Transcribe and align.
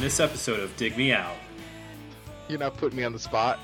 in 0.00 0.04
this 0.04 0.18
episode 0.18 0.60
of 0.60 0.74
Dig 0.78 0.96
Me 0.96 1.12
Out. 1.12 1.36
You're 2.48 2.58
not 2.58 2.74
putting 2.78 2.96
me 2.96 3.04
on 3.04 3.12
the 3.12 3.18
spot. 3.18 3.58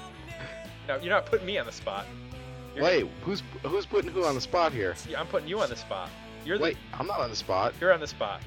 No, 0.87 0.97
you're 0.97 1.09
not 1.09 1.25
putting 1.25 1.47
me 1.47 1.57
on 1.57 1.65
the 1.65 1.73
spot. 1.73 2.05
You're- 2.75 2.85
Wait, 2.87 3.11
who's 3.23 3.43
who's 3.63 3.87
putting 3.87 4.11
who 4.11 4.23
on 4.23 4.35
the 4.35 4.41
spot 4.43 4.71
here? 4.71 4.95
Yeah, 5.09 5.19
I'm 5.19 5.29
putting 5.29 5.49
you 5.49 5.61
on 5.61 5.71
the 5.71 5.77
spot. 5.77 6.11
You're 6.45 6.59
the, 6.59 6.65
Wait, 6.65 6.77
I'm 6.93 7.07
not 7.07 7.21
on 7.21 7.31
the 7.31 7.37
spot. 7.37 7.73
You're 7.81 7.91
on 7.91 8.01
the 8.01 8.07
spot. 8.07 8.43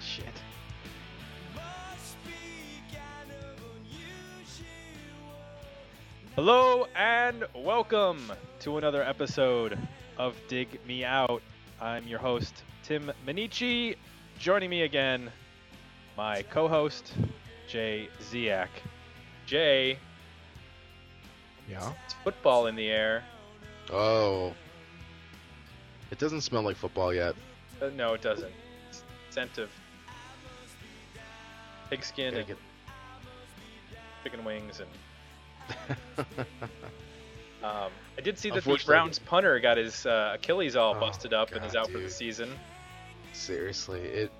Shit. 0.00 0.24
Hello 6.34 6.86
and 6.96 7.44
welcome 7.54 8.32
to 8.60 8.78
another 8.78 9.02
episode 9.02 9.78
of 10.16 10.34
Dig 10.48 10.80
Me 10.86 11.04
Out. 11.04 11.42
I'm 11.78 12.06
your 12.08 12.20
host, 12.20 12.62
Tim 12.82 13.12
Minichi. 13.26 13.96
Joining 14.38 14.70
me 14.70 14.80
again, 14.84 15.30
my 16.16 16.42
co-host, 16.42 17.12
Jay 17.68 18.08
Ziak. 18.20 18.68
Jay, 19.46 19.98
Yeah. 21.68 21.92
it's 22.04 22.14
football 22.24 22.66
in 22.66 22.76
the 22.76 22.88
air. 22.90 23.24
Oh. 23.92 24.54
It 26.10 26.18
doesn't 26.18 26.42
smell 26.42 26.62
like 26.62 26.76
football 26.76 27.12
yet. 27.14 27.34
Uh, 27.80 27.88
no, 27.96 28.14
it 28.14 28.22
doesn't. 28.22 28.52
It's 28.90 29.02
scent 29.30 29.58
of 29.58 29.70
pigskin 31.90 32.34
and 32.36 32.46
get- 32.46 32.58
chicken 34.22 34.44
wings 34.44 34.80
and 34.80 34.88
Um, 37.62 37.92
I 38.18 38.20
did 38.22 38.36
see 38.38 38.50
that 38.50 38.64
the 38.64 38.82
Browns 38.84 39.20
punter 39.20 39.60
got 39.60 39.76
his 39.76 40.04
uh, 40.04 40.32
Achilles 40.34 40.74
all 40.74 40.96
Oh, 40.96 41.00
busted 41.00 41.32
up 41.32 41.52
and 41.52 41.60
God, 41.60 41.66
is 41.68 41.76
out 41.76 41.88
for 41.90 41.98
the 41.98 42.10
season. 42.10 42.50
Seriously, 43.32 44.00
it. 44.00 44.32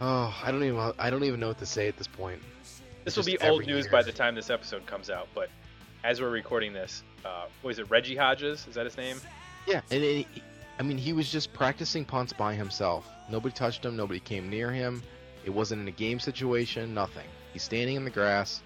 Oh, 0.00 0.34
I 0.42 0.50
don't 0.50 0.64
even 0.64 0.92
I 0.98 1.10
don't 1.10 1.24
even 1.24 1.40
know 1.40 1.48
what 1.48 1.58
to 1.58 1.66
say 1.66 1.86
at 1.88 1.96
this 1.96 2.06
point. 2.06 2.40
This 3.04 3.16
will 3.16 3.24
be 3.24 3.38
old 3.38 3.66
news 3.66 3.84
year. 3.84 3.92
by 3.92 4.02
the 4.02 4.12
time 4.12 4.34
this 4.34 4.50
episode 4.50 4.86
comes 4.86 5.10
out, 5.10 5.28
but 5.34 5.50
as 6.04 6.20
we're 6.20 6.30
recording 6.30 6.72
this, 6.72 7.02
uh, 7.24 7.46
what 7.62 7.70
is 7.70 7.78
it, 7.78 7.90
Reggie 7.90 8.16
Hodges? 8.16 8.66
Is 8.66 8.74
that 8.74 8.86
his 8.86 8.96
name? 8.96 9.20
Yeah, 9.66 9.82
and 9.90 10.02
it, 10.02 10.26
I 10.78 10.82
mean 10.82 10.96
he 10.96 11.12
was 11.12 11.30
just 11.30 11.52
practicing 11.52 12.06
punts 12.06 12.32
by 12.32 12.54
himself. 12.54 13.06
Nobody 13.28 13.54
touched 13.54 13.84
him. 13.84 13.96
Nobody 13.96 14.20
came 14.20 14.48
near 14.48 14.70
him. 14.70 15.02
It 15.44 15.50
wasn't 15.50 15.82
in 15.82 15.88
a 15.88 15.92
game 15.92 16.18
situation. 16.18 16.94
Nothing. 16.94 17.26
He's 17.52 17.62
standing 17.62 17.96
in 17.96 18.04
the 18.04 18.10
grass, 18.10 18.62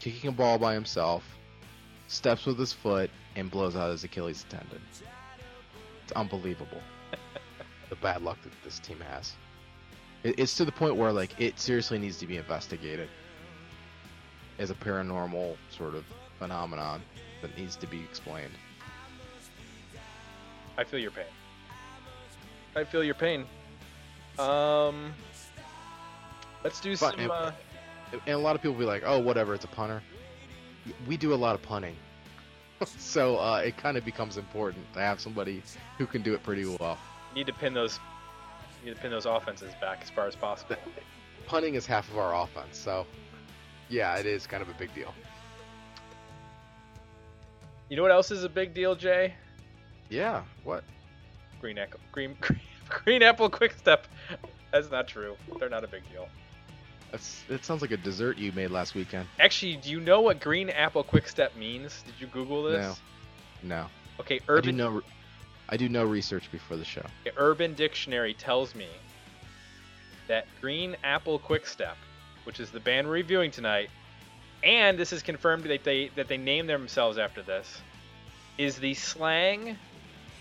kicking 0.00 0.30
a 0.30 0.32
ball 0.32 0.58
by 0.58 0.74
himself, 0.74 1.22
steps 2.08 2.44
with 2.44 2.58
his 2.58 2.72
foot, 2.72 3.10
and 3.36 3.50
blows 3.50 3.76
out 3.76 3.90
his 3.90 4.02
Achilles 4.02 4.44
tendon. 4.48 4.80
It's 6.02 6.12
unbelievable. 6.12 6.80
the 7.88 7.96
bad 7.96 8.22
luck 8.22 8.38
that 8.42 8.52
this 8.64 8.80
team 8.80 8.98
has. 9.10 9.34
It, 10.22 10.38
it's 10.38 10.54
to 10.56 10.64
the 10.64 10.72
point 10.72 10.96
where 10.96 11.12
like 11.12 11.38
it 11.40 11.58
seriously 11.58 11.98
needs 11.98 12.16
to 12.18 12.26
be 12.26 12.36
investigated 12.36 13.08
as 14.58 14.70
a 14.70 14.74
paranormal 14.74 15.56
sort 15.70 15.94
of 15.94 16.04
phenomenon 16.38 17.02
that 17.40 17.56
needs 17.58 17.76
to 17.76 17.86
be 17.86 18.00
explained. 18.00 18.52
I 20.78 20.84
feel 20.84 21.00
your 21.00 21.10
pain. 21.10 21.24
I 22.74 22.84
feel 22.84 23.04
your 23.04 23.14
pain. 23.14 23.44
Um, 24.38 25.12
let's 26.64 26.80
do 26.80 26.96
some. 26.96 27.30
Uh, 27.30 27.52
and 28.26 28.34
a 28.34 28.38
lot 28.38 28.56
of 28.56 28.62
people 28.62 28.76
be 28.76 28.84
like, 28.84 29.02
"Oh, 29.04 29.18
whatever, 29.18 29.54
it's 29.54 29.64
a 29.64 29.68
punter." 29.68 30.02
We 31.06 31.16
do 31.16 31.34
a 31.34 31.36
lot 31.36 31.54
of 31.54 31.62
punning, 31.62 31.96
so 32.98 33.38
uh, 33.38 33.62
it 33.64 33.76
kind 33.76 33.96
of 33.96 34.04
becomes 34.04 34.36
important 34.36 34.84
to 34.94 35.00
have 35.00 35.20
somebody 35.20 35.62
who 35.98 36.06
can 36.06 36.22
do 36.22 36.34
it 36.34 36.42
pretty 36.42 36.64
well. 36.64 36.98
need 37.34 37.46
to 37.46 37.52
pin 37.52 37.74
those. 37.74 38.00
You 38.82 38.90
need 38.90 38.96
to 38.96 39.00
pin 39.02 39.10
those 39.10 39.26
offenses 39.26 39.72
back 39.80 40.00
as 40.02 40.10
far 40.10 40.26
as 40.26 40.34
possible. 40.34 40.76
Punting 41.46 41.74
is 41.74 41.86
half 41.86 42.10
of 42.10 42.18
our 42.18 42.34
offense, 42.34 42.78
so 42.78 43.06
yeah, 43.88 44.16
it 44.16 44.26
is 44.26 44.46
kind 44.46 44.62
of 44.62 44.68
a 44.68 44.74
big 44.74 44.94
deal. 44.94 45.14
You 47.88 47.96
know 47.96 48.02
what 48.02 48.12
else 48.12 48.30
is 48.30 48.42
a 48.42 48.48
big 48.48 48.74
deal, 48.74 48.94
Jay? 48.94 49.34
Yeah, 50.08 50.42
what? 50.64 50.82
Green 51.60 51.78
apple, 51.78 52.00
green, 52.10 52.36
green, 52.40 52.60
green 52.88 53.22
apple 53.22 53.50
quick 53.50 53.72
step. 53.72 54.06
That's 54.72 54.90
not 54.90 55.06
true. 55.06 55.36
They're 55.58 55.68
not 55.68 55.84
a 55.84 55.88
big 55.88 56.02
deal. 56.10 56.28
That's 57.10 57.44
it 57.50 57.64
sounds 57.64 57.82
like 57.82 57.90
a 57.90 57.96
dessert 57.98 58.38
you 58.38 58.52
made 58.52 58.70
last 58.70 58.94
weekend. 58.94 59.28
Actually, 59.38 59.76
do 59.76 59.90
you 59.90 60.00
know 60.00 60.22
what 60.22 60.40
green 60.40 60.70
apple 60.70 61.04
quick 61.04 61.28
step 61.28 61.54
means? 61.56 62.02
Did 62.02 62.14
you 62.18 62.26
Google 62.28 62.62
this? 62.64 62.80
No. 62.80 62.94
No, 63.64 63.86
Okay, 64.18 64.36
I 64.36 64.38
do 64.38 64.44
Urban 64.48 64.76
no, 64.76 65.02
I 65.72 65.78
do 65.78 65.88
no 65.88 66.04
research 66.04 66.52
before 66.52 66.76
the 66.76 66.84
show. 66.84 67.00
The 67.24 67.32
Urban 67.38 67.72
Dictionary 67.72 68.34
tells 68.34 68.74
me 68.74 68.88
that 70.28 70.46
Green 70.60 70.94
Apple 71.02 71.38
Quick 71.38 71.66
Step, 71.66 71.96
which 72.44 72.60
is 72.60 72.70
the 72.70 72.78
band 72.78 73.06
we're 73.06 73.14
reviewing 73.14 73.50
tonight, 73.50 73.88
and 74.62 74.98
this 74.98 75.14
is 75.14 75.22
confirmed 75.22 75.64
that 75.64 75.82
they 75.82 76.08
that 76.08 76.28
they 76.28 76.36
name 76.36 76.66
themselves 76.66 77.16
after 77.16 77.42
this, 77.42 77.80
is 78.58 78.76
the 78.76 78.92
slang 78.92 79.78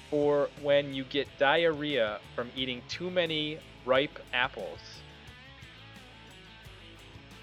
for 0.09 0.49
when 0.61 0.93
you 0.93 1.05
get 1.05 1.29
diarrhea 1.39 2.19
from 2.35 2.51
eating 2.53 2.81
too 2.89 3.09
many 3.09 3.57
ripe 3.85 4.19
apples. 4.33 4.79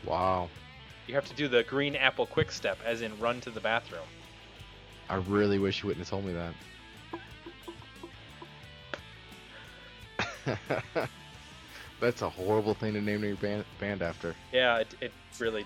Wow, 0.05 0.51
You 1.07 1.15
have 1.15 1.25
to 1.25 1.35
do 1.35 1.49
the 1.49 1.63
Green 1.63 1.97
Apple 1.97 2.27
Quick 2.27 2.53
Step, 2.53 2.79
as 2.85 3.01
in 3.01 3.19
run 3.19 3.41
to 3.41 3.51
the 3.51 3.61
bathroom. 3.61 4.07
I 5.09 5.15
really 5.15 5.59
wish 5.59 5.83
you 5.83 5.87
wouldn't 5.87 6.07
have 6.07 6.11
told 6.11 6.27
me 6.27 6.35
that. 6.35 6.53
That's 12.01 12.23
a 12.23 12.29
horrible 12.29 12.75
thing 12.75 12.95
to 12.95 13.01
name 13.01 13.25
your 13.25 13.37
band, 13.37 13.65
band 13.81 14.03
after. 14.03 14.35
Yeah, 14.53 14.79
it, 14.79 14.95
it 15.01 15.13
really 15.41 15.65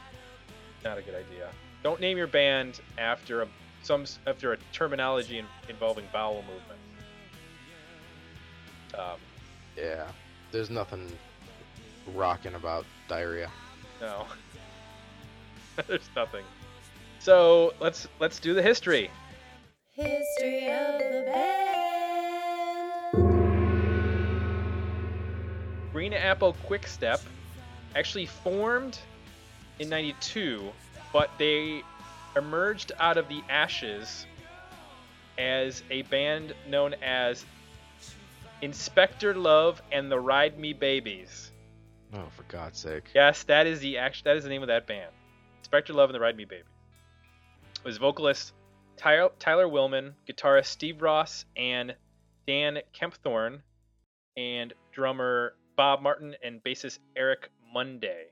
not 0.85 0.99
a 0.99 1.03
good 1.03 1.15
idea. 1.15 1.49
Don't 1.83 2.01
name 2.01 2.17
your 2.17 2.27
band 2.27 2.81
after 2.99 3.43
a 3.43 3.49
some 3.83 4.05
after 4.27 4.53
a 4.53 4.57
terminology 4.73 5.39
in, 5.39 5.47
involving 5.69 6.07
bowel 6.13 6.43
movement. 6.43 6.81
Um, 8.95 9.19
Yeah, 9.77 10.07
there's 10.51 10.71
nothing 10.71 11.11
rocking 12.15 12.55
about 12.55 12.85
diarrhea. 13.09 13.51
no, 14.01 14.27
there's 15.87 16.09
nothing. 16.17 16.45
So 17.19 17.75
let's 17.81 18.09
let's 18.21 18.39
do 18.39 18.55
the 18.55 18.63
history. 18.63 19.11
History 19.93 20.69
of 20.71 20.99
the 20.99 21.25
band. 21.27 21.62
Green 26.03 26.15
Apple 26.15 26.55
Quick 26.65 26.89
Step 26.89 27.21
actually 27.95 28.27
formed 28.27 28.99
in 29.79 29.89
92, 29.89 30.73
but 31.13 31.31
they 31.39 31.85
emerged 32.35 32.91
out 32.99 33.17
of 33.17 33.29
the 33.29 33.41
ashes 33.49 34.27
as 35.39 35.85
a 35.91 36.03
band 36.03 36.57
known 36.67 36.97
as 37.05 37.47
Inspector 38.63 39.33
Love 39.35 39.81
and 39.93 40.11
the 40.11 40.19
Ride 40.19 40.59
Me 40.59 40.73
Babies. 40.73 41.53
Oh, 42.13 42.27
for 42.31 42.43
God's 42.49 42.81
sake. 42.81 43.05
Yes, 43.15 43.45
that 43.45 43.69
is 43.69 43.79
the 43.79 43.99
act- 43.99 44.25
that 44.25 44.35
is 44.35 44.43
the 44.43 44.51
name 44.51 44.63
of 44.63 44.69
that 44.69 44.89
band. 44.89 45.13
Inspector 45.59 45.93
Love 45.93 46.11
and 46.11 46.17
the 46.17 46.21
Ride 46.21 46.37
Me 46.37 46.45
Babies. 46.45 46.65
It 47.77 47.85
was 47.85 47.99
vocalist 47.99 48.55
Tyler, 48.97 49.31
Tyler 49.39 49.69
Willman, 49.69 50.15
guitarist 50.29 50.67
Steve 50.67 51.01
Ross 51.01 51.45
and 51.57 51.95
Dan 52.49 52.81
Kempthorne, 52.93 53.63
and 54.37 54.73
drummer 54.91 55.55
Bob 55.83 56.01
Martin 56.01 56.37
and 56.45 56.63
bassist 56.63 57.01
Eric 57.17 57.51
Monday. 57.75 58.27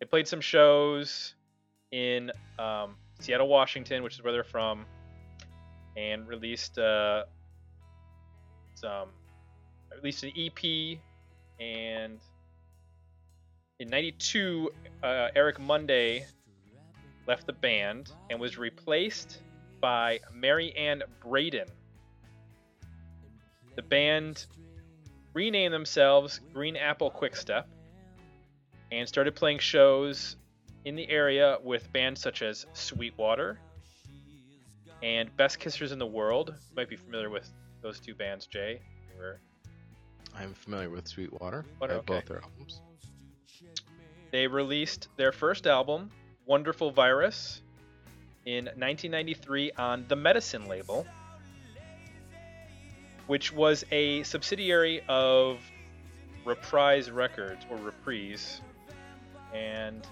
They 0.00 0.06
played 0.06 0.26
some 0.26 0.40
shows 0.40 1.34
in 1.92 2.32
um, 2.58 2.94
Seattle, 3.20 3.46
Washington, 3.46 4.02
which 4.02 4.14
is 4.14 4.24
where 4.24 4.32
they're 4.32 4.42
from, 4.42 4.86
and 5.98 6.26
released 6.26 6.78
uh, 6.78 7.24
some 8.74 9.10
released 9.94 10.24
an 10.24 10.32
EP 10.34 10.98
and 11.60 12.20
in 13.80 13.88
92 13.88 14.70
uh, 15.02 15.28
eric 15.36 15.58
monday 15.60 16.24
left 17.26 17.46
the 17.46 17.52
band 17.52 18.12
and 18.30 18.40
was 18.40 18.56
replaced 18.56 19.42
by 19.80 20.20
mary 20.32 20.72
ann 20.76 21.02
braden 21.20 21.66
the 23.74 23.82
band 23.82 24.46
renamed 25.38 25.72
themselves 25.72 26.40
green 26.52 26.76
apple 26.76 27.10
quickstep 27.10 27.68
and 28.90 29.06
started 29.06 29.36
playing 29.36 29.60
shows 29.60 30.36
in 30.84 30.96
the 30.96 31.08
area 31.08 31.58
with 31.62 31.92
bands 31.92 32.20
such 32.20 32.42
as 32.42 32.66
sweetwater 32.72 33.60
and 35.02 35.34
best 35.36 35.60
kissers 35.60 35.92
in 35.92 35.98
the 36.00 36.06
world 36.20 36.54
you 36.70 36.74
might 36.74 36.88
be 36.88 36.96
familiar 36.96 37.30
with 37.30 37.48
those 37.82 38.00
two 38.00 38.16
bands 38.16 38.46
jay 38.46 38.80
were 39.16 39.38
I'm 40.36 40.54
familiar 40.54 40.88
with 40.88 41.08
Sweetwater. 41.08 41.64
Water, 41.80 41.94
have 41.94 42.02
okay. 42.02 42.14
both 42.14 42.26
their 42.26 42.42
albums. 42.42 42.80
They 44.30 44.46
released 44.46 45.08
their 45.16 45.32
first 45.32 45.66
album, 45.66 46.10
Wonderful 46.46 46.90
Virus, 46.90 47.62
in 48.44 48.66
1993 48.66 49.72
on 49.72 50.04
the 50.08 50.16
Medicine 50.16 50.68
label, 50.68 51.06
which 53.28 53.52
was 53.52 53.84
a 53.92 54.22
subsidiary 54.24 55.00
of 55.08 55.60
Reprise 56.44 57.10
Records 57.10 57.64
or 57.70 57.76
Reprise, 57.76 58.60
and 59.54 60.04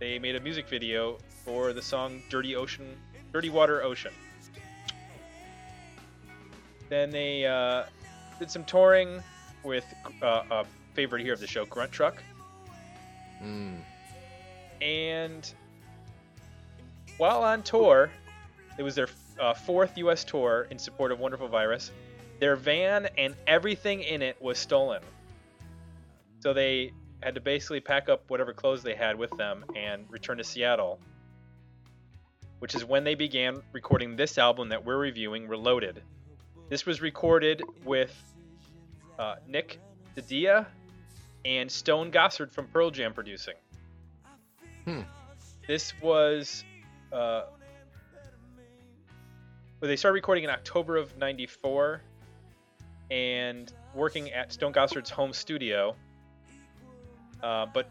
they 0.00 0.18
made 0.18 0.34
a 0.34 0.40
music 0.40 0.68
video 0.68 1.18
for 1.44 1.72
the 1.72 1.82
song 1.82 2.20
"Dirty 2.30 2.56
Ocean," 2.56 2.96
"Dirty 3.32 3.50
Water 3.50 3.82
Ocean." 3.82 4.12
Then 6.88 7.10
they 7.10 7.46
uh, 7.46 7.84
did 8.38 8.50
some 8.50 8.64
touring 8.64 9.22
with 9.62 9.84
uh, 10.22 10.42
a 10.50 10.64
favorite 10.94 11.22
here 11.22 11.34
of 11.34 11.40
the 11.40 11.46
show, 11.46 11.64
Grunt 11.64 11.92
Truck, 11.92 12.22
Mm. 13.42 13.78
and 14.80 15.52
while 17.18 17.44
on 17.44 17.62
tour, 17.62 18.10
it 18.78 18.82
was 18.82 18.96
their 18.96 19.06
uh, 19.38 19.54
fourth 19.54 19.96
U.S. 19.98 20.24
tour 20.24 20.66
in 20.72 20.78
support 20.78 21.12
of 21.12 21.20
Wonderful 21.20 21.46
Virus. 21.46 21.92
Their 22.38 22.56
van 22.56 23.08
and 23.18 23.34
everything 23.46 24.02
in 24.02 24.22
it 24.22 24.40
was 24.40 24.58
stolen. 24.58 25.02
So 26.40 26.52
they 26.52 26.92
had 27.22 27.34
to 27.34 27.40
basically 27.40 27.80
pack 27.80 28.08
up 28.08 28.22
whatever 28.28 28.52
clothes 28.52 28.82
they 28.82 28.94
had 28.94 29.18
with 29.18 29.30
them 29.36 29.64
and 29.74 30.04
return 30.08 30.38
to 30.38 30.44
Seattle, 30.44 31.00
which 32.60 32.74
is 32.74 32.84
when 32.84 33.02
they 33.02 33.16
began 33.16 33.60
recording 33.72 34.14
this 34.14 34.38
album 34.38 34.68
that 34.68 34.84
we're 34.84 34.98
reviewing, 34.98 35.48
Reloaded. 35.48 36.02
This 36.68 36.86
was 36.86 37.00
recorded 37.00 37.62
with 37.84 38.14
uh, 39.18 39.36
Nick 39.48 39.80
Didia 40.16 40.66
and 41.44 41.70
Stone 41.70 42.12
Gossard 42.12 42.52
from 42.52 42.68
Pearl 42.68 42.90
Jam 42.90 43.12
producing. 43.12 43.54
Hmm. 44.84 45.00
This 45.66 45.92
was 46.00 46.62
uh, 47.12 47.42
well, 49.80 49.88
they 49.88 49.96
started 49.96 50.14
recording 50.14 50.44
in 50.44 50.50
October 50.50 50.96
of 50.96 51.16
'94, 51.18 52.02
and 53.10 53.72
working 53.94 54.32
at 54.32 54.52
Stone 54.52 54.72
Gossard's 54.72 55.10
home 55.10 55.32
studio. 55.32 55.96
Uh, 57.42 57.66
but 57.72 57.88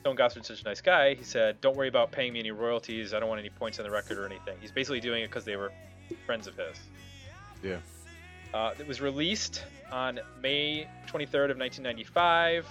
Stone 0.00 0.16
Gossard's 0.16 0.48
such 0.48 0.62
a 0.62 0.64
nice 0.64 0.80
guy. 0.80 1.14
He 1.14 1.24
said, 1.24 1.60
"Don't 1.60 1.76
worry 1.76 1.88
about 1.88 2.12
paying 2.12 2.32
me 2.32 2.40
any 2.40 2.50
royalties. 2.50 3.12
I 3.12 3.20
don't 3.20 3.28
want 3.28 3.40
any 3.40 3.50
points 3.50 3.78
on 3.78 3.84
the 3.84 3.90
record 3.90 4.18
or 4.18 4.26
anything." 4.26 4.56
He's 4.60 4.72
basically 4.72 5.00
doing 5.00 5.22
it 5.22 5.26
because 5.26 5.44
they 5.44 5.56
were 5.56 5.72
friends 6.24 6.46
of 6.46 6.56
his. 6.56 6.78
Yeah. 7.62 7.78
Uh, 8.54 8.72
it 8.78 8.86
was 8.86 9.00
released 9.00 9.64
on 9.92 10.20
May 10.42 10.88
23rd 11.06 11.50
of 11.50 11.58
1995 11.58 12.66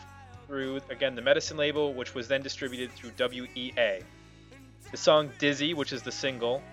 through 0.48 0.80
again 0.90 1.16
the 1.16 1.22
Medicine 1.22 1.58
label, 1.58 1.94
which 1.94 2.16
was 2.16 2.28
then 2.28 2.42
distributed 2.42 2.92
through 2.94 3.12
WEA. 3.20 4.02
The 4.90 4.98
song 4.98 5.30
"Dizzy," 5.38 5.74
which 5.74 5.92
is 5.92 6.02
the 6.02 6.12
single, 6.12 6.64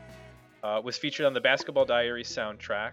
uh, 0.62 0.80
was 0.82 0.96
featured 0.96 1.26
on 1.26 1.34
the 1.34 1.40
Basketball 1.40 1.84
Diaries 1.84 2.28
soundtrack. 2.28 2.92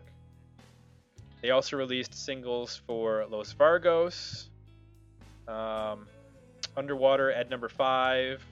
They 1.42 1.50
also 1.50 1.76
released 1.78 2.14
singles 2.14 2.82
for 2.86 3.26
Los 3.30 3.54
Vargos, 3.54 4.48
um, 5.48 6.08
Underwater 6.78 7.32
at 7.32 7.50
number 7.50 7.68
five. 7.68 8.46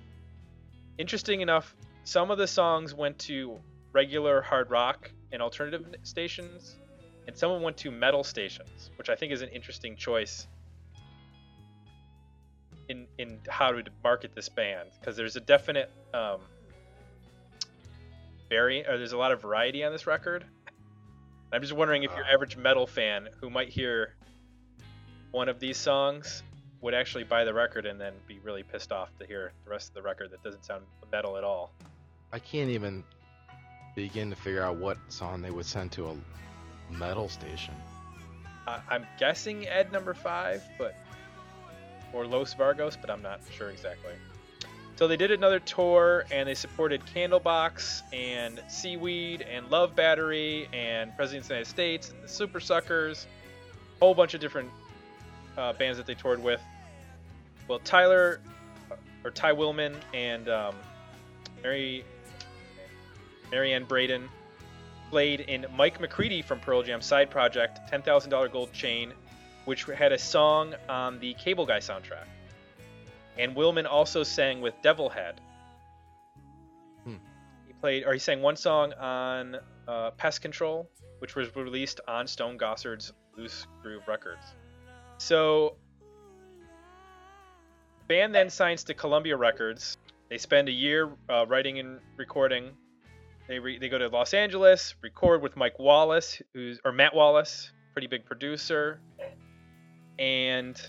Interesting 0.97 1.41
enough, 1.41 1.75
some 2.03 2.31
of 2.31 2.37
the 2.37 2.47
songs 2.47 2.93
went 2.93 3.17
to 3.19 3.59
regular 3.93 4.41
hard 4.41 4.71
rock 4.71 5.11
and 5.31 5.41
alternative 5.41 5.85
stations, 6.03 6.75
and 7.27 7.37
some 7.37 7.51
of 7.51 7.57
them 7.57 7.63
went 7.63 7.77
to 7.77 7.91
metal 7.91 8.23
stations, 8.23 8.89
which 8.97 9.09
I 9.09 9.15
think 9.15 9.31
is 9.31 9.41
an 9.41 9.49
interesting 9.49 9.95
choice 9.95 10.47
in 12.89 13.05
in 13.19 13.39
how 13.47 13.71
to 13.71 13.83
market 14.03 14.33
this 14.33 14.49
band 14.49 14.89
because 14.99 15.15
there's 15.15 15.35
a 15.35 15.39
definite 15.39 15.91
um, 16.13 16.41
vari- 18.49 18.85
or 18.85 18.97
there's 18.97 19.13
a 19.13 19.17
lot 19.17 19.31
of 19.31 19.41
variety 19.41 19.83
on 19.83 19.91
this 19.91 20.07
record. 20.07 20.43
I'm 21.51 21.61
just 21.61 21.73
wondering 21.73 22.03
if 22.03 22.11
your 22.15 22.25
Uh. 22.25 22.33
average 22.33 22.57
metal 22.57 22.85
fan 22.87 23.29
who 23.39 23.49
might 23.49 23.69
hear 23.69 24.15
one 25.31 25.49
of 25.49 25.59
these 25.59 25.77
songs 25.77 26.43
would 26.81 26.93
actually 26.93 27.23
buy 27.23 27.43
the 27.43 27.53
record 27.53 27.85
and 27.85 27.99
then 27.99 28.13
be 28.27 28.39
really 28.39 28.63
pissed 28.63 28.91
off 28.91 29.09
to 29.19 29.25
hear 29.25 29.51
the 29.65 29.69
rest 29.71 29.89
of 29.89 29.93
the 29.95 30.01
record 30.01 30.31
that 30.31 30.41
doesn't 30.43 30.63
sound 30.65 30.85
metal 31.11 31.37
at 31.37 31.43
all. 31.43 31.71
I 32.31 32.39
can't 32.39 32.69
even 32.69 33.03
begin 33.95 34.29
to 34.29 34.35
figure 34.35 34.61
out 34.63 34.77
what 34.77 34.97
song 35.09 35.41
they 35.41 35.51
would 35.51 35.65
send 35.65 35.91
to 35.93 36.07
a 36.09 36.15
metal 36.93 37.27
station. 37.27 37.73
I, 38.67 38.79
I'm 38.89 39.05
guessing 39.19 39.67
Ed 39.67 39.91
number 39.91 40.13
five, 40.13 40.63
but 40.77 40.95
or 42.13 42.25
Los 42.25 42.53
Vargos, 42.55 42.97
but 42.99 43.09
I'm 43.09 43.21
not 43.21 43.41
sure 43.51 43.69
exactly. 43.69 44.13
So 44.99 45.07
they 45.07 45.15
did 45.15 45.31
another 45.31 45.59
tour 45.61 46.25
and 46.29 46.45
they 46.45 46.55
supported 46.55 47.01
Candlebox 47.15 48.01
and 48.11 48.61
Seaweed 48.67 49.43
and 49.43 49.71
Love 49.71 49.95
Battery 49.95 50.67
and 50.73 51.15
President 51.15 51.45
of 51.45 51.47
the 51.47 51.53
United 51.53 51.69
States 51.69 52.09
and 52.09 52.21
the 52.21 52.27
Super 52.27 52.59
Suckers, 52.59 53.25
a 53.95 54.03
whole 54.03 54.13
bunch 54.13 54.33
of 54.33 54.41
different 54.41 54.69
uh, 55.57 55.71
bands 55.71 55.97
that 55.97 56.05
they 56.05 56.15
toured 56.15 56.43
with. 56.43 56.59
Well, 57.69 57.79
Tyler 57.79 58.41
or 59.23 59.31
Ty 59.31 59.53
Willman 59.53 59.95
and 60.13 60.49
um, 60.49 60.75
Mary 61.63 62.03
Marianne 63.51 63.85
Braden 63.85 64.27
played 65.09 65.39
in 65.39 65.65
Mike 65.77 66.01
McCready 66.01 66.41
from 66.41 66.59
Pearl 66.59 66.83
Jam 66.83 67.01
side 67.01 67.29
project 67.29 67.89
$10,000 67.89 68.51
Gold 68.51 68.73
Chain, 68.73 69.13
which 69.63 69.85
had 69.85 70.11
a 70.11 70.19
song 70.19 70.75
on 70.89 71.21
the 71.21 71.35
Cable 71.35 71.65
Guy 71.65 71.79
soundtrack. 71.79 72.25
And 73.39 73.55
Willman 73.55 73.87
also 73.89 74.23
sang 74.23 74.61
with 74.61 74.73
Devilhead. 74.83 75.39
Hmm. 77.05 77.15
He 77.67 77.73
played, 77.73 78.03
or 78.05 78.13
he 78.13 78.19
sang 78.19 78.41
one 78.41 78.55
song 78.55 78.93
on 78.93 79.57
uh, 79.87 80.11
Pest 80.11 80.41
Control, 80.41 80.89
which 81.19 81.35
was 81.35 81.55
released 81.55 82.01
on 82.07 82.27
Stone 82.27 82.57
Gossard's 82.57 83.13
Loose 83.37 83.65
Groove 83.81 84.07
Records. 84.07 84.43
So, 85.17 85.77
band 88.07 88.35
then 88.35 88.49
signs 88.49 88.83
to 88.85 88.93
Columbia 88.93 89.37
Records. 89.37 89.97
They 90.29 90.37
spend 90.37 90.67
a 90.67 90.73
year 90.73 91.09
uh, 91.29 91.45
writing 91.47 91.79
and 91.79 91.99
recording 92.17 92.71
they 93.49 93.57
re- 93.57 93.79
they 93.79 93.89
go 93.89 93.97
to 93.97 94.07
Los 94.09 94.35
Angeles, 94.35 94.93
record 95.01 95.41
with 95.41 95.57
Mike 95.57 95.79
Wallace, 95.79 96.39
who's 96.53 96.79
or 96.85 96.91
Matt 96.91 97.15
Wallace, 97.15 97.71
pretty 97.93 98.05
big 98.05 98.23
producer, 98.23 99.01
and 100.19 100.79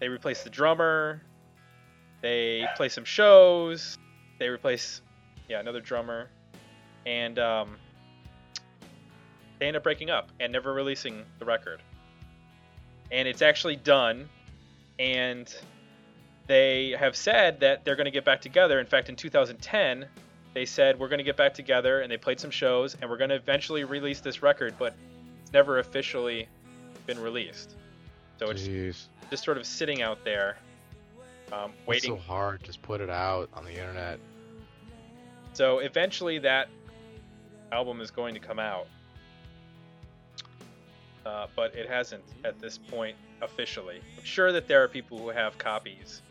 they 0.00 0.08
replace 0.08 0.42
the 0.42 0.50
drummer. 0.50 1.22
They 2.22 2.66
play 2.76 2.88
some 2.88 3.04
shows. 3.04 3.96
They 4.38 4.48
replace 4.48 5.02
yeah 5.48 5.60
another 5.60 5.80
drummer, 5.80 6.28
and 7.06 7.38
um, 7.38 7.76
they 9.58 9.68
end 9.68 9.76
up 9.76 9.82
breaking 9.82 10.10
up 10.10 10.30
and 10.40 10.52
never 10.52 10.72
releasing 10.72 11.24
the 11.38 11.44
record. 11.44 11.82
And 13.12 13.28
it's 13.28 13.42
actually 13.42 13.76
done, 13.76 14.28
and 14.98 15.54
they 16.46 16.96
have 16.98 17.14
said 17.14 17.60
that 17.60 17.84
they're 17.84 17.96
going 17.96 18.06
to 18.06 18.10
get 18.10 18.24
back 18.24 18.40
together. 18.40 18.80
In 18.80 18.86
fact, 18.86 19.08
in 19.08 19.16
2010 19.16 20.06
they 20.52 20.64
said 20.64 20.98
we're 20.98 21.08
going 21.08 21.18
to 21.18 21.24
get 21.24 21.36
back 21.36 21.54
together 21.54 22.00
and 22.00 22.10
they 22.10 22.16
played 22.16 22.40
some 22.40 22.50
shows 22.50 22.96
and 23.00 23.08
we're 23.08 23.16
going 23.16 23.30
to 23.30 23.36
eventually 23.36 23.84
release 23.84 24.20
this 24.20 24.42
record 24.42 24.74
but 24.78 24.94
it's 25.42 25.52
never 25.52 25.78
officially 25.78 26.48
been 27.06 27.20
released 27.20 27.76
so 28.40 28.50
it's 28.50 28.62
Jeez. 28.62 29.04
just 29.30 29.44
sort 29.44 29.58
of 29.58 29.66
sitting 29.66 30.02
out 30.02 30.24
there 30.24 30.56
um, 31.52 31.72
It's 31.78 31.86
waiting 31.86 32.16
so 32.16 32.16
hard. 32.16 32.62
Just 32.62 32.80
put 32.80 33.00
it 33.00 33.10
out 33.10 33.48
on 33.54 33.64
the 33.64 33.72
internet. 33.72 34.18
so 35.52 35.80
eventually 35.80 36.38
that 36.38 36.68
album 37.70 38.00
is 38.00 38.10
going 38.10 38.34
to 38.34 38.40
come 38.40 38.58
out 38.58 38.86
uh, 41.26 41.46
but 41.54 41.74
it 41.74 41.88
hasn't 41.88 42.24
at 42.44 42.58
this 42.58 42.78
point 42.78 43.16
officially 43.42 44.00
i'm 44.18 44.24
sure 44.24 44.50
that 44.52 44.66
there 44.66 44.82
are 44.82 44.88
people 44.88 45.18
who 45.18 45.28
have 45.28 45.56
copies 45.58 46.22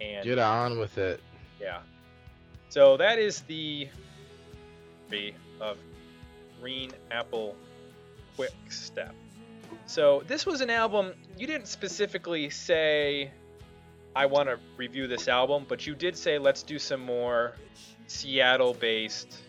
and 0.00 0.24
Get 0.24 0.38
on 0.38 0.78
with 0.78 0.98
it. 0.98 1.20
Yeah. 1.60 1.80
So 2.68 2.96
that 2.96 3.18
is 3.18 3.40
the 3.42 3.88
of 5.60 5.78
Green 6.60 6.90
Apple 7.12 7.54
Quick 8.34 8.54
Step. 8.68 9.14
So 9.86 10.22
this 10.26 10.46
was 10.46 10.60
an 10.60 10.70
album 10.70 11.12
you 11.36 11.46
didn't 11.46 11.68
specifically 11.68 12.50
say 12.50 13.30
I 14.16 14.26
want 14.26 14.48
to 14.48 14.58
review 14.76 15.06
this 15.06 15.28
album, 15.28 15.66
but 15.68 15.86
you 15.86 15.94
did 15.94 16.16
say 16.16 16.38
let's 16.38 16.62
do 16.62 16.78
some 16.78 17.00
more 17.00 17.54
Seattle-based 18.06 19.42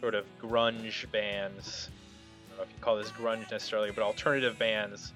sort 0.00 0.14
of 0.14 0.24
grunge 0.40 1.10
bands. 1.12 1.90
I 1.90 2.48
don't 2.48 2.58
know 2.58 2.62
if 2.64 2.70
you 2.70 2.76
call 2.80 2.96
this 2.96 3.10
grunge 3.10 3.50
necessarily, 3.50 3.90
but 3.90 4.02
alternative 4.02 4.58
bands 4.58 5.12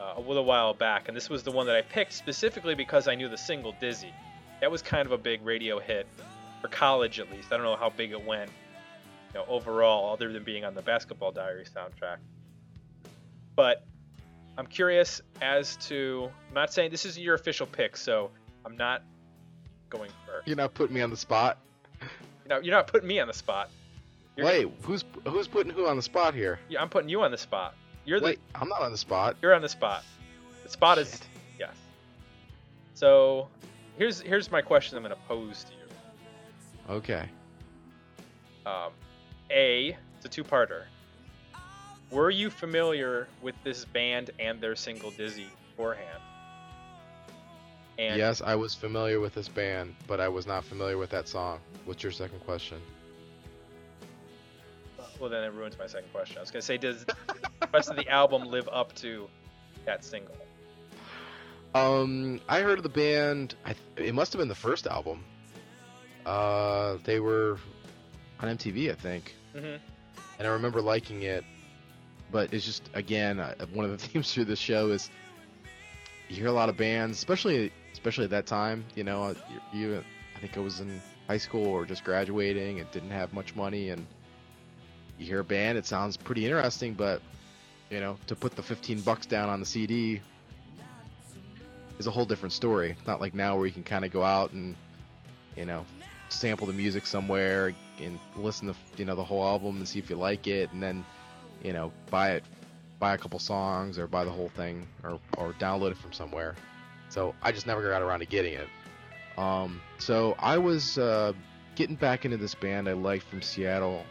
uh, 0.00 0.14
a 0.16 0.20
little 0.20 0.44
while 0.44 0.74
back, 0.74 1.08
and 1.08 1.16
this 1.16 1.28
was 1.28 1.42
the 1.42 1.50
one 1.50 1.66
that 1.66 1.76
I 1.76 1.82
picked 1.82 2.12
specifically 2.12 2.74
because 2.74 3.08
I 3.08 3.14
knew 3.14 3.28
the 3.28 3.38
single 3.38 3.74
"Dizzy." 3.80 4.12
That 4.60 4.70
was 4.70 4.80
kind 4.80 5.06
of 5.06 5.12
a 5.12 5.18
big 5.18 5.44
radio 5.44 5.78
hit 5.78 6.06
for 6.60 6.68
college, 6.68 7.20
at 7.20 7.30
least. 7.30 7.52
I 7.52 7.56
don't 7.56 7.66
know 7.66 7.76
how 7.76 7.90
big 7.90 8.12
it 8.12 8.24
went, 8.24 8.50
you 9.34 9.40
know, 9.40 9.46
overall, 9.48 10.12
other 10.12 10.32
than 10.32 10.44
being 10.44 10.64
on 10.64 10.74
the 10.74 10.82
Basketball 10.82 11.32
Diary 11.32 11.64
soundtrack. 11.64 12.18
But 13.56 13.86
I'm 14.58 14.66
curious 14.66 15.20
as 15.40 15.76
to. 15.88 16.30
I'm 16.48 16.54
not 16.54 16.72
saying 16.72 16.90
this 16.90 17.04
isn't 17.06 17.22
your 17.22 17.34
official 17.34 17.66
pick, 17.66 17.96
so 17.96 18.30
I'm 18.64 18.76
not 18.76 19.02
going 19.90 20.10
for. 20.24 20.42
You're 20.46 20.56
not 20.56 20.74
putting 20.74 20.94
me 20.94 21.02
on 21.02 21.10
the 21.10 21.16
spot. 21.16 21.58
You 22.00 22.48
know, 22.48 22.58
you're 22.58 22.74
not 22.74 22.86
putting 22.86 23.08
me 23.08 23.20
on 23.20 23.28
the 23.28 23.34
spot. 23.34 23.70
You're 24.36 24.46
Wait, 24.46 24.68
who's 24.82 25.04
who's 25.26 25.46
putting 25.46 25.72
who 25.72 25.86
on 25.86 25.96
the 25.96 26.02
spot 26.02 26.34
here? 26.34 26.58
Yeah, 26.68 26.80
I'm 26.80 26.88
putting 26.88 27.08
you 27.08 27.22
on 27.22 27.30
the 27.30 27.38
spot. 27.38 27.74
You're 28.04 28.20
the 28.20 28.36
I'm 28.54 28.68
not 28.68 28.82
on 28.82 28.90
the 28.90 28.98
spot. 28.98 29.36
you're 29.42 29.54
on 29.54 29.62
the 29.62 29.68
spot. 29.68 30.04
The 30.64 30.70
spot 30.70 30.98
is 30.98 31.20
yes. 31.58 31.74
So 32.94 33.48
here's 33.98 34.20
here's 34.20 34.50
my 34.50 34.62
question. 34.62 34.96
I'm 34.96 35.02
going 35.02 35.14
to 35.14 35.22
pose 35.28 35.64
to 35.64 35.72
you. 35.72 36.94
Okay. 36.94 37.28
Um, 38.64 38.92
a, 39.50 39.96
it's 40.16 40.24
a 40.24 40.28
two-parter. 40.28 40.84
Were 42.12 42.28
you 42.28 42.50
familiar 42.50 43.26
with 43.40 43.54
this 43.64 43.86
band 43.86 44.30
and 44.38 44.60
their 44.60 44.76
single 44.76 45.10
"Dizzy" 45.10 45.46
beforehand? 45.70 46.22
And 47.98 48.18
yes, 48.18 48.42
I 48.42 48.54
was 48.54 48.74
familiar 48.74 49.18
with 49.18 49.34
this 49.34 49.48
band, 49.48 49.94
but 50.06 50.20
I 50.20 50.28
was 50.28 50.46
not 50.46 50.62
familiar 50.62 50.98
with 50.98 51.08
that 51.10 51.26
song. 51.26 51.58
What's 51.86 52.02
your 52.02 52.12
second 52.12 52.40
question? 52.40 52.80
well, 55.18 55.30
then 55.30 55.44
it 55.44 55.52
ruins 55.52 55.78
my 55.78 55.86
second 55.86 56.12
question. 56.12 56.36
I 56.36 56.40
was 56.40 56.50
going 56.50 56.60
to 56.60 56.66
say, 56.66 56.76
does 56.76 57.04
the 57.04 57.68
rest 57.72 57.88
of 57.88 57.96
the 57.96 58.08
album 58.08 58.44
live 58.44 58.68
up 58.72 58.92
to 58.96 59.28
that 59.86 60.04
single? 60.04 60.34
Um, 61.74 62.40
I 62.48 62.60
heard 62.60 62.78
of 62.78 62.82
the 62.82 62.88
band. 62.88 63.54
I 63.64 63.74
th- 63.74 64.08
it 64.08 64.14
must 64.14 64.32
have 64.32 64.40
been 64.40 64.48
the 64.48 64.54
first 64.54 64.86
album. 64.86 65.24
Uh, 66.26 66.98
they 67.04 67.20
were 67.20 67.58
on 68.40 68.56
MTV, 68.56 68.90
I 68.90 68.94
think, 68.94 69.34
hmm 69.54 69.76
and 70.38 70.48
I 70.48 70.50
remember 70.50 70.82
liking 70.82 71.22
it. 71.22 71.44
But 72.32 72.52
it's 72.52 72.64
just 72.64 72.82
again 72.94 73.38
uh, 73.38 73.54
one 73.72 73.84
of 73.84 73.92
the 73.92 73.98
themes 73.98 74.32
through 74.32 74.46
the 74.46 74.56
show 74.56 74.90
is 74.90 75.10
you 76.28 76.36
hear 76.36 76.46
a 76.46 76.52
lot 76.52 76.68
of 76.68 76.76
bands, 76.76 77.18
especially 77.18 77.70
especially 77.92 78.24
at 78.24 78.30
that 78.30 78.46
time. 78.46 78.84
You 78.96 79.04
know, 79.04 79.22
uh, 79.22 79.34
you, 79.72 79.80
you 79.80 80.04
I 80.36 80.40
think 80.40 80.56
I 80.56 80.60
was 80.60 80.80
in 80.80 81.00
high 81.28 81.36
school 81.36 81.66
or 81.66 81.84
just 81.84 82.02
graduating 82.02 82.80
and 82.80 82.90
didn't 82.90 83.10
have 83.10 83.32
much 83.32 83.54
money, 83.54 83.90
and 83.90 84.06
you 85.18 85.26
hear 85.26 85.40
a 85.40 85.44
band, 85.44 85.78
it 85.78 85.86
sounds 85.86 86.16
pretty 86.16 86.44
interesting, 86.44 86.94
but 86.94 87.22
you 87.90 88.00
know, 88.00 88.16
to 88.26 88.34
put 88.34 88.56
the 88.56 88.62
15 88.62 89.02
bucks 89.02 89.26
down 89.26 89.50
on 89.50 89.60
the 89.60 89.66
CD 89.66 90.20
is 91.98 92.06
a 92.06 92.10
whole 92.10 92.24
different 92.24 92.52
story. 92.52 92.96
Not 93.06 93.20
like 93.20 93.34
now 93.34 93.56
where 93.56 93.66
you 93.66 93.72
can 93.72 93.84
kind 93.84 94.04
of 94.04 94.10
go 94.10 94.22
out 94.22 94.52
and 94.52 94.74
you 95.56 95.66
know 95.66 95.84
sample 96.30 96.66
the 96.66 96.72
music 96.72 97.06
somewhere 97.06 97.74
and 98.00 98.18
listen 98.36 98.68
to 98.68 98.74
you 98.96 99.04
know 99.04 99.14
the 99.14 99.24
whole 99.24 99.44
album 99.44 99.76
and 99.76 99.86
see 99.86 99.98
if 99.98 100.08
you 100.08 100.16
like 100.16 100.46
it, 100.46 100.72
and 100.72 100.82
then 100.82 101.04
you 101.62 101.72
know 101.72 101.92
buy 102.10 102.32
it, 102.32 102.44
buy 102.98 103.14
a 103.14 103.18
couple 103.18 103.38
songs 103.38 103.98
or 103.98 104.06
buy 104.06 104.24
the 104.24 104.30
whole 104.30 104.50
thing 104.50 104.86
or 105.02 105.18
or 105.38 105.52
download 105.54 105.92
it 105.92 105.96
from 105.96 106.12
somewhere. 106.12 106.54
So 107.08 107.34
I 107.42 107.52
just 107.52 107.66
never 107.66 107.82
got 107.88 108.02
around 108.02 108.20
to 108.20 108.26
getting 108.26 108.54
it. 108.54 108.68
Um, 109.36 109.80
so 109.98 110.34
I 110.38 110.58
was 110.58 110.98
uh, 110.98 111.32
getting 111.74 111.96
back 111.96 112.24
into 112.24 112.36
this 112.36 112.54
band 112.54 112.88
I 112.88 112.92
liked 112.92 113.24
from 113.24 113.42
Seattle 113.42 114.04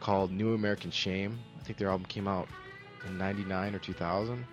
called 0.00 0.30
New 0.30 0.54
American 0.54 0.90
Shame. 0.90 1.38
I 1.60 1.64
think 1.64 1.78
their 1.78 1.88
album 1.88 2.06
came 2.06 2.28
out 2.28 2.48
in 3.06 3.18
'99 3.18 3.74
or 3.74 3.78
2000. 3.78 4.44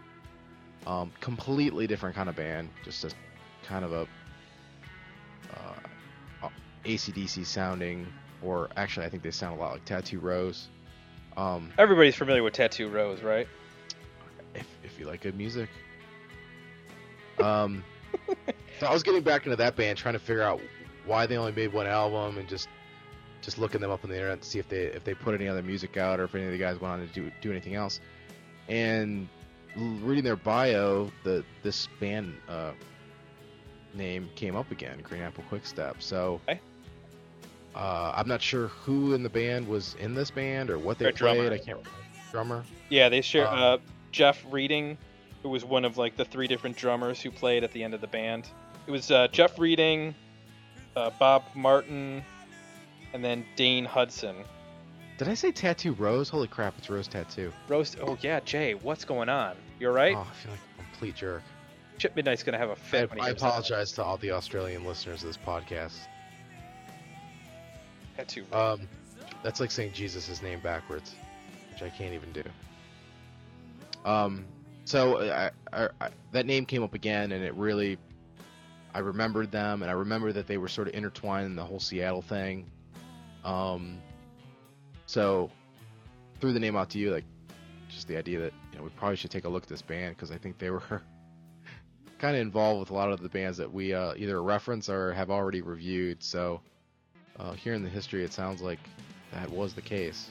Um, 0.88 1.12
completely 1.20 1.88
different 1.88 2.16
kind 2.16 2.30
of 2.30 2.36
band, 2.36 2.70
just 2.84 3.04
a 3.06 3.12
kind 3.64 3.84
of 3.84 3.92
a 3.92 4.08
uh, 6.44 6.50
ACDC 6.86 7.46
sounding, 7.46 8.06
or 8.44 8.70
actually 8.78 9.06
I 9.06 9.10
think 9.10 9.24
they 9.24 9.32
sound 9.32 9.58
a 9.58 9.62
lot 9.62 9.74
like 9.74 9.86
Tattoo 9.86 10.20
Rose. 10.20 10.68
Um, 11.38 11.72
Everybody's 11.77 12.15
familiar 12.15 12.44
with 12.44 12.54
Tattoo 12.54 12.88
Rose, 12.88 13.22
right? 13.22 13.48
if, 14.56 14.68
if 14.84 15.00
you 15.00 15.06
like 15.06 15.22
good 15.22 15.36
music. 15.36 15.70
Um, 17.42 17.84
so 18.80 18.88
I 18.88 18.94
was 18.94 19.04
getting 19.04 19.22
back 19.22 19.46
into 19.46 19.58
that 19.58 19.75
band, 19.75 19.98
trying 19.98 20.13
to 20.13 20.20
figure 20.20 20.42
out 20.42 20.62
why 21.06 21.25
they 21.25 21.38
only 21.38 21.51
made 21.51 21.74
one 21.74 21.88
album, 21.88 22.38
and 22.38 22.48
just 22.48 22.70
just 23.42 23.60
looking 23.60 23.80
them 23.80 23.92
up 23.92 24.04
on 24.04 24.10
the 24.10 24.15
internet 24.15 24.42
to 24.42 24.48
see 24.48 24.60
if 24.60 24.68
they 24.70 24.84
if 24.86 25.04
they 25.04 25.13
put 25.13 25.36
any 25.36 25.48
other 25.48 25.62
music 25.62 25.98
out 25.98 26.20
or 26.20 26.24
if 26.24 26.34
any 26.34 26.46
of 26.46 26.51
the 26.51 26.58
guys 26.58 26.80
went 26.80 26.94
on 26.94 27.00
to 27.00 27.13
do 27.13 27.32
do 27.42 27.51
anything 27.51 27.75
else. 27.75 28.00
And 28.68 29.27
reading 29.75 30.24
their 30.24 30.38
bio, 30.38 31.12
the 31.24 31.44
this 31.62 31.88
band 32.00 32.34
uh, 32.48 32.72
name 33.94 34.30
came 34.36 34.56
up 34.56 34.72
again, 34.72 35.00
Green 35.04 35.22
Apple 35.22 35.44
Quickstep. 35.50 35.96
So. 36.00 36.42
Okay. 36.48 36.60
Uh, 37.75 38.13
I'm 38.15 38.27
not 38.27 38.41
sure 38.41 38.67
who 38.67 39.13
in 39.13 39.22
the 39.24 39.29
band 39.29 39.67
was 39.67 39.96
in 40.00 40.13
this 40.15 40.32
band 40.32 40.70
or 40.70 40.79
what 40.79 40.98
they 40.98 41.05
Their 41.05 41.12
played. 41.13 41.36
drummer. 41.36 41.53
I 41.53 41.58
can't 41.58 41.77
remember. 41.77 41.89
Drummer. 42.32 42.63
Yeah, 42.89 43.10
they 43.10 43.22
share. 43.22 43.48
Um, 43.48 43.60
uh, 43.60 43.77
Jeff 44.12 44.44
Reading, 44.50 44.98
who 45.44 45.50
was 45.50 45.65
one 45.65 45.84
of 45.84 45.98
like 45.98 46.15
the 46.15 46.24
three 46.25 46.48
different 46.48 46.77
drummers 46.77 47.22
who 47.22 47.29
played 47.32 47.63
at 47.65 47.72
the 47.74 47.84
end 47.84 47.94
of 47.94 48.00
the 48.01 48.08
band. 48.08 48.48
It 48.88 48.91
was 48.91 49.12
uh, 49.12 49.27
Jeff 49.27 49.60
Reading, 49.60 50.15
uh, 50.96 51.10
Bob 51.20 51.44
Martin, 51.53 52.24
and 53.13 53.24
then 53.24 53.46
Dane 53.58 53.84
Hudson. 53.84 54.36
Did 55.17 55.27
I 55.27 55.34
say 55.34 55.51
Tattoo 55.51 55.94
Rose? 55.94 56.29
Holy 56.29 56.48
crap, 56.48 56.77
it's 56.77 56.89
Rose 56.89 57.08
Tattoo. 57.08 57.51
Rose. 57.67 57.96
Oh 58.01 58.17
yeah, 58.22 58.39
Jay, 58.41 58.74
what's 58.74 59.03
going 59.05 59.27
on? 59.29 59.55
You're 59.79 59.94
right. 59.94 60.15
Oh, 60.15 60.22
I 60.29 60.34
feel 60.44 60.51
like 60.51 60.60
a 60.79 60.84
complete 60.84 61.15
jerk. 61.15 61.44
Chip 61.98 62.15
Midnight's 62.15 62.44
gonna 62.44 62.58
have 62.58 62.70
a 62.70 62.74
I, 62.74 62.75
fit. 62.75 63.10
I 63.20 63.25
that. 63.27 63.38
apologize 63.38 63.91
to 63.94 64.03
all 64.03 64.17
the 64.17 64.32
Australian 64.32 64.86
listeners 64.86 65.22
of 65.24 65.27
this 65.27 65.38
podcast. 65.38 65.98
Tattoo. 68.16 68.46
Um, 68.52 68.88
that's 69.44 69.60
like 69.60 69.72
saying 69.72 69.94
Jesus' 69.94 70.42
name 70.42 70.60
backwards, 70.60 71.16
which 71.72 71.82
I 71.82 71.90
can't 71.90 72.14
even 72.14 72.32
do. 72.32 72.44
Um, 74.06 74.46
so 74.86 75.32
I, 75.32 75.52
I, 75.74 75.90
I, 76.00 76.10
that 76.32 76.46
name 76.46 76.66
came 76.66 76.84
up 76.84 76.94
again, 76.94 77.32
and 77.32 77.44
it 77.44 77.54
really, 77.56 77.98
I 78.94 79.00
remembered 79.00 79.52
them, 79.52 79.82
and 79.82 79.90
I 79.90 79.94
remember 79.94 80.32
that 80.32 80.48
they 80.48 80.58
were 80.58 80.68
sort 80.68 80.88
of 80.88 80.94
intertwined 80.94 81.48
in 81.48 81.56
the 81.56 81.66
whole 81.66 81.80
Seattle 81.80 82.22
thing. 82.22 82.70
Um, 83.44 84.00
so 85.06 85.50
threw 86.40 86.54
the 86.54 86.60
name 86.60 86.76
out 86.76 86.90
to 86.92 87.00
you, 87.00 87.12
like 87.12 87.26
just 87.90 88.08
the 88.08 88.18
idea 88.18 88.40
that 88.40 88.54
you 88.72 88.78
know 88.78 88.84
we 88.84 88.90
probably 88.92 89.16
should 89.16 89.32
take 89.32 89.46
a 89.46 89.50
look 89.50 89.64
at 89.64 89.70
this 89.70 89.82
band 89.82 90.16
because 90.16 90.32
I 90.32 90.38
think 90.38 90.58
they 90.58 90.70
were 90.70 90.82
kind 92.20 92.36
of 92.36 92.42
involved 92.42 92.80
with 92.80 92.90
a 92.90 92.94
lot 92.94 93.12
of 93.12 93.22
the 93.22 93.30
bands 93.30 93.58
that 93.58 93.72
we 93.72 93.94
uh, 93.94 94.14
either 94.18 94.42
reference 94.42 94.90
or 94.90 95.14
have 95.14 95.30
already 95.30 95.62
reviewed. 95.62 96.24
So 96.24 96.62
uh, 97.39 97.54
here 97.54 97.74
in 97.74 97.84
the 97.84 97.89
history, 97.89 98.24
it 98.24 98.34
sounds 98.34 98.62
like 98.62 98.80
that 99.34 99.50
was 99.50 99.74
the 99.74 99.82
case. 99.82 100.30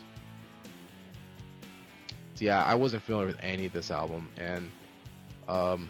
So 2.35 2.45
yeah, 2.45 2.65
I 2.65 2.75
wasn't 2.75 3.03
familiar 3.03 3.27
with 3.29 3.39
any 3.41 3.67
of 3.67 3.73
this 3.73 3.91
album, 3.91 4.29
and 4.37 4.71
um, 5.49 5.89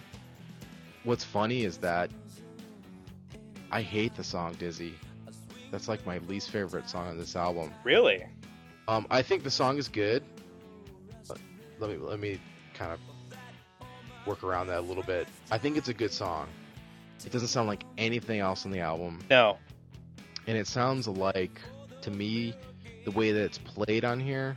what's 1.04 1.24
funny 1.24 1.64
is 1.64 1.78
that 1.78 2.10
I 3.70 3.80
hate 3.80 4.14
the 4.14 4.24
song 4.24 4.54
"Dizzy." 4.58 4.94
That's 5.70 5.88
like 5.88 6.04
my 6.06 6.18
least 6.28 6.50
favorite 6.50 6.88
song 6.88 7.08
on 7.08 7.18
this 7.18 7.34
album. 7.34 7.72
Really? 7.82 8.24
Um, 8.86 9.06
I 9.10 9.22
think 9.22 9.42
the 9.42 9.50
song 9.50 9.78
is 9.78 9.88
good. 9.88 10.22
But 11.26 11.38
let 11.78 11.90
me 11.90 11.96
let 11.96 12.20
me 12.20 12.38
kind 12.74 12.92
of 12.92 13.00
work 14.26 14.42
around 14.44 14.66
that 14.68 14.78
a 14.78 14.82
little 14.82 15.02
bit. 15.02 15.26
I 15.50 15.58
think 15.58 15.76
it's 15.76 15.88
a 15.88 15.94
good 15.94 16.12
song. 16.12 16.48
It 17.24 17.32
doesn't 17.32 17.48
sound 17.48 17.68
like 17.68 17.84
anything 17.96 18.40
else 18.40 18.66
on 18.66 18.70
the 18.70 18.80
album, 18.80 19.20
No. 19.30 19.56
And 20.46 20.56
it 20.56 20.66
sounds 20.66 21.08
like 21.08 21.60
to 22.02 22.10
me 22.10 22.54
the 23.04 23.10
way 23.10 23.32
that 23.32 23.42
it's 23.42 23.58
played 23.58 24.04
on 24.04 24.20
here. 24.20 24.56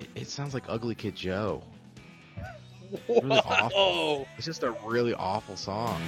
It, 0.00 0.08
it 0.14 0.28
sounds 0.28 0.54
like 0.54 0.64
Ugly 0.68 0.94
Kid 0.94 1.16
Joe. 1.16 1.62
Really 3.08 3.38
awful. 3.38 4.26
It's 4.36 4.46
just 4.46 4.62
a 4.62 4.74
really 4.84 5.14
awful 5.14 5.56
song. 5.56 6.00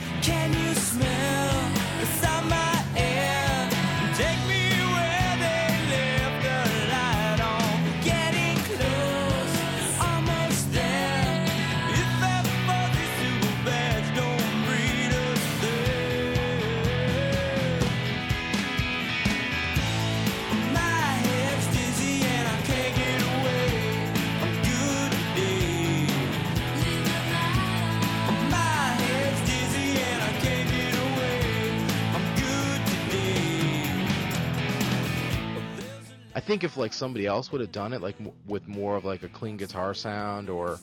Think 36.45 36.63
if 36.63 36.77
like 36.77 36.93
somebody 36.93 37.27
else 37.27 37.51
would 37.51 37.61
have 37.61 37.73
done 37.73 37.93
it 37.93 38.03
like 38.03 38.17
m- 38.21 38.33
with 38.47 38.69
more 38.69 38.97
of 38.97 39.05
like 39.05 39.23
a 39.23 39.29
clean 39.29 39.57
guitar 39.57 39.95
sound 39.95 40.49
or 40.51 40.79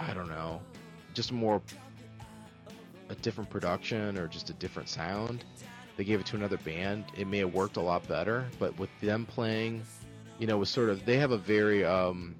I 0.00 0.14
don't 0.14 0.28
know, 0.28 0.60
just 1.14 1.32
more 1.32 1.62
a 3.08 3.14
different 3.16 3.50
production 3.50 4.18
or 4.18 4.26
just 4.26 4.50
a 4.50 4.54
different 4.54 4.88
sound, 4.88 5.44
they 5.96 6.04
gave 6.04 6.20
it 6.20 6.26
to 6.26 6.36
another 6.36 6.58
band, 6.58 7.04
it 7.16 7.26
may 7.26 7.38
have 7.38 7.54
worked 7.54 7.76
a 7.76 7.80
lot 7.80 8.06
better, 8.08 8.46
but 8.58 8.76
with 8.78 8.90
them 9.00 9.26
playing, 9.26 9.82
you 10.38 10.46
know, 10.46 10.58
was 10.58 10.70
sort 10.70 10.90
of 10.90 11.04
they 11.04 11.18
have 11.18 11.30
a 11.30 11.38
very 11.38 11.84
um 11.84 12.34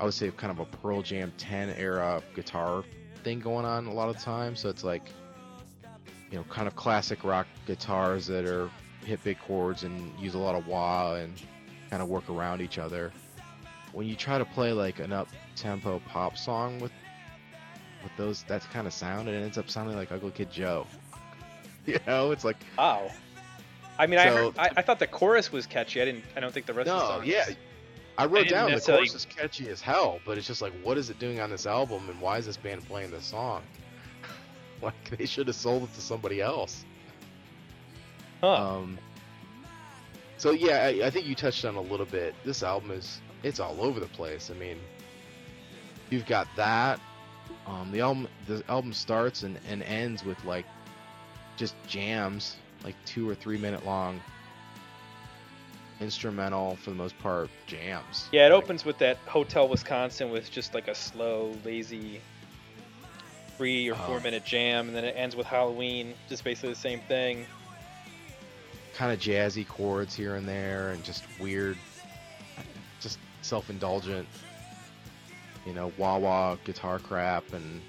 I 0.00 0.04
would 0.04 0.14
say 0.14 0.30
kind 0.30 0.50
of 0.52 0.60
a 0.60 0.64
Pearl 0.64 1.02
Jam 1.02 1.32
10 1.38 1.70
era 1.70 2.22
guitar 2.34 2.84
thing 3.24 3.40
going 3.40 3.64
on 3.64 3.86
a 3.86 3.92
lot 3.92 4.08
of 4.08 4.18
times, 4.18 4.60
so 4.60 4.68
it's 4.68 4.84
like 4.84 5.10
you 6.30 6.36
know, 6.36 6.44
kind 6.44 6.68
of 6.68 6.76
classic 6.76 7.24
rock 7.24 7.46
guitars 7.66 8.26
that 8.26 8.44
are 8.44 8.70
hit 9.08 9.24
big 9.24 9.38
chords 9.40 9.82
and 9.82 10.12
use 10.18 10.34
a 10.34 10.38
lot 10.38 10.54
of 10.54 10.66
wah 10.66 11.14
and 11.14 11.32
kind 11.90 12.02
of 12.02 12.08
work 12.08 12.28
around 12.28 12.60
each 12.60 12.78
other. 12.78 13.12
When 13.92 14.06
you 14.06 14.14
try 14.14 14.38
to 14.38 14.44
play 14.44 14.72
like 14.72 15.00
an 15.00 15.12
up 15.12 15.28
tempo 15.56 16.00
pop 16.06 16.36
song 16.36 16.78
with 16.78 16.92
with 18.02 18.12
those 18.16 18.44
that 18.44 18.62
kind 18.70 18.86
of 18.86 18.92
sound, 18.92 19.28
and 19.28 19.36
it 19.36 19.40
ends 19.40 19.58
up 19.58 19.68
sounding 19.68 19.96
like 19.96 20.12
Ugly 20.12 20.32
Kid 20.32 20.50
Joe. 20.50 20.86
You 21.86 21.98
know, 22.06 22.32
it's 22.32 22.44
like 22.44 22.58
Wow. 22.76 23.10
I 23.98 24.06
mean, 24.06 24.18
I, 24.18 24.26
heard, 24.26 24.58
I 24.58 24.70
I 24.76 24.82
thought 24.82 24.98
the 24.98 25.06
chorus 25.06 25.50
was 25.50 25.66
catchy. 25.66 26.02
I 26.02 26.04
didn't. 26.04 26.24
I 26.36 26.40
don't 26.40 26.52
think 26.52 26.66
the 26.66 26.74
rest 26.74 26.90
of 26.90 27.00
the 27.00 27.08
no, 27.08 27.18
song. 27.20 27.26
yeah. 27.26 27.46
I 28.18 28.26
wrote 28.26 28.48
didn't 28.48 28.50
down 28.50 28.72
the 28.72 28.80
chorus 28.80 29.14
is 29.14 29.24
catchy 29.24 29.70
as 29.70 29.80
hell, 29.80 30.20
but 30.26 30.36
it's 30.36 30.46
just 30.46 30.60
like, 30.60 30.74
what 30.82 30.98
is 30.98 31.08
it 31.08 31.18
doing 31.18 31.40
on 31.40 31.48
this 31.48 31.64
album, 31.66 32.10
and 32.10 32.20
why 32.20 32.36
is 32.36 32.44
this 32.44 32.58
band 32.58 32.86
playing 32.86 33.10
this 33.10 33.24
song? 33.24 33.62
like 34.82 35.16
they 35.16 35.24
should 35.24 35.46
have 35.46 35.56
sold 35.56 35.84
it 35.84 35.94
to 35.94 36.02
somebody 36.02 36.42
else. 36.42 36.84
Huh. 38.40 38.76
Um, 38.76 38.98
so 40.36 40.52
yeah, 40.52 40.84
I, 40.86 41.06
I 41.06 41.10
think 41.10 41.26
you 41.26 41.34
touched 41.34 41.64
on 41.64 41.74
a 41.76 41.80
little 41.80 42.06
bit. 42.06 42.34
This 42.44 42.62
album 42.62 42.90
is 42.92 43.20
it's 43.42 43.60
all 43.60 43.80
over 43.80 43.98
the 44.00 44.06
place. 44.06 44.50
I 44.50 44.58
mean, 44.58 44.78
you've 46.10 46.26
got 46.26 46.46
that. 46.56 47.00
Um, 47.66 47.90
the 47.92 48.00
album 48.00 48.28
the 48.46 48.62
album 48.68 48.92
starts 48.92 49.42
and, 49.42 49.58
and 49.68 49.82
ends 49.82 50.24
with 50.24 50.42
like 50.44 50.66
just 51.56 51.74
jams, 51.86 52.56
like 52.84 52.94
two 53.04 53.28
or 53.28 53.34
three 53.34 53.58
minute 53.58 53.84
long 53.84 54.20
instrumental 56.00 56.76
for 56.76 56.90
the 56.90 56.96
most 56.96 57.18
part 57.18 57.50
jams. 57.66 58.28
yeah, 58.30 58.46
it 58.46 58.52
Like, 58.52 58.62
opens 58.62 58.84
with 58.84 58.98
that 58.98 59.16
Hotel 59.26 59.66
Wisconsin 59.66 60.30
with 60.30 60.48
just 60.50 60.72
like 60.72 60.86
a 60.86 60.94
slow, 60.94 61.52
lazy, 61.64 62.20
three 63.56 63.88
or 63.90 63.96
four 63.96 64.18
Oh. 64.18 64.20
minute 64.20 64.44
jam, 64.44 64.86
and 64.86 64.96
then 64.96 65.04
it 65.04 65.14
ends 65.16 65.34
with 65.34 65.46
Halloween, 65.46 66.14
just 66.28 66.44
basically 66.44 66.68
the 66.70 66.76
same 66.76 67.00
thing. 67.00 67.46
Kind 68.98 69.12
of 69.12 69.20
jazzy 69.20 69.64
chords 69.66 70.12
here 70.12 70.34
and 70.34 70.48
there 70.48 70.90
and 70.90 71.04
just 71.04 71.22
weird 71.38 71.78
just 72.98 73.20
self-indulgent 73.42 74.26
you 75.64 75.72
know 75.72 75.92
wah 75.96 76.18
wah 76.18 76.56
guitar 76.64 76.98
crap. 76.98 77.52
And 77.52 77.80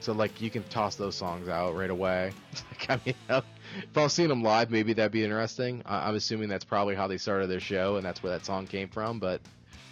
so 0.00 0.12
like 0.12 0.38
you 0.38 0.50
can 0.50 0.64
toss 0.64 0.96
those 0.96 1.16
songs 1.16 1.48
out 1.48 1.74
right 1.74 1.88
away. 1.90 2.32
Like, 2.70 2.90
i 2.90 3.00
mean 3.06 3.14
if 3.30 3.96
i 3.96 4.02
was 4.02 4.12
seeing 4.12 4.28
them 4.28 4.42
live 4.42 4.70
maybe 4.70 4.92
that'd 4.92 5.12
be 5.12 5.24
interesting. 5.24 5.82
I- 5.86 6.08
i'm 6.08 6.14
assuming 6.14 6.48
that's 6.50 6.64
probably 6.64 6.94
how 6.94 7.06
they 7.06 7.16
started 7.18 7.48
their 7.48 7.58
show 7.60 7.96
and 7.96 8.04
that's 8.04 8.22
where 8.22 8.32
that 8.32 8.44
song 8.44 8.66
came 8.66 8.88
from 8.88 9.18
but 9.18 9.40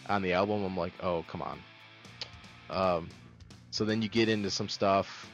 on 0.09 0.21
the 0.23 0.33
album 0.35 0.65
i'm 0.65 0.77
like 0.77 0.93
oh 1.03 1.23
come 1.23 1.41
on. 1.41 1.63
Um 2.69 3.09
so 3.71 3.85
then 3.87 4.03
you 4.03 4.09
get 4.11 4.29
into 4.29 4.51
some 4.51 4.69
stuff. 4.69 5.31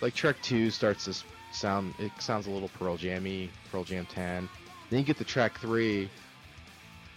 Like 0.00 0.14
Trek 0.14 0.40
2 0.42 0.70
starts 0.70 1.04
to 1.04 1.10
s- 1.10 1.24
sound 1.52 1.94
it 1.98 2.12
sounds 2.18 2.46
a 2.46 2.50
little 2.50 2.68
Pearl 2.78 2.96
Jammy, 2.96 3.50
Pearl 3.70 3.84
Jam 3.84 4.06
10. 4.06 4.48
Then 4.90 4.98
you 4.98 5.04
get 5.04 5.18
the 5.18 5.24
track 5.24 5.58
3 5.58 6.08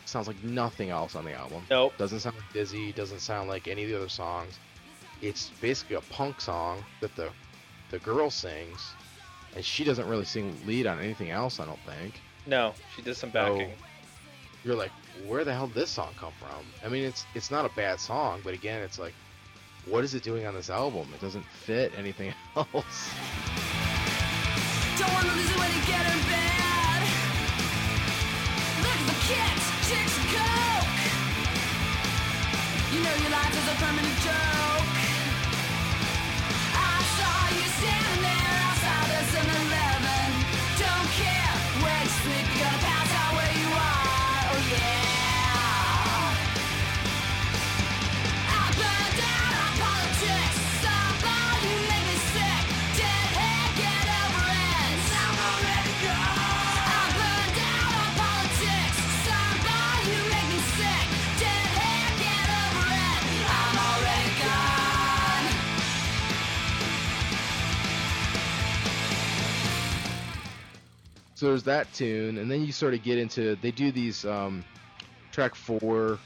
sounds 0.06 0.28
like 0.28 0.44
nothing 0.44 0.90
else 0.90 1.16
on 1.16 1.26
the 1.26 1.34
album. 1.34 1.64
Nope. 1.70 1.94
Doesn't 1.98 2.20
sound 2.20 2.36
like 2.36 2.54
Dizzy, 2.54 2.92
doesn't 2.92 3.20
sound 3.20 3.50
like 3.50 3.68
any 3.68 3.84
of 3.84 3.90
the 3.90 3.96
other 3.98 4.10
songs. 4.10 4.60
It's 5.22 5.50
basically 5.62 5.96
a 5.96 6.02
punk 6.02 6.42
song 6.42 6.84
that 7.02 7.16
the 7.16 7.30
the 7.90 8.00
girl 8.00 8.30
sings 8.30 8.94
and 9.56 9.64
she 9.64 9.84
doesn't 9.84 10.08
really 10.08 10.26
sing 10.26 10.58
lead 10.66 10.88
on 10.88 11.00
anything 11.00 11.30
else, 11.30 11.60
I 11.60 11.66
don't 11.66 11.80
think. 11.86 12.20
No, 12.48 12.74
she 12.96 13.02
does 13.02 13.18
some 13.18 13.32
So, 13.32 13.34
backing. 13.34 13.74
You're 14.64 14.76
like, 14.76 14.92
where 15.28 15.44
the 15.44 15.54
hell 15.54 15.68
did 15.68 15.76
this 15.76 15.90
song 15.92 16.14
come 16.18 16.34
from? 16.40 16.66
I 16.84 16.90
mean, 16.90 17.04
it's 17.04 17.26
it's 17.36 17.52
not 17.52 17.66
a 17.66 17.74
bad 17.76 18.00
song, 18.00 18.42
but 18.44 18.54
again, 18.54 18.82
it's 18.82 19.00
like 19.00 19.14
what 19.86 20.04
is 20.04 20.14
it 20.14 20.24
doing 20.24 20.46
on 20.46 20.54
this 20.54 20.70
album? 20.70 21.08
It 21.14 21.22
doesn't 21.22 21.46
fit 21.46 21.92
anything 21.98 22.34
else. 22.56 23.10
You 32.94 33.02
know 33.02 33.16
your 33.16 33.32
life 33.32 33.58
is 33.58 33.68
a 33.72 33.76
permanent 33.84 34.20
joke. 34.20 35.03
So 71.44 71.50
there's 71.50 71.64
that 71.64 71.92
tune, 71.92 72.38
and 72.38 72.50
then 72.50 72.64
you 72.64 72.72
sort 72.72 72.94
of 72.94 73.04
get 73.04 73.18
into 73.18 73.58
they 73.58 73.72
do 73.72 73.92
these 73.92 74.24
um, 74.24 74.64
track 75.34 75.56
four, 75.56 76.18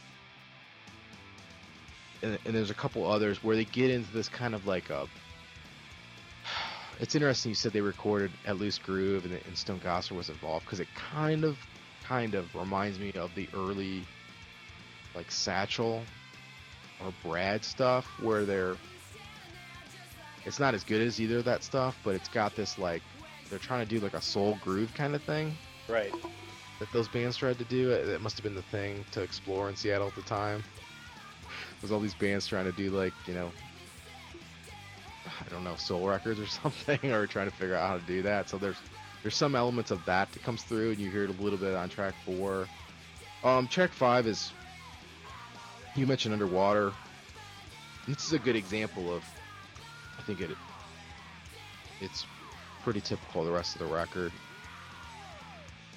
and, 2.21 2.38
and 2.45 2.53
there's 2.53 2.69
a 2.69 2.75
couple 2.75 3.03
others 3.03 3.43
where 3.43 3.56
they 3.56 3.65
get 3.65 3.89
into 3.89 4.13
this 4.13 4.30
kind 4.30 4.53
of 4.53 4.67
like 4.67 4.91
a. 4.91 5.08
It's 6.99 7.15
interesting 7.15 7.49
you 7.49 7.56
said 7.56 7.73
they 7.73 7.82
recorded 7.82 8.30
at 8.45 8.60
Loose 8.60 8.77
Groove 8.77 9.25
and, 9.25 9.34
and 9.34 9.58
Stone 9.58 9.80
Gossard 9.80 10.15
was 10.15 10.30
involved 10.30 10.65
because 10.65 10.80
it 10.80 10.88
kind 10.93 11.43
of, 11.43 11.58
kind 12.03 12.36
of 12.36 12.53
reminds 12.53 12.99
me 12.99 13.12
of 13.13 13.34
the 13.34 13.49
early, 13.56 14.03
like 15.15 15.32
Satchel, 15.32 16.03
or 17.03 17.12
Brad 17.23 17.63
stuff 17.63 18.06
where 18.21 18.45
they're. 18.45 18.75
It's 20.45 20.60
not 20.60 20.75
as 20.75 20.84
good 20.84 21.01
as 21.01 21.19
either 21.19 21.39
of 21.39 21.45
that 21.45 21.63
stuff, 21.63 21.97
but 22.03 22.13
it's 22.13 22.30
got 22.30 22.56
this 22.56 22.77
like 22.77 23.01
they're 23.49 23.60
trying 23.60 23.86
to 23.86 23.86
do 23.86 23.99
like 23.99 24.13
a 24.13 24.21
soul 24.21 24.57
groove 24.63 24.93
kind 24.93 25.15
of 25.15 25.23
thing 25.23 25.55
Right. 25.88 26.13
that 26.79 26.91
those 26.91 27.07
bands 27.07 27.38
tried 27.38 27.57
to 27.60 27.65
do. 27.65 27.91
It, 27.91 28.21
must 28.21 28.38
have 28.38 28.43
been 28.43 28.55
the 28.55 28.62
thing 28.62 29.05
to 29.12 29.21
explore 29.21 29.69
in 29.69 29.75
Seattle 29.75 30.07
at 30.07 30.15
the 30.15 30.21
time. 30.21 30.63
There's 31.81 31.91
all 31.91 31.99
these 31.99 32.13
bands 32.13 32.45
trying 32.47 32.65
to 32.65 32.71
do 32.71 32.91
like 32.91 33.13
you 33.25 33.33
know, 33.33 33.51
I 35.25 35.49
don't 35.49 35.63
know, 35.63 35.75
soul 35.75 36.07
records 36.07 36.39
or 36.39 36.45
something, 36.47 37.12
or 37.12 37.25
trying 37.27 37.49
to 37.49 37.55
figure 37.55 37.75
out 37.75 37.88
how 37.88 37.97
to 37.97 38.05
do 38.05 38.21
that. 38.23 38.49
So 38.49 38.57
there's 38.57 38.77
there's 39.21 39.36
some 39.36 39.55
elements 39.55 39.91
of 39.91 40.03
that 40.05 40.31
that 40.31 40.43
comes 40.43 40.63
through, 40.63 40.91
and 40.91 40.99
you 40.99 41.10
hear 41.10 41.23
it 41.23 41.29
a 41.29 41.43
little 41.43 41.60
bit 41.60 41.73
on 41.73 41.89
track 41.89 42.13
four. 42.25 42.67
Um, 43.43 43.67
track 43.67 43.93
five 43.93 44.27
is 44.27 44.51
you 45.95 46.05
mentioned 46.05 46.33
underwater. 46.33 46.93
This 48.07 48.25
is 48.25 48.33
a 48.33 48.39
good 48.39 48.55
example 48.55 49.13
of, 49.13 49.23
I 50.17 50.21
think 50.21 50.39
it 50.39 50.51
it's 51.99 52.25
pretty 52.88 53.02
typical 53.02 53.41
of 53.41 53.47
the 53.47 53.52
rest 53.52 53.76
of 53.76 53.80
the 53.86 53.93
record. 53.93 54.32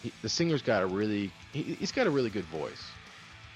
He, 0.02 0.10
the 0.22 0.28
singer's 0.28 0.60
got 0.60 0.82
a 0.82 0.86
really 0.86 1.30
he, 1.52 1.62
he's 1.62 1.92
got 1.92 2.08
a 2.08 2.10
really 2.10 2.30
good 2.30 2.46
voice. 2.46 2.82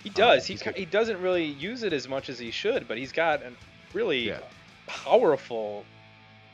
He 0.05 0.09
does. 0.11 0.49
Um, 0.49 0.57
he 0.57 0.64
got- 0.64 0.77
he 0.77 0.85
doesn't 0.85 1.20
really 1.20 1.44
use 1.44 1.83
it 1.83 1.92
as 1.92 2.07
much 2.07 2.29
as 2.29 2.38
he 2.38 2.53
should, 2.53 2.87
but 2.87 2.97
he's 2.97 3.11
got 3.11 3.42
a 3.42 3.51
really 3.92 4.29
Yeah. 4.29 4.38
powerful 4.87 5.85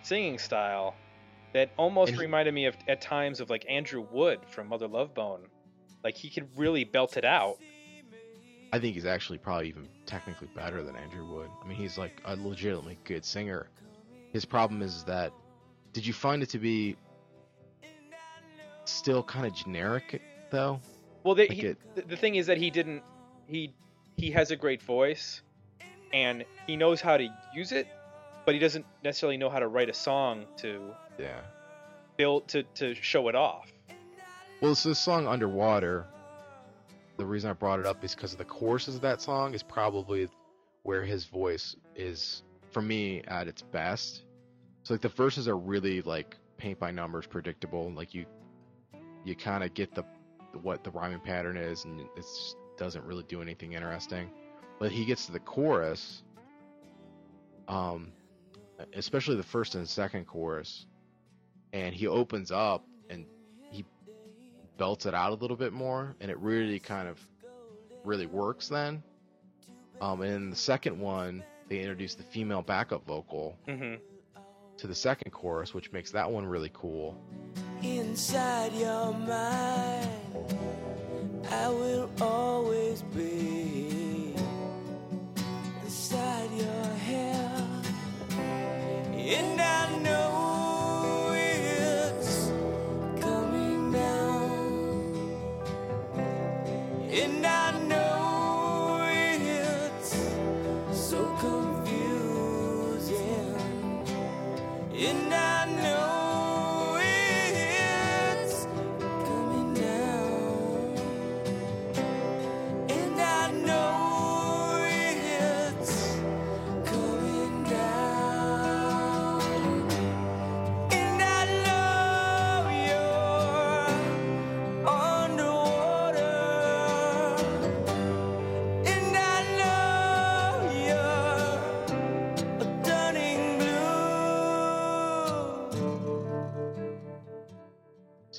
singing 0.05 0.39
style 0.39 0.95
that 1.53 1.71
almost 1.77 2.13
he- 2.13 2.19
reminded 2.19 2.55
me 2.55 2.65
of 2.65 2.75
at 2.89 3.03
times 3.03 3.41
of 3.41 3.51
like 3.51 3.67
Andrew 3.69 4.07
Wood 4.11 4.41
from 4.47 4.67
Mother 4.69 4.89
Love 4.89 5.13
Bone. 5.13 5.49
Like 6.03 6.17
he 6.17 6.31
could 6.31 6.49
really 6.57 6.85
belt 6.85 7.19
it 7.19 7.27
out. 7.27 7.59
I 8.73 8.79
think 8.79 8.95
he's 8.95 9.05
actually 9.05 9.37
probably 9.37 9.69
even 9.69 9.87
technically 10.07 10.49
better 10.57 10.83
than 10.83 10.97
Andrew 10.97 11.27
Wood. 11.27 11.51
I 11.63 11.67
mean, 11.69 11.77
he's 11.77 11.99
like 11.99 12.23
a 12.25 12.37
legitimately 12.37 12.97
good 13.05 13.23
singer. 13.27 13.67
His 14.33 14.47
problem 14.47 14.81
is 14.81 15.05
that 15.05 15.35
did 15.93 16.07
you 16.07 16.13
find 16.13 16.43
it 16.43 16.51
to 16.51 16.59
be 16.59 16.97
still 18.85 19.23
kind 19.23 19.47
of 19.47 19.55
generic 19.55 20.21
though? 20.51 20.81
Well, 21.25 21.35
they, 21.35 21.49
Like 21.49 21.59
he, 21.59 21.67
it- 21.67 21.95
the, 21.95 22.03
the 22.03 22.17
thing 22.17 22.35
is 22.37 22.47
that 22.47 22.57
he 22.59 22.71
didn't. 22.71 23.03
He 23.47 23.75
he 24.17 24.31
has 24.33 24.51
a 24.51 24.57
great 24.57 24.83
voice, 24.83 25.43
and 26.13 26.45
he 26.67 26.77
knows 26.77 27.01
how 27.01 27.17
to 27.17 27.29
use 27.55 27.73
it, 27.73 27.87
but 28.45 28.55
he 28.55 28.61
doesn't 28.61 28.87
necessarily 29.03 29.37
know 29.37 29.51
how 29.51 29.59
to 29.59 29.69
write 29.69 29.89
a 29.89 29.95
song 29.95 30.47
to 30.59 30.93
Yeah. 31.19 31.41
build 32.17 32.49
to 32.49 32.63
to 32.75 32.95
show 32.95 33.29
it 33.29 33.35
off. 33.35 33.71
Well, 34.61 34.75
so 34.75 34.91
the 34.91 34.95
song 34.95 35.27
Underwater, 35.27 36.07
the 37.17 37.25
reason 37.25 37.51
I 37.51 37.55
brought 37.55 37.81
it 37.81 37.87
up 37.87 38.05
is 38.05 38.15
because 38.15 38.35
the 38.37 38.45
choruses 38.45 38.95
of 38.97 39.01
that 39.03 39.21
song 39.23 39.55
is 39.55 39.63
probably 39.63 40.29
where 40.83 41.03
his 41.03 41.25
voice 41.25 41.77
is, 41.97 42.43
for 42.71 42.83
me, 42.83 43.23
at 43.27 43.49
its 43.49 43.63
best. 43.63 44.23
So 44.83 44.95
like 44.95 45.01
the 45.01 45.09
verses 45.09 45.49
are 45.49 45.57
really 45.57 46.03
like 46.03 46.37
paint 46.57 46.79
by 46.79 46.91
numbers, 46.91 47.27
predictable. 47.27 47.91
Like 47.93 48.15
you, 48.15 48.27
you 49.25 49.35
kind 49.35 49.65
of 49.65 49.75
get 49.75 49.95
the 49.95 50.05
what 50.63 50.83
the 50.85 50.91
rhyming 50.91 51.21
pattern 51.21 51.57
is, 51.57 51.85
and 51.85 52.01
it 52.01 52.25
doesn't 52.77 53.05
really 53.05 53.25
do 53.25 53.43
anything 53.43 53.73
interesting. 53.75 54.31
But 54.79 54.91
he 54.91 55.05
gets 55.05 55.27
to 55.27 55.33
the 55.33 55.41
chorus, 55.41 56.23
um, 57.69 58.13
especially 58.95 59.37
the 59.37 59.43
first 59.43 59.75
and 59.75 59.89
second 59.89 60.27
chorus, 60.27 60.87
and 61.73 61.95
he 61.95 62.07
opens 62.07 62.51
up 62.51 62.85
and 63.11 63.27
he 63.71 63.85
belts 64.79 65.07
it 65.07 65.15
out 65.15 65.33
a 65.33 65.35
little 65.35 65.57
bit 65.57 65.73
more, 65.73 66.17
and 66.21 66.31
it 66.31 66.39
really 66.39 66.79
kind 66.79 67.09
of 67.09 67.19
really 68.05 68.27
works 68.27 68.69
then. 68.69 69.03
Um, 70.01 70.23
and 70.23 70.33
in 70.33 70.51
the 70.51 70.57
second 70.57 70.99
one, 70.99 71.45
they 71.69 71.81
introduce 71.81 72.15
the 72.15 72.23
female 72.23 72.63
backup 72.63 73.07
vocal 73.07 73.57
hmm 73.69 73.95
to 74.81 74.87
the 74.87 74.95
second 74.95 75.31
chorus, 75.31 75.75
which 75.75 75.93
makes 75.93 76.11
that 76.11 76.31
one 76.31 76.47
really 76.47 76.71
cool. 76.73 77.15
inside 77.83 78.73
your 78.73 79.13
mind. 79.13 80.09
I 81.51 81.69
will 81.69 82.09
always 82.21 83.03
be 83.03 84.35
inside 85.83 86.51
your 86.53 86.85
hair, 87.09 87.69
and 89.13 89.61
I 89.61 89.99
know 89.99 91.33
it's 91.35 92.51
coming 93.21 93.93
down, 93.93 95.15
and 97.11 97.47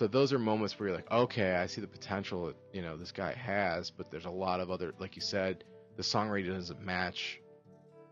So 0.02 0.08
those 0.08 0.34
are 0.34 0.40
moments 0.40 0.80
where 0.80 0.90
you're 0.90 0.96
like, 0.98 1.12
okay, 1.12 1.58
I 1.58 1.68
see 1.68 1.80
the 1.80 1.86
potential 1.86 2.48
that 2.48 2.56
you 2.74 2.82
know 2.82 2.98
this 2.98 3.12
guy 3.12 3.36
has, 3.36 3.92
but 3.92 4.10
there's 4.10 4.26
a 4.26 4.32
lot 4.32 4.60
of 4.60 4.72
other, 4.72 4.96
like 4.98 5.16
you 5.16 5.22
said, 5.22 5.64
the 5.96 6.02
songwriter 6.02 6.56
doesn't 6.56 6.84
match 6.84 7.40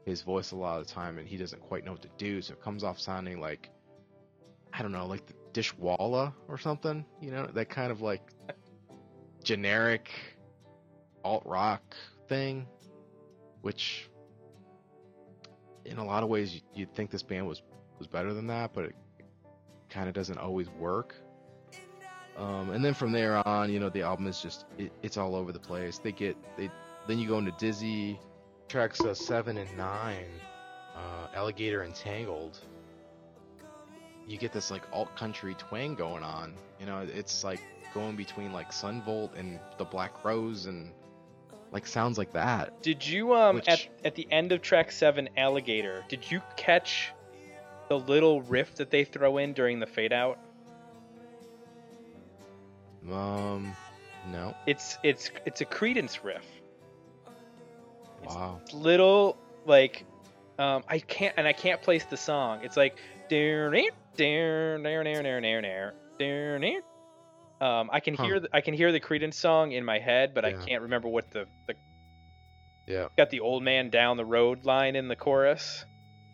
his 0.05 0.21
voice 0.21 0.51
a 0.51 0.55
lot 0.55 0.79
of 0.79 0.85
the 0.85 0.93
time, 0.93 1.17
and 1.17 1.27
he 1.27 1.35
doesn't 1.35 1.59
quite 1.63 1.83
know 1.83 1.93
what 1.93 2.03
to 2.03 2.09
do, 2.19 2.43
so 2.43 2.53
it 2.53 2.61
comes 2.61 2.83
off 2.83 2.99
sounding 2.99 3.41
like, 3.41 3.71
I 4.71 4.83
don't 4.83 4.91
know, 4.91 5.07
like 5.07 5.25
the 5.25 5.33
Dishwalla 5.51 6.31
or 6.47 6.59
something, 6.59 7.03
you 7.19 7.31
know, 7.31 7.47
that 7.55 7.69
kind 7.69 7.91
of 7.91 8.01
like 8.01 8.21
generic 9.43 10.11
alt 11.23 11.41
rock 11.43 11.95
thing, 12.27 12.67
which 13.63 14.07
in 15.85 15.97
a 15.97 16.05
lot 16.05 16.21
of 16.21 16.29
ways 16.29 16.53
you- 16.53 16.61
you'd 16.75 16.93
think 16.93 17.09
this 17.09 17.23
band 17.23 17.47
was 17.47 17.63
was 17.97 18.05
better 18.05 18.35
than 18.35 18.45
that, 18.45 18.73
but 18.73 18.85
it 18.85 18.95
kind 19.89 20.07
of 20.07 20.13
doesn't 20.13 20.37
always 20.37 20.69
work. 20.69 21.15
Um, 22.39 22.69
and 22.69 22.83
then 22.83 22.93
from 22.93 23.11
there 23.11 23.45
on, 23.45 23.71
you 23.71 23.79
know, 23.79 23.89
the 23.89 24.01
album 24.01 24.25
is 24.25 24.41
just 24.41 24.65
it, 24.77 24.91
it's 25.03 25.17
all 25.17 25.35
over 25.35 25.51
the 25.51 25.59
place. 25.59 25.99
They 25.99 26.13
get 26.13 26.37
they 26.57 26.71
then 27.05 27.19
you 27.19 27.27
go 27.27 27.37
into 27.37 27.51
Dizzy 27.57 28.17
tracks 28.69 29.01
uh, 29.01 29.13
seven 29.13 29.57
and 29.57 29.77
nine, 29.77 30.25
uh, 30.95 31.27
Alligator 31.35 31.83
Entangled. 31.83 32.59
You 34.25 34.37
get 34.37 34.53
this 34.53 34.71
like 34.71 34.83
alt 34.93 35.13
country 35.17 35.53
twang 35.55 35.95
going 35.95 36.23
on. 36.23 36.53
You 36.79 36.85
know, 36.85 37.05
it's 37.13 37.43
like 37.43 37.59
going 37.93 38.15
between 38.15 38.53
like 38.53 38.71
Son 38.71 39.01
Volt 39.01 39.33
and 39.35 39.59
the 39.77 39.85
Black 39.85 40.23
Rose 40.23 40.65
and 40.67 40.91
like 41.73 41.85
sounds 41.85 42.17
like 42.17 42.31
that. 42.33 42.81
Did 42.81 43.05
you 43.05 43.35
um 43.35 43.55
Which- 43.55 43.67
at 43.67 43.87
at 44.05 44.15
the 44.15 44.27
end 44.31 44.53
of 44.53 44.61
track 44.61 44.91
seven, 44.93 45.27
Alligator? 45.35 46.05
Did 46.07 46.29
you 46.31 46.41
catch 46.55 47.11
the 47.89 47.99
little 47.99 48.41
riff 48.43 48.75
that 48.75 48.91
they 48.91 49.03
throw 49.03 49.39
in 49.39 49.51
during 49.51 49.79
the 49.79 49.87
fade 49.87 50.13
out? 50.13 50.39
Um, 53.11 53.75
no, 54.31 54.53
It's 54.67 54.97
it's 55.03 55.31
it's 55.45 55.61
a 55.61 55.65
Creedence 55.65 56.23
riff. 56.23 56.45
wow, 58.25 58.59
It's 58.63 58.73
little 58.73 59.37
like 59.65 60.05
um 60.57 60.83
I 60.87 60.99
can't 60.99 61.33
and 61.37 61.47
I 61.47 61.53
can't 61.53 61.81
place 61.81 62.05
the 62.05 62.17
song. 62.17 62.59
It's 62.63 62.77
like 62.77 62.97
um 67.61 67.89
I 67.91 67.99
can 67.99 68.13
Huh. 68.15 68.25
hear 68.25 68.39
the, 68.39 68.49
I 68.53 68.61
can 68.61 68.73
hear 68.73 68.91
the 68.91 68.99
Creedence 68.99 69.35
song 69.35 69.71
in 69.71 69.83
my 69.85 69.99
head, 69.99 70.33
but 70.33 70.45
I 70.45 70.53
can't 70.53 70.81
remember 70.83 71.07
what 71.07 71.31
the, 71.31 71.47
the 71.67 71.75
yeah, 72.87 73.07
got 73.17 73.29
the 73.29 73.39
old 73.39 73.63
man 73.63 73.89
down 73.89 74.17
the 74.17 74.25
road 74.25 74.65
line 74.65 74.95
in 74.95 75.07
the 75.07 75.15
chorus, 75.15 75.85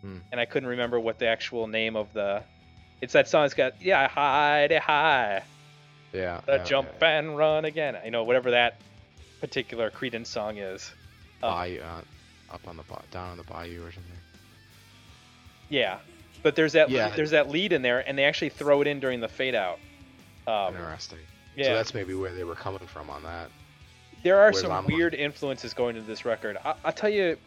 Hmm. 0.02 0.18
and 0.32 0.42
I 0.42 0.46
couldn't 0.46 0.70
remember 0.70 1.00
what 1.00 1.20
the 1.20 1.28
actual 1.28 1.68
name 1.68 1.96
of 1.96 2.12
the. 2.14 2.44
It's 3.02 3.14
that 3.14 3.28
song. 3.28 3.46
It's 3.46 3.54
got 3.54 3.82
yeah, 3.82 4.08
hide 4.08 4.72
high, 4.72 5.44
yeah, 6.16 6.42
the 6.46 6.54
yeah, 6.58 6.64
jump 6.64 6.90
yeah. 7.02 7.20
and 7.20 7.38
run 7.38 7.66
again. 7.66 7.98
You 8.06 8.12
know 8.12 8.24
whatever 8.24 8.52
that 8.52 8.80
particular 9.42 9.90
Creedence 9.92 10.28
song 10.28 10.58
is. 10.58 10.92
Um, 11.44 11.52
Bayou, 11.52 11.82
uh, 11.82 12.02
up 12.54 12.68
on 12.68 12.78
the 12.78 12.84
down 13.12 13.32
on 13.32 13.38
the 13.38 13.44
bayou 13.44 13.82
or 13.86 13.92
something. 13.92 14.12
Yeah, 15.70 15.98
but 16.44 16.56
there's 16.56 16.74
that 16.74 16.90
Yeah. 16.90 17.10
there's 17.10 17.32
that 17.32 17.50
lead 17.50 17.74
in 17.74 17.82
there, 17.82 18.08
and 18.08 18.18
they 18.18 18.24
actually 18.26 18.50
throw 18.50 18.82
it 18.82 18.88
in 18.88 19.00
during 19.00 19.20
the 19.20 19.28
fade 19.28 19.56
out. 19.56 19.80
Um, 20.48 20.76
Interesting. 20.76 21.20
yeah, 21.56 21.66
So 21.66 21.74
that's 21.76 21.94
maybe 21.94 22.14
where 22.14 22.34
they 22.34 22.44
were 22.44 22.56
coming 22.56 22.86
from 22.88 23.10
on 23.10 23.24
that. 23.24 23.50
there 24.24 24.36
are 24.38 24.52
whereas 24.52 24.62
some 24.62 24.72
I'm- 24.72 24.86
weird 24.86 25.14
influences 25.16 25.74
going 25.74 25.96
into 25.96 26.08
this 26.08 26.24
record. 26.26 26.58
I, 26.64 26.76
I'll 26.84 26.94
tell 26.94 27.10
you, 27.10 27.38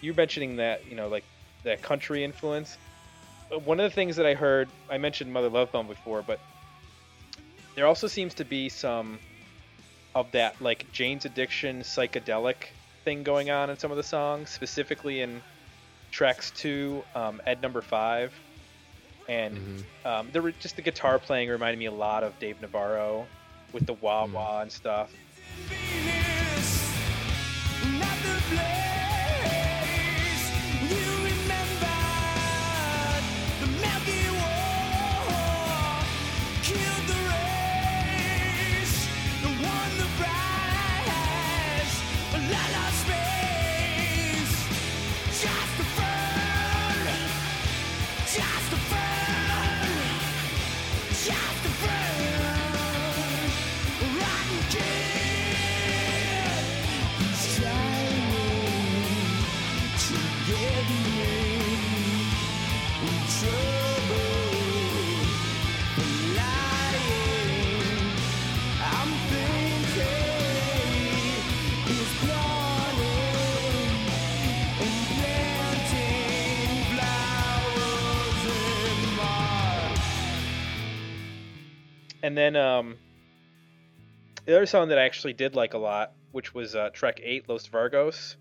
you're 0.00 0.14
mentioning 0.14 0.56
that 0.56 0.86
you 0.88 0.96
know 0.96 1.08
like 1.08 1.24
that 1.64 1.82
country 1.82 2.24
influence. 2.24 2.76
Uh, 3.52 3.58
One 3.58 3.80
of 3.80 3.90
the 3.90 3.94
things 3.94 4.16
that 4.16 4.26
I 4.26 4.34
heard, 4.34 4.68
I 4.90 4.96
mentioned 4.98 5.32
Mother 5.32 5.48
Love 5.50 5.70
Bone 5.72 5.86
before, 5.86 6.22
but 6.22 6.40
there 7.74 7.86
also 7.86 8.06
seems 8.06 8.34
to 8.34 8.44
be 8.44 8.68
some 8.68 9.18
of 10.14 10.30
that 10.32 10.60
like 10.62 10.90
Jane's 10.92 11.24
Addiction 11.24 11.80
psychedelic 11.80 12.56
thing 13.04 13.22
going 13.22 13.50
on 13.50 13.70
in 13.70 13.78
some 13.78 13.90
of 13.90 13.96
the 13.96 14.02
songs, 14.02 14.50
specifically 14.50 15.20
in 15.20 15.42
tracks 16.12 16.50
two, 16.52 17.02
um, 17.14 17.40
Ed 17.46 17.60
number 17.60 17.82
five, 17.82 18.32
and 19.28 19.56
Mhm. 20.04 20.08
um, 20.08 20.30
there 20.32 20.42
were 20.42 20.52
just 20.52 20.76
the 20.76 20.82
guitar 20.82 21.18
playing 21.18 21.48
reminded 21.48 21.78
me 21.78 21.86
a 21.86 21.92
lot 21.92 22.22
of 22.22 22.38
Dave 22.38 22.60
Navarro 22.60 23.26
with 23.72 23.86
the 23.86 23.94
wah 23.94 24.26
Mm. 24.26 24.32
wah 24.32 24.60
and 24.60 24.70
stuff. 24.70 25.10
And 82.34 82.54
then 82.56 82.56
um, 82.56 82.96
the 84.44 84.56
other 84.56 84.66
song 84.66 84.88
that 84.88 84.98
I 84.98 85.04
actually 85.04 85.34
did 85.34 85.54
like 85.54 85.74
a 85.74 85.78
lot, 85.78 86.10
which 86.32 86.52
was 86.52 86.74
uh, 86.74 86.90
track 86.92 87.20
eight, 87.22 87.48
Los 87.48 87.68
Vargos, 87.68 88.34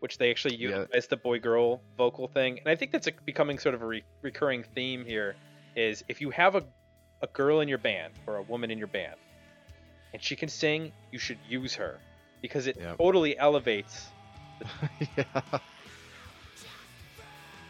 which 0.00 0.18
they 0.18 0.30
actually 0.30 0.56
Yeah. 0.56 0.80
utilize 0.80 1.06
the 1.06 1.16
boy 1.16 1.38
girl 1.38 1.80
vocal 1.96 2.28
thing, 2.28 2.58
and 2.58 2.68
I 2.68 2.76
think 2.76 2.92
that's 2.92 3.06
a, 3.06 3.12
becoming 3.24 3.58
sort 3.58 3.74
of 3.74 3.80
a 3.80 3.86
re- 3.86 4.04
recurring 4.20 4.62
theme 4.74 5.06
here. 5.06 5.36
Is 5.74 6.04
if 6.06 6.20
you 6.20 6.28
have 6.28 6.54
a 6.54 6.64
a 7.22 7.28
girl 7.28 7.60
in 7.60 7.68
your 7.68 7.78
band 7.78 8.12
or 8.26 8.36
a 8.36 8.42
woman 8.42 8.70
in 8.70 8.76
your 8.76 8.88
band, 8.88 9.16
and 10.12 10.22
she 10.22 10.36
can 10.36 10.50
sing, 10.50 10.92
you 11.10 11.18
should 11.18 11.38
use 11.48 11.74
her 11.76 11.98
because 12.42 12.66
it 12.66 12.76
totally 12.98 13.38
elevates 13.38 14.10
yeah. 15.16 15.24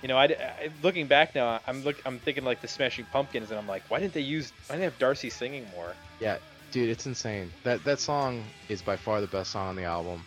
You 0.03 0.09
know, 0.09 0.17
I, 0.17 0.25
I- 0.25 0.71
looking 0.83 1.07
back 1.07 1.35
now, 1.35 1.61
I'm 1.67 1.83
look, 1.85 1.97
I'm 2.07 2.19
thinking 2.21 2.45
like 2.45 2.61
the 2.61 2.69
Smashing 2.69 3.07
Pumpkins, 3.13 3.51
and 3.51 3.59
I'm 3.59 3.67
like, 3.67 3.83
why 3.89 4.01
didn't 4.01 4.15
they 4.15 4.21
use? 4.21 4.53
Why 4.67 4.75
didn't 4.77 4.81
they 4.81 4.85
have 4.87 4.99
Darcy 4.99 5.31
singing 5.31 5.67
more? 5.75 5.95
Yeah, 6.21 6.39
dude, 6.73 6.89
it's 6.89 7.07
insane. 7.07 7.53
That 7.65 7.85
that 7.85 8.01
song 8.01 8.45
is 8.69 8.81
by 8.83 8.97
far 8.97 9.21
the 9.21 9.27
best 9.27 9.51
song 9.51 9.69
on 9.69 9.77
the 9.77 9.85
album, 9.85 10.25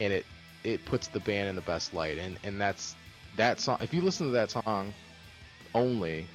and 0.00 0.12
it 0.12 0.26
it 0.64 0.84
puts 0.84 1.08
the 1.08 1.20
band 1.20 1.48
in 1.48 1.56
the 1.56 1.62
best 1.62 1.94
light, 1.94 2.18
and 2.18 2.38
and 2.44 2.60
that's 2.60 2.94
that 3.36 3.60
song. 3.60 3.78
If 3.80 3.94
you 3.94 4.02
listen 4.02 4.26
to 4.26 4.32
that 4.32 4.50
song 4.50 4.92
only, 5.74 6.26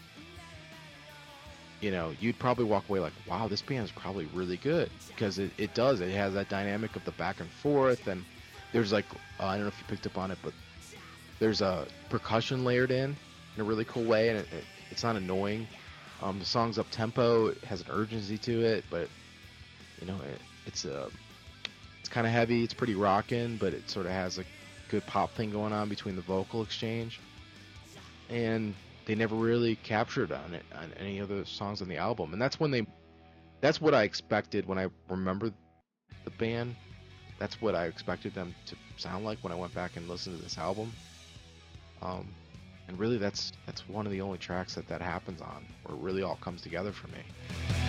you 1.82 1.92
know, 1.92 2.14
you'd 2.20 2.40
probably 2.40 2.66
walk 2.66 2.88
away 2.90 3.00
like, 3.00 3.14
wow, 3.28 3.48
this 3.48 3.62
band 3.62 3.84
is 3.86 3.92
probably 3.92 4.26
really 4.34 4.58
good 4.58 4.90
because 5.10 5.38
it, 5.38 5.52
it 5.58 5.74
does. 5.74 6.00
It 6.02 6.12
has 6.12 6.34
that 6.34 6.50
dynamic 6.50 6.96
of 6.96 7.04
the 7.06 7.12
back 7.12 7.40
and 7.40 7.50
forth, 7.50 8.08
and 8.08 8.24
there's 8.72 8.92
like 8.92 9.06
uh, 9.40 9.46
I 9.46 9.56
don't 9.56 9.62
know 9.62 9.68
if 9.68 9.78
you 9.80 9.86
picked 9.88 10.08
up 10.08 10.18
on 10.18 10.32
it, 10.32 10.40
but 10.42 10.54
there's 11.44 11.62
a 11.62 11.86
percussion 12.10 12.64
layered 12.64 12.90
in 12.90 13.18
in 13.56 13.62
a 13.62 13.64
really 13.66 13.84
cool 13.84 14.06
way, 14.06 14.30
and 14.30 14.40
it, 14.40 14.48
it, 14.54 14.64
it's 14.90 15.04
not 15.04 15.18
annoying. 15.18 15.68
Um, 16.22 16.40
the 16.40 16.46
song's 16.46 16.80
up 16.80 16.90
tempo, 16.90 17.48
it 17.48 17.62
has 17.66 17.82
an 17.82 17.88
urgency 17.92 18.38
to 18.38 18.62
it, 18.62 18.86
but 18.90 19.10
you 20.00 20.08
know, 20.08 20.16
it, 20.16 20.40
it's 20.66 20.86
a 20.86 21.10
it's 22.00 22.08
kind 22.08 22.26
of 22.26 22.32
heavy. 22.32 22.64
It's 22.64 22.74
pretty 22.74 22.96
rocking, 22.96 23.58
but 23.58 23.74
it 23.74 23.90
sort 23.90 24.06
of 24.06 24.14
has 24.14 24.38
a 24.38 24.46
good 24.88 25.06
pop 25.06 25.32
thing 25.32 25.52
going 25.52 25.74
on 25.74 25.90
between 25.90 26.16
the 26.16 26.22
vocal 26.22 26.62
exchange. 26.64 27.20
And 28.30 28.74
they 29.06 29.16
never 29.16 29.36
really 29.36 29.76
captured 29.76 30.32
on 30.32 30.54
it 30.54 30.64
on 30.74 30.94
any 30.98 31.20
other 31.20 31.44
songs 31.44 31.82
on 31.82 31.90
the 31.90 31.98
album. 31.98 32.32
And 32.32 32.42
that's 32.42 32.58
when 32.58 32.72
they 32.72 32.88
that's 33.60 33.82
what 33.82 33.94
I 33.94 34.04
expected 34.04 34.66
when 34.66 34.80
I 34.80 34.88
remember 35.10 35.52
the 36.24 36.32
band. 36.32 36.76
That's 37.38 37.62
what 37.62 37.76
I 37.76 37.88
expected 37.88 38.34
them 38.34 38.56
to 38.68 38.78
sound 38.96 39.26
like 39.26 39.40
when 39.42 39.52
I 39.52 39.56
went 39.56 39.74
back 39.74 39.98
and 39.98 40.08
listened 40.08 40.38
to 40.38 40.44
this 40.44 40.58
album. 40.58 40.94
Um, 42.02 42.28
and 42.88 43.00
really, 43.00 43.18
that's 43.18 43.54
that's 43.66 43.88
one 43.88 44.06
of 44.06 44.12
the 44.12 44.22
only 44.22 44.38
tracks 44.38 44.76
that 44.76 44.88
that 44.88 45.02
happens 45.02 45.42
on, 45.42 45.66
where 45.84 45.96
it 45.96 46.02
really 46.02 46.24
all 46.24 46.38
comes 46.42 46.62
together 46.62 46.92
for 46.92 47.08
me. 47.08 47.83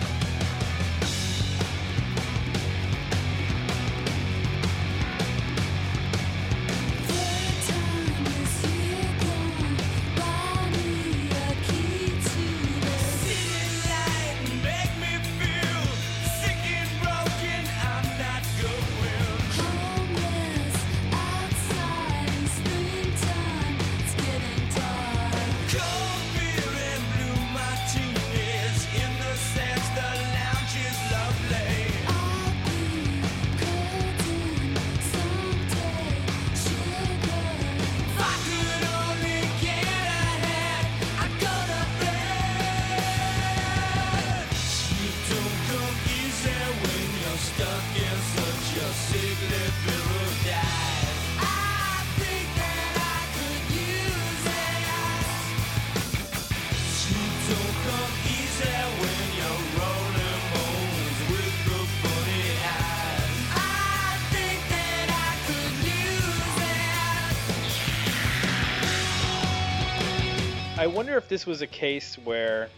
I 70.85 70.87
wonder 70.87 71.17
if 71.17 71.27
this 71.27 71.47
was 71.47 71.63
a 71.63 71.67
case 71.67 72.15
where, 72.25 72.69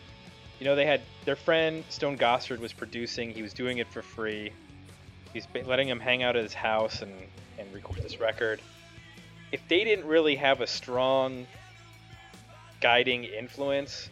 you 0.59 0.65
know, 0.65 0.77
they 0.77 0.85
had 0.85 1.01
their 1.25 1.35
friend 1.35 1.83
Stone 1.89 2.17
Gossard 2.17 2.59
was 2.59 2.71
producing. 2.71 3.31
He 3.31 3.41
was 3.41 3.51
doing 3.51 3.79
it 3.79 3.87
for 3.89 4.01
free. 4.01 4.53
He's 5.33 5.45
letting 5.65 5.89
him 5.89 5.99
hang 5.99 6.23
out 6.23 6.37
at 6.37 6.43
his 6.43 6.53
house 6.53 7.01
and 7.01 7.11
and 7.59 7.73
record 7.73 8.01
this 8.01 8.21
record. 8.21 8.61
If 9.51 9.59
they 9.67 9.83
didn't 9.83 10.05
really 10.05 10.37
have 10.37 10.61
a 10.61 10.67
strong 10.67 11.45
guiding 12.79 13.25
influence 13.25 14.09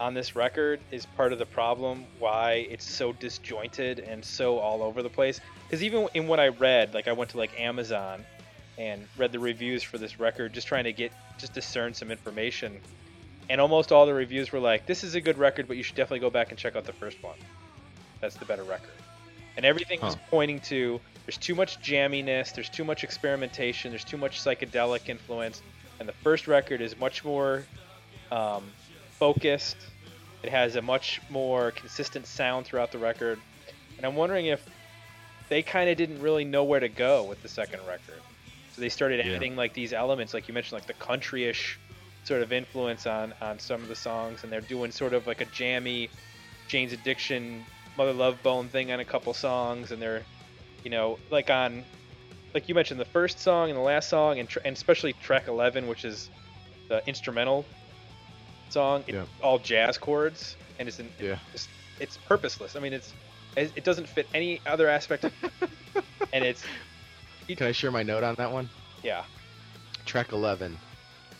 on 0.00 0.14
this 0.14 0.34
record, 0.34 0.80
is 0.90 1.04
part 1.04 1.34
of 1.34 1.38
the 1.38 1.44
problem 1.44 2.06
why 2.18 2.66
it's 2.70 2.88
so 2.88 3.12
disjointed 3.12 3.98
and 3.98 4.24
so 4.24 4.58
all 4.58 4.82
over 4.82 5.02
the 5.02 5.10
place. 5.10 5.38
Because 5.64 5.82
even 5.82 6.08
in 6.14 6.28
what 6.28 6.40
I 6.40 6.48
read, 6.48 6.94
like 6.94 7.08
I 7.08 7.12
went 7.12 7.32
to 7.32 7.36
like 7.36 7.60
Amazon 7.60 8.24
and 8.78 9.06
read 9.18 9.32
the 9.32 9.38
reviews 9.38 9.82
for 9.82 9.98
this 9.98 10.18
record, 10.18 10.54
just 10.54 10.66
trying 10.66 10.84
to 10.84 10.94
get 10.94 11.12
just 11.36 11.52
discern 11.52 11.92
some 11.92 12.10
information 12.10 12.80
and 13.50 13.60
almost 13.60 13.92
all 13.92 14.06
the 14.06 14.14
reviews 14.14 14.52
were 14.52 14.60
like, 14.60 14.86
"This 14.86 15.04
is 15.04 15.14
a 15.14 15.20
good 15.20 15.38
record, 15.38 15.68
but 15.68 15.76
you 15.76 15.82
should 15.82 15.96
definitely 15.96 16.20
go 16.20 16.30
back 16.30 16.50
and 16.50 16.58
check 16.58 16.76
out 16.76 16.84
the 16.84 16.92
first 16.92 17.22
one. 17.22 17.36
That's 18.20 18.36
the 18.36 18.44
better 18.44 18.64
record." 18.64 18.94
And 19.56 19.66
everything 19.66 20.00
was 20.00 20.16
pointing 20.30 20.60
to 20.60 21.00
there's 21.26 21.36
too 21.36 21.54
much 21.54 21.80
jamminess, 21.80 22.54
there's 22.54 22.70
too 22.70 22.84
much 22.84 23.04
experimentation, 23.04 23.90
there's 23.90 24.04
too 24.04 24.16
much 24.16 24.40
psychedelic 24.42 25.08
influence, 25.08 25.62
and 26.00 26.08
the 26.08 26.12
first 26.12 26.46
record 26.46 26.80
is 26.80 26.98
much 26.98 27.24
more 27.24 27.64
um, 28.30 28.62
focused. 29.18 29.76
It 30.42 30.50
has 30.50 30.76
a 30.76 30.82
much 30.82 31.20
more 31.28 31.72
consistent 31.72 32.26
sound 32.26 32.66
throughout 32.66 32.92
the 32.92 32.98
record, 32.98 33.40
and 33.96 34.06
I'm 34.06 34.14
wondering 34.14 34.46
if 34.46 34.64
they 35.48 35.62
kind 35.62 35.90
of 35.90 35.96
didn't 35.96 36.22
really 36.22 36.44
know 36.44 36.64
where 36.64 36.80
to 36.80 36.88
go 36.88 37.24
with 37.24 37.42
the 37.42 37.48
second 37.48 37.80
record. 37.86 38.20
So 38.74 38.80
they 38.80 38.88
started 38.88 39.26
Yeah. 39.26 39.34
adding 39.34 39.56
like 39.56 39.74
these 39.74 39.92
elements, 39.92 40.32
like 40.32 40.46
you 40.46 40.54
mentioned, 40.54 40.80
like 40.80 40.86
the 40.86 40.94
country-ish 41.04 41.78
sort 42.28 42.42
of 42.42 42.52
influence 42.52 43.06
on 43.06 43.32
on 43.40 43.58
some 43.58 43.80
of 43.82 43.88
the 43.88 43.96
songs, 43.96 44.44
and 44.44 44.52
they're 44.52 44.60
doing 44.60 44.90
sort 44.92 45.14
of 45.14 45.26
like 45.26 45.40
a 45.40 45.46
jammy 45.46 46.10
Jane's 46.68 46.92
Addiction, 46.92 47.64
Mother 47.96 48.12
Love 48.12 48.42
Bone 48.42 48.68
thing 48.68 48.92
on 48.92 49.00
a 49.00 49.04
couple 49.04 49.32
songs, 49.32 49.90
and 49.90 50.00
they're, 50.02 50.22
you 50.84 50.90
know, 50.90 51.18
like 51.30 51.48
on, 51.50 51.82
like 52.54 52.68
you 52.68 52.74
mentioned, 52.74 53.00
the 53.00 53.06
first 53.06 53.40
song 53.40 53.70
and 53.70 53.76
the 53.78 53.82
last 53.82 54.10
song, 54.10 54.38
and 54.38 54.46
tr- 54.48 54.58
and 54.66 54.76
especially 54.76 55.14
track 55.14 55.48
11, 55.48 55.86
which 55.88 56.04
is 56.04 56.28
the 56.88 57.02
instrumental 57.08 57.64
song, 58.68 59.02
it's 59.06 59.14
Yeah. 59.16 59.24
all 59.42 59.58
jazz 59.58 59.96
chords, 59.96 60.56
and 60.78 60.86
it's 60.88 60.98
an, 60.98 61.10
Yeah. 61.18 61.38
it's, 61.54 61.66
it's 61.98 62.18
purposeless. 62.18 62.76
I 62.76 62.80
mean, 62.80 62.92
it's 62.92 63.14
it 63.56 63.72
it 63.76 63.84
doesn't 63.84 64.06
fit 64.08 64.28
any 64.34 64.60
other 64.66 64.86
aspect, 64.88 65.24
and 66.34 66.44
it's 66.44 66.62
Can 67.48 67.66
I 67.66 67.72
share 67.72 67.90
my 67.90 68.02
note 68.02 68.22
on 68.22 68.34
that 68.36 68.52
one? 68.52 68.68
yeah. 69.02 69.24
Track 70.04 70.32
11, 70.32 70.78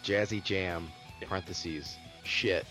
Jazzy 0.05 0.43
Jam, 0.43 0.89
parentheses, 1.27 1.97
shit. 2.25 2.65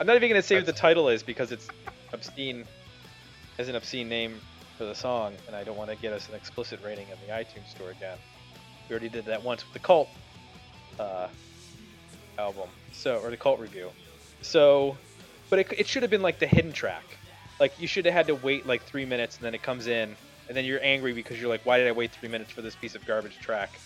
I'm 0.00 0.06
not 0.06 0.16
even 0.16 0.28
gonna 0.28 0.42
say 0.42 0.56
what 0.56 0.66
the 0.66 0.72
title 0.72 1.08
is 1.08 1.22
because 1.22 1.52
it's 1.52 1.68
obscene, 2.12 2.64
as 3.58 3.68
an 3.68 3.74
obscene 3.74 4.08
name 4.08 4.40
for 4.76 4.84
the 4.84 4.94
song, 4.94 5.34
and 5.46 5.56
I 5.56 5.64
don't 5.64 5.76
want 5.76 5.90
to 5.90 5.96
get 5.96 6.12
us 6.12 6.28
an 6.28 6.34
explicit 6.36 6.80
rating 6.84 7.06
in 7.08 7.16
the 7.26 7.32
iTunes 7.32 7.68
store 7.68 7.90
again. 7.90 8.16
We 8.88 8.94
already 8.94 9.08
did 9.08 9.26
that 9.26 9.42
once 9.42 9.64
with 9.64 9.72
the 9.72 9.80
Cult 9.80 10.08
uh, 10.98 11.28
album, 12.38 12.68
so 12.92 13.18
or 13.18 13.30
the 13.30 13.36
Cult 13.36 13.58
review. 13.58 13.90
So, 14.40 14.96
but 15.50 15.58
it, 15.58 15.72
it 15.76 15.86
should 15.88 16.02
have 16.02 16.10
been 16.10 16.22
like 16.22 16.38
the 16.38 16.46
hidden 16.46 16.72
track. 16.72 17.04
Like 17.58 17.78
you 17.80 17.88
should 17.88 18.04
have 18.04 18.14
had 18.14 18.28
to 18.28 18.36
wait 18.36 18.66
like 18.66 18.84
three 18.84 19.04
minutes, 19.04 19.36
and 19.36 19.44
then 19.44 19.54
it 19.54 19.62
comes 19.62 19.88
in, 19.88 20.14
and 20.46 20.56
then 20.56 20.64
you're 20.64 20.82
angry 20.82 21.12
because 21.12 21.40
you're 21.40 21.50
like, 21.50 21.66
why 21.66 21.78
did 21.78 21.88
I 21.88 21.92
wait 21.92 22.12
three 22.12 22.28
minutes 22.28 22.52
for 22.52 22.62
this 22.62 22.76
piece 22.76 22.94
of 22.94 23.04
garbage 23.04 23.36
track? 23.40 23.78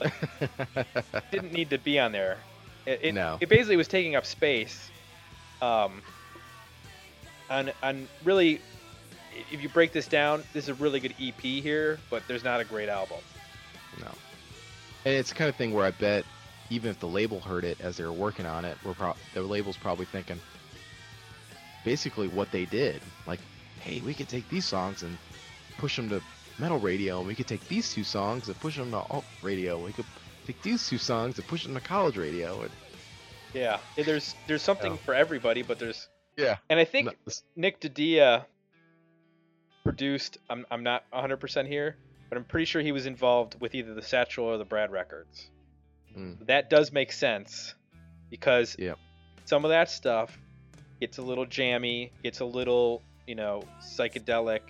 didn't 1.30 1.52
need 1.52 1.70
to 1.70 1.78
be 1.78 1.98
on 1.98 2.12
there. 2.12 2.38
It, 2.86 3.00
it, 3.02 3.14
No. 3.14 3.38
it 3.40 3.48
basically 3.48 3.76
was 3.76 3.88
taking 3.88 4.16
up 4.16 4.24
space. 4.26 4.90
Um, 5.62 6.02
on, 7.50 7.70
on 7.82 8.08
really, 8.24 8.60
if 9.50 9.62
you 9.62 9.68
break 9.68 9.92
this 9.92 10.06
down, 10.06 10.42
this 10.52 10.64
is 10.64 10.68
a 10.70 10.74
really 10.74 11.00
good 11.00 11.14
EP 11.20 11.40
here, 11.40 11.98
but 12.10 12.22
there's 12.28 12.44
not 12.44 12.60
a 12.60 12.64
great 12.64 12.88
album. 12.88 13.18
No. 14.00 14.08
And 15.04 15.14
it's 15.14 15.30
the 15.30 15.34
kind 15.36 15.48
of 15.48 15.56
thing 15.56 15.72
where 15.72 15.86
I 15.86 15.90
bet 15.92 16.24
even 16.70 16.90
if 16.90 16.98
the 16.98 17.06
label 17.06 17.40
heard 17.40 17.64
it 17.64 17.80
as 17.80 17.96
they 17.96 18.04
were 18.04 18.12
working 18.12 18.44
on 18.46 18.64
it, 18.64 18.76
we're 18.84 18.94
pro- 18.94 19.14
the 19.34 19.42
label's 19.42 19.76
probably 19.76 20.06
thinking 20.06 20.40
basically 21.84 22.28
what 22.28 22.50
they 22.50 22.64
did. 22.64 23.00
Like, 23.26 23.40
hey, 23.80 24.00
we 24.04 24.14
could 24.14 24.28
take 24.28 24.48
these 24.48 24.64
songs 24.64 25.02
and 25.02 25.16
push 25.78 25.96
them 25.96 26.08
to 26.08 26.20
metal 26.58 26.78
radio, 26.78 27.18
and 27.18 27.26
we 27.26 27.34
could 27.34 27.46
take 27.46 27.66
these 27.68 27.92
two 27.92 28.04
songs 28.04 28.48
and 28.48 28.58
push 28.60 28.76
them 28.76 28.90
to 28.90 28.96
alt 28.98 29.24
radio. 29.42 29.78
We 29.84 29.92
could 29.92 30.06
take 30.46 30.60
these 30.62 30.88
two 30.88 30.98
songs 30.98 31.38
and 31.38 31.46
push 31.46 31.64
them 31.64 31.74
to 31.74 31.80
college 31.80 32.16
radio. 32.16 32.62
And 32.62 32.70
Yeah, 33.54 33.78
yeah, 33.96 34.04
there's 34.04 34.34
there's 34.46 34.62
something 34.62 34.92
Yeah. 34.92 34.98
for 34.98 35.14
everybody, 35.14 35.62
but 35.62 35.78
there's 35.78 36.08
yeah, 36.36 36.56
and 36.70 36.78
I 36.78 36.84
think 36.84 37.06
no, 37.06 37.32
Nick 37.56 37.80
DiDia 37.80 38.44
produced. 39.84 40.38
I'm 40.50 40.66
I'm 40.70 40.82
not 40.82 41.04
100% 41.12 41.66
here, 41.66 41.96
but 42.28 42.36
I'm 42.38 42.44
pretty 42.44 42.66
sure 42.66 42.82
he 42.82 42.92
was 42.92 43.06
involved 43.06 43.60
with 43.60 43.74
either 43.74 43.94
the 43.94 44.02
Satchel 44.02 44.44
or 44.44 44.58
the 44.58 44.64
Brad 44.64 44.90
records. 44.90 45.50
Mm. 46.16 46.46
That 46.46 46.70
does 46.70 46.92
make 46.92 47.12
sense 47.12 47.74
because 48.30 48.76
Yep. 48.78 48.98
some 49.44 49.64
of 49.64 49.70
that 49.70 49.90
stuff 49.90 50.36
gets 51.00 51.18
a 51.18 51.22
little 51.22 51.46
jammy, 51.46 52.12
gets 52.22 52.40
a 52.40 52.44
little 52.44 53.02
you 53.26 53.34
know 53.34 53.62
psychedelic, 53.82 54.60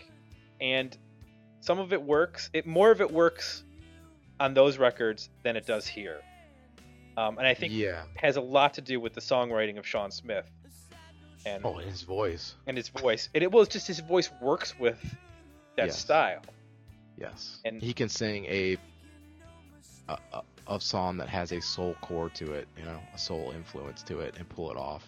and 0.60 0.96
some 1.66 1.78
of 1.80 1.92
it 1.92 2.00
works. 2.02 2.48
It 2.52 2.64
more 2.66 2.90
of 2.92 3.00
it 3.00 3.10
works 3.10 3.64
on 4.38 4.54
those 4.54 4.78
records 4.78 5.28
than 5.42 5.56
it 5.56 5.66
does 5.66 5.86
here. 5.86 6.20
Um, 7.16 7.38
and 7.38 7.46
I 7.46 7.54
think 7.54 7.72
yeah. 7.72 8.02
has 8.16 8.36
a 8.36 8.40
lot 8.40 8.74
to 8.74 8.80
do 8.82 9.00
with 9.00 9.14
the 9.14 9.20
songwriting 9.20 9.78
of 9.78 9.86
Shawn 9.86 10.10
Smith 10.10 10.48
and 11.46 11.64
Oh, 11.64 11.74
his 11.74 12.02
voice. 12.02 12.54
and 12.66 12.76
his 12.76 12.88
voice. 12.88 13.28
And 13.34 13.42
it 13.42 13.50
was 13.50 13.68
just 13.68 13.86
his 13.86 14.00
voice 14.00 14.30
works 14.40 14.78
with 14.78 15.00
that 15.76 15.86
Yes. 15.86 15.98
style. 15.98 16.42
Yes. 17.18 17.58
And- 17.64 17.82
he 17.82 17.92
can 17.92 18.08
sing 18.08 18.44
a, 18.46 18.76
a 20.08 20.42
a 20.68 20.80
song 20.80 21.16
that 21.16 21.28
has 21.28 21.52
a 21.52 21.60
soul 21.60 21.94
core 22.00 22.28
to 22.30 22.52
it, 22.52 22.66
you 22.76 22.84
know, 22.84 22.98
a 23.14 23.18
soul 23.18 23.52
influence 23.56 24.02
to 24.02 24.18
it, 24.20 24.34
and 24.36 24.48
pull 24.48 24.70
it 24.70 24.76
off. 24.76 25.04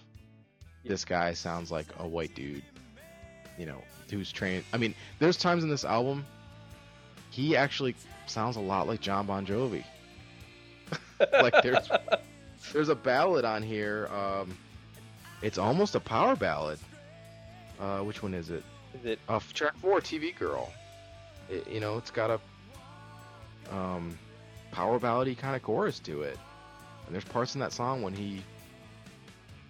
Yeah. 0.84 0.90
This 0.90 1.04
guy 1.04 1.32
sounds 1.34 1.70
like 1.72 1.86
a 1.98 2.06
white 2.06 2.32
dude, 2.36 2.62
you 3.58 3.66
know, 3.66 3.82
who's 4.08 4.30
trained. 4.30 4.64
I 4.72 4.76
mean, 4.76 4.94
there's 5.18 5.36
times 5.36 5.64
in 5.64 5.68
this 5.68 5.84
album, 5.84 6.24
he 7.38 7.56
actually 7.56 7.94
sounds 8.26 8.56
a 8.56 8.60
lot 8.60 8.88
like 8.88 9.00
Jon 9.00 9.24
Bon 9.24 9.46
Jovi. 9.46 9.84
like 11.32 11.54
there's 11.62 11.88
there's 12.72 12.88
a 12.88 12.96
ballad 12.96 13.44
on 13.44 13.62
here. 13.62 14.08
Um, 14.08 14.58
it's 15.40 15.56
almost 15.56 15.94
a 15.94 16.00
power 16.00 16.34
ballad. 16.34 16.80
Uh, 17.78 18.00
which 18.00 18.24
one 18.24 18.34
is 18.34 18.50
it? 18.50 18.64
Is 18.92 19.04
it 19.04 19.20
uh, 19.28 19.38
track 19.54 19.76
four, 19.76 20.00
TV 20.00 20.36
Girl. 20.36 20.72
It, 21.48 21.68
you 21.70 21.78
know, 21.78 21.96
it's 21.96 22.10
got 22.10 22.30
a 22.30 23.74
um, 23.74 24.18
power 24.72 24.98
ballady 24.98 25.38
kind 25.38 25.54
of 25.54 25.62
chorus 25.62 26.00
to 26.00 26.22
it, 26.22 26.36
and 27.06 27.14
there's 27.14 27.24
parts 27.24 27.54
in 27.54 27.60
that 27.60 27.72
song 27.72 28.02
when 28.02 28.14
he, 28.14 28.42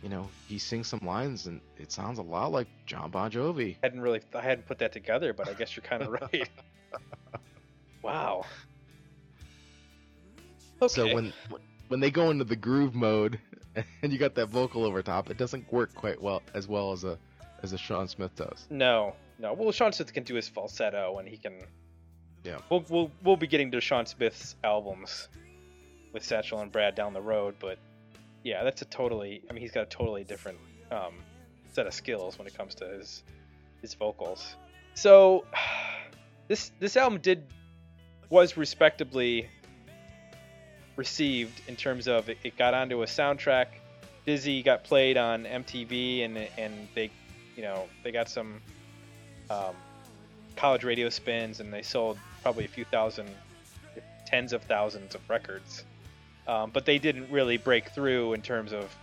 you 0.02 0.08
know, 0.08 0.26
he 0.48 0.58
sings 0.58 0.86
some 0.86 1.00
lines, 1.04 1.46
and 1.46 1.60
it 1.76 1.92
sounds 1.92 2.18
a 2.18 2.22
lot 2.22 2.50
like 2.50 2.66
Jon 2.86 3.10
Bon 3.10 3.30
Jovi. 3.30 3.76
I 3.82 3.86
hadn't 3.86 4.00
really 4.00 4.22
I 4.34 4.40
hadn't 4.40 4.66
put 4.66 4.78
that 4.78 4.92
together, 4.92 5.34
but 5.34 5.50
I 5.50 5.52
guess 5.52 5.76
you're 5.76 5.84
kind 5.84 6.02
of 6.02 6.08
right. 6.32 6.48
Wow. 8.02 8.44
Okay. 10.80 10.92
So 10.92 11.14
when 11.14 11.32
when 11.88 12.00
they 12.00 12.10
go 12.10 12.30
into 12.30 12.44
the 12.44 12.56
groove 12.56 12.94
mode, 12.94 13.40
and 14.02 14.12
you 14.12 14.18
got 14.18 14.34
that 14.36 14.46
vocal 14.46 14.84
over 14.84 15.02
top, 15.02 15.30
it 15.30 15.38
doesn't 15.38 15.70
work 15.72 15.94
quite 15.94 16.20
well 16.20 16.42
as 16.54 16.68
well 16.68 16.92
as 16.92 17.04
a 17.04 17.18
as 17.62 17.72
a 17.72 17.78
Shawn 17.78 18.06
Smith 18.06 18.34
does. 18.36 18.66
no, 18.70 19.14
no. 19.38 19.52
Well, 19.52 19.72
Shawn 19.72 19.92
Smith 19.92 20.12
can 20.12 20.22
do 20.22 20.34
his 20.34 20.48
falsetto, 20.48 21.18
and 21.18 21.28
he 21.28 21.36
can. 21.36 21.60
Yeah. 22.44 22.58
We'll 22.70 22.84
we'll 22.88 23.10
we'll 23.24 23.36
be 23.36 23.48
getting 23.48 23.70
to 23.72 23.80
Shawn 23.80 24.06
Smith's 24.06 24.54
albums 24.62 25.28
with 26.12 26.24
Satchel 26.24 26.60
and 26.60 26.70
Brad 26.70 26.94
down 26.94 27.12
the 27.12 27.20
road, 27.20 27.56
but 27.58 27.78
yeah, 28.44 28.62
that's 28.62 28.82
a 28.82 28.84
totally. 28.84 29.42
I 29.50 29.52
mean, 29.52 29.62
he's 29.62 29.72
got 29.72 29.82
a 29.82 29.86
totally 29.86 30.24
different 30.24 30.58
um, 30.90 31.14
set 31.72 31.86
of 31.86 31.94
skills 31.94 32.38
when 32.38 32.46
it 32.46 32.56
comes 32.56 32.74
to 32.76 32.86
his 32.86 33.24
his 33.82 33.94
vocals. 33.94 34.56
So 34.94 35.44
this 36.48 36.70
this 36.78 36.96
album 36.96 37.20
did 37.20 37.44
was 38.30 38.56
respectably 38.56 39.48
received 40.96 41.62
in 41.68 41.76
terms 41.76 42.08
of 42.08 42.28
it, 42.28 42.38
it 42.42 42.56
got 42.56 42.74
onto 42.74 43.02
a 43.02 43.06
soundtrack. 43.06 43.66
Dizzy 44.26 44.62
got 44.62 44.84
played 44.84 45.16
on 45.16 45.44
MTV 45.44 46.24
and 46.24 46.36
and 46.58 46.88
they 46.94 47.10
you 47.56 47.62
know 47.62 47.88
they 48.02 48.12
got 48.12 48.28
some 48.28 48.60
um, 49.50 49.74
college 50.56 50.84
radio 50.84 51.08
spins 51.08 51.60
and 51.60 51.72
they 51.72 51.82
sold 51.82 52.18
probably 52.42 52.64
a 52.64 52.68
few 52.68 52.84
thousand, 52.84 53.28
tens 54.26 54.52
of 54.52 54.62
thousands 54.64 55.14
of 55.14 55.30
records. 55.30 55.84
Um, 56.46 56.70
but 56.70 56.84
they 56.84 56.98
didn't 56.98 57.30
really 57.30 57.56
break 57.56 57.90
through 57.90 58.32
in 58.32 58.42
terms 58.42 58.72
of 58.72 58.94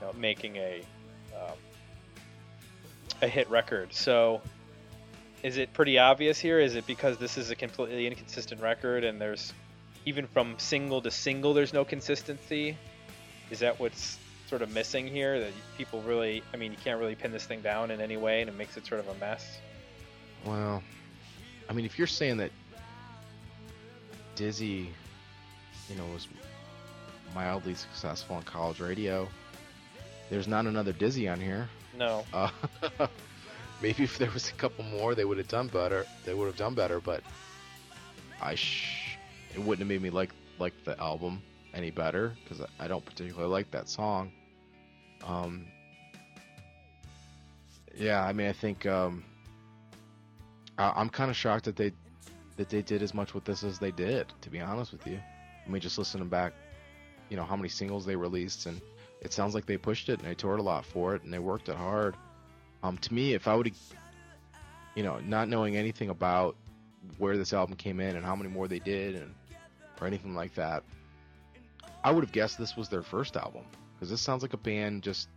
you 0.00 0.06
know, 0.06 0.12
making 0.14 0.56
a 0.56 0.82
um, 1.34 1.56
a 3.22 3.28
hit 3.28 3.48
record. 3.50 3.92
So, 3.92 4.40
is 5.42 5.56
it 5.56 5.72
pretty 5.72 5.98
obvious 5.98 6.38
here? 6.38 6.58
Is 6.58 6.74
it 6.74 6.86
because 6.86 7.18
this 7.18 7.38
is 7.38 7.50
a 7.50 7.56
completely 7.56 8.06
inconsistent 8.06 8.60
record 8.60 9.04
and 9.04 9.20
there's 9.20 9.52
even 10.04 10.26
from 10.26 10.58
single 10.58 11.00
to 11.02 11.10
single 11.10 11.54
there's 11.54 11.72
no 11.72 11.84
consistency? 11.84 12.76
Is 13.50 13.60
that 13.60 13.78
what's 13.78 14.18
sort 14.46 14.62
of 14.62 14.72
missing 14.72 15.06
here? 15.06 15.40
That 15.40 15.52
people 15.76 16.00
really, 16.02 16.42
I 16.52 16.56
mean, 16.56 16.72
you 16.72 16.78
can't 16.82 16.98
really 16.98 17.14
pin 17.14 17.32
this 17.32 17.44
thing 17.44 17.60
down 17.60 17.90
in 17.90 18.00
any 18.00 18.16
way, 18.16 18.40
and 18.40 18.48
it 18.48 18.56
makes 18.56 18.76
it 18.76 18.86
sort 18.86 19.00
of 19.00 19.08
a 19.08 19.14
mess. 19.14 19.58
Well, 20.44 20.82
I 21.68 21.72
mean, 21.72 21.84
if 21.84 21.98
you're 21.98 22.06
saying 22.06 22.38
that 22.38 22.50
Dizzy, 24.34 24.90
you 25.88 25.96
know, 25.96 26.04
was 26.12 26.28
mildly 27.34 27.74
successful 27.74 28.36
on 28.36 28.42
college 28.42 28.80
radio, 28.80 29.28
there's 30.30 30.48
not 30.48 30.66
another 30.66 30.92
Dizzy 30.92 31.28
on 31.28 31.40
here. 31.40 31.68
No, 31.96 32.24
Uh, 32.32 32.50
maybe 33.80 34.04
if 34.04 34.18
there 34.18 34.30
was 34.30 34.48
a 34.48 34.52
couple 34.52 34.84
more, 34.84 35.14
they 35.14 35.24
would 35.24 35.38
have 35.38 35.48
done 35.48 35.68
better. 35.68 36.06
They 36.24 36.34
would 36.34 36.46
have 36.46 36.56
done 36.56 36.74
better, 36.74 37.00
but 37.00 37.22
I 38.40 38.54
sh- 38.54 39.18
it 39.54 39.58
wouldn't 39.58 39.80
have 39.80 39.88
made 39.88 40.02
me 40.02 40.10
like 40.10 40.30
like 40.58 40.72
the 40.84 40.98
album 41.00 41.42
any 41.74 41.90
better 41.90 42.34
because 42.42 42.64
I, 42.80 42.88
don't 42.88 43.04
particularly 43.04 43.50
like 43.50 43.70
that 43.70 43.88
song. 43.88 44.32
Um, 45.24 45.66
yeah, 47.94 48.24
I 48.24 48.32
mean, 48.32 48.48
I 48.48 48.52
think 48.52 48.86
um, 48.86 49.24
I, 50.78 50.92
I'm 50.96 51.08
kind 51.08 51.30
of 51.30 51.36
shocked 51.36 51.64
that 51.66 51.76
they 51.76 51.92
that 52.56 52.68
they 52.68 52.82
did 52.82 53.02
as 53.02 53.14
much 53.14 53.34
with 53.34 53.44
this 53.44 53.62
as 53.62 53.78
they 53.78 53.92
did. 53.92 54.32
To 54.40 54.50
be 54.50 54.60
honest 54.60 54.92
with 54.92 55.06
you, 55.06 55.20
I 55.64 55.70
mean, 55.70 55.80
just 55.80 55.98
listening 55.98 56.28
back, 56.28 56.52
you 57.28 57.36
know, 57.36 57.44
how 57.44 57.56
many 57.56 57.68
singles 57.68 58.04
they 58.04 58.16
released 58.16 58.66
and 58.66 58.80
it 59.20 59.32
sounds 59.32 59.54
like 59.54 59.66
they 59.66 59.76
pushed 59.76 60.08
it 60.08 60.20
and 60.20 60.28
they 60.28 60.34
toured 60.34 60.60
a 60.60 60.62
lot 60.62 60.84
for 60.84 61.14
it 61.14 61.22
and 61.22 61.32
they 61.32 61.38
worked 61.38 61.68
it 61.68 61.76
hard. 61.76 62.16
Um, 62.82 62.98
to 62.98 63.14
me, 63.14 63.34
if 63.34 63.48
I 63.48 63.54
would, 63.54 63.72
you 64.94 65.02
know, 65.02 65.18
not 65.20 65.48
knowing 65.48 65.76
anything 65.76 66.10
about 66.10 66.56
where 67.18 67.36
this 67.36 67.52
album 67.52 67.76
came 67.76 68.00
in 68.00 68.16
and 68.16 68.24
how 68.24 68.36
many 68.36 68.48
more 68.48 68.68
they 68.68 68.78
did 68.78 69.16
and 69.16 69.34
or 70.00 70.06
anything 70.06 70.34
like 70.34 70.54
that, 70.54 70.84
I 72.04 72.10
would 72.10 72.22
have 72.22 72.32
guessed 72.32 72.58
this 72.58 72.76
was 72.76 72.88
their 72.88 73.02
first 73.02 73.36
album 73.36 73.64
because 73.94 74.10
this 74.10 74.20
sounds 74.20 74.42
like 74.42 74.52
a 74.52 74.58
band 74.58 75.02
just 75.02 75.28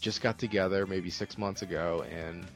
just 0.00 0.20
got 0.20 0.38
together 0.38 0.86
maybe 0.86 1.10
six 1.10 1.38
months 1.38 1.62
ago 1.62 2.04
and 2.10 2.46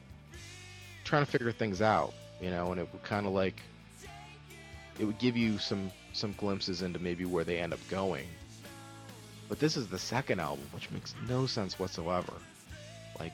trying 1.03 1.25
to 1.25 1.31
figure 1.31 1.51
things 1.51 1.81
out, 1.81 2.13
you 2.39 2.51
know, 2.51 2.71
and 2.71 2.79
it 2.79 2.87
would 2.93 3.03
kind 3.03 3.25
of 3.25 3.33
like 3.33 3.61
it 4.99 5.05
would 5.05 5.17
give 5.17 5.35
you 5.35 5.57
some 5.57 5.91
some 6.13 6.33
glimpses 6.33 6.81
into 6.81 6.99
maybe 6.99 7.25
where 7.25 7.43
they 7.43 7.57
end 7.57 7.73
up 7.73 7.79
going 7.89 8.27
but 9.51 9.59
this 9.59 9.75
is 9.75 9.85
the 9.87 9.99
second 9.99 10.39
album, 10.39 10.65
which 10.71 10.89
makes 10.91 11.13
no 11.27 11.45
sense 11.45 11.77
whatsoever. 11.77 12.31
Like 13.19 13.33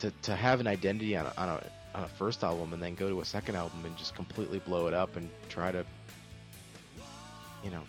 to 0.00 0.10
to 0.22 0.34
have 0.34 0.60
an 0.60 0.66
identity 0.66 1.16
on 1.16 1.26
a, 1.26 1.32
on 1.36 1.48
a 1.48 1.62
on 1.94 2.04
a 2.04 2.08
first 2.08 2.44
album 2.44 2.72
and 2.72 2.82
then 2.82 2.94
go 2.94 3.08
to 3.08 3.20
a 3.20 3.24
second 3.24 3.56
album 3.56 3.84
and 3.84 3.96
just 3.96 4.14
completely 4.14 4.58
blow 4.60 4.86
it 4.86 4.94
up 4.94 5.16
and 5.16 5.28
try 5.48 5.72
to 5.72 5.84
you 7.64 7.70
know 7.70 7.82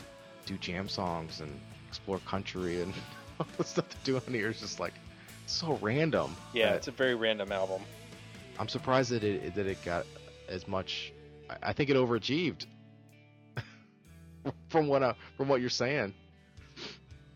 do 0.45 0.55
jam 0.57 0.87
songs 0.87 1.41
and 1.41 1.51
explore 1.89 2.19
country 2.19 2.81
and 2.81 2.93
all 3.39 3.45
the 3.57 3.63
stuff 3.63 3.85
they're 3.89 4.19
doing 4.19 4.33
here 4.33 4.49
is 4.49 4.59
just 4.59 4.79
like 4.79 4.93
so 5.45 5.77
random. 5.81 6.35
yeah, 6.53 6.73
it's 6.73 6.87
a 6.87 6.91
very 6.91 7.15
random 7.15 7.51
album. 7.51 7.81
I'm 8.59 8.67
surprised 8.67 9.11
that 9.11 9.23
it 9.23 9.55
that 9.55 9.65
it 9.67 9.77
got 9.85 10.05
as 10.49 10.67
much. 10.67 11.13
I, 11.49 11.69
I 11.69 11.73
think 11.73 11.89
it 11.89 11.95
overachieved. 11.95 12.65
from 14.69 14.87
what 14.87 15.03
I, 15.03 15.13
from 15.37 15.47
what 15.47 15.61
you're 15.61 15.69
saying, 15.69 16.13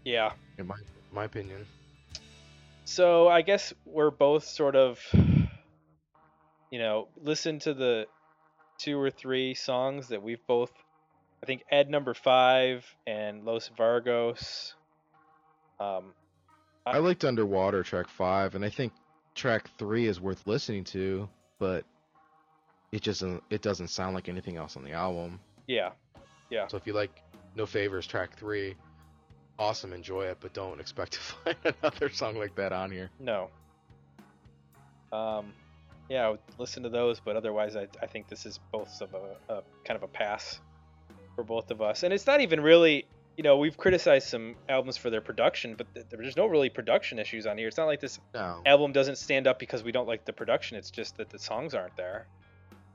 Yeah. 0.05 0.31
in 0.57 0.67
my 0.67 0.75
my 1.11 1.25
opinion. 1.25 1.65
So 2.91 3.29
I 3.29 3.41
guess 3.41 3.73
we're 3.85 4.11
both 4.11 4.43
sort 4.43 4.75
of, 4.75 4.99
you 6.69 6.77
know, 6.77 7.07
listen 7.23 7.59
to 7.59 7.73
the 7.73 8.05
two 8.79 8.99
or 8.99 9.09
three 9.09 9.53
songs 9.53 10.09
that 10.09 10.21
we've 10.21 10.45
both. 10.45 10.73
I 11.41 11.45
think 11.45 11.63
Ed 11.71 11.89
number 11.89 12.13
five 12.13 12.85
and 13.07 13.45
Los 13.45 13.71
Vargos. 13.79 14.73
Um, 15.79 16.13
I 16.85 16.97
liked 16.97 17.23
Underwater 17.23 17.81
track 17.81 18.09
five, 18.09 18.55
and 18.55 18.65
I 18.65 18.69
think 18.69 18.91
track 19.35 19.69
three 19.77 20.07
is 20.07 20.19
worth 20.19 20.45
listening 20.45 20.83
to, 20.85 21.29
but 21.59 21.85
it 22.91 23.01
just 23.01 23.23
it 23.49 23.61
doesn't 23.61 23.87
sound 23.87 24.15
like 24.15 24.27
anything 24.27 24.57
else 24.57 24.75
on 24.75 24.83
the 24.83 24.91
album. 24.91 25.39
Yeah, 25.65 25.91
yeah, 26.49 26.67
So 26.67 26.75
if 26.75 26.85
you 26.85 26.91
like 26.91 27.23
No 27.55 27.65
Favors 27.65 28.05
track 28.05 28.35
three, 28.37 28.75
awesome, 29.61 29.93
enjoy 29.93 30.23
it, 30.25 30.37
but 30.41 30.53
don't 30.53 30.79
expect 30.81 31.13
to 31.13 31.19
find 31.19 31.55
another 31.81 32.09
song 32.09 32.35
like 32.37 32.55
that 32.55 32.73
on 32.73 32.91
here. 32.91 33.09
no. 33.19 33.49
Um, 35.11 35.53
yeah, 36.09 36.25
I 36.27 36.29
would 36.31 36.39
listen 36.57 36.83
to 36.83 36.89
those, 36.89 37.19
but 37.19 37.35
otherwise, 37.35 37.75
I, 37.75 37.87
I 38.01 38.05
think 38.07 38.27
this 38.27 38.45
is 38.45 38.59
both 38.71 39.01
of 39.01 39.13
a, 39.13 39.53
a 39.53 39.63
kind 39.85 39.95
of 39.97 40.03
a 40.03 40.07
pass 40.07 40.59
for 41.35 41.43
both 41.43 41.71
of 41.71 41.81
us. 41.81 42.03
And 42.03 42.13
it's 42.13 42.27
not 42.27 42.41
even 42.41 42.59
really, 42.61 43.05
you 43.37 43.43
know, 43.43 43.57
we've 43.57 43.77
criticized 43.77 44.27
some 44.27 44.55
albums 44.67 44.97
for 44.97 45.09
their 45.09 45.21
production, 45.21 45.75
but 45.75 45.93
th- 45.93 46.05
there's 46.09 46.35
no 46.35 46.47
really 46.47 46.69
production 46.69 47.17
issues 47.19 47.45
on 47.45 47.57
here. 47.57 47.67
It's 47.67 47.77
not 47.77 47.85
like 47.85 48.01
this 48.01 48.19
No, 48.33 48.61
album 48.65 48.91
doesn't 48.91 49.17
stand 49.17 49.47
up 49.47 49.57
because 49.59 49.83
we 49.83 49.91
don't 49.93 50.07
like 50.07 50.25
the 50.25 50.33
production. 50.33 50.77
It's 50.77 50.91
just 50.91 51.15
that 51.17 51.29
the 51.29 51.39
songs 51.39 51.73
aren't 51.73 51.95
there. 51.95 52.27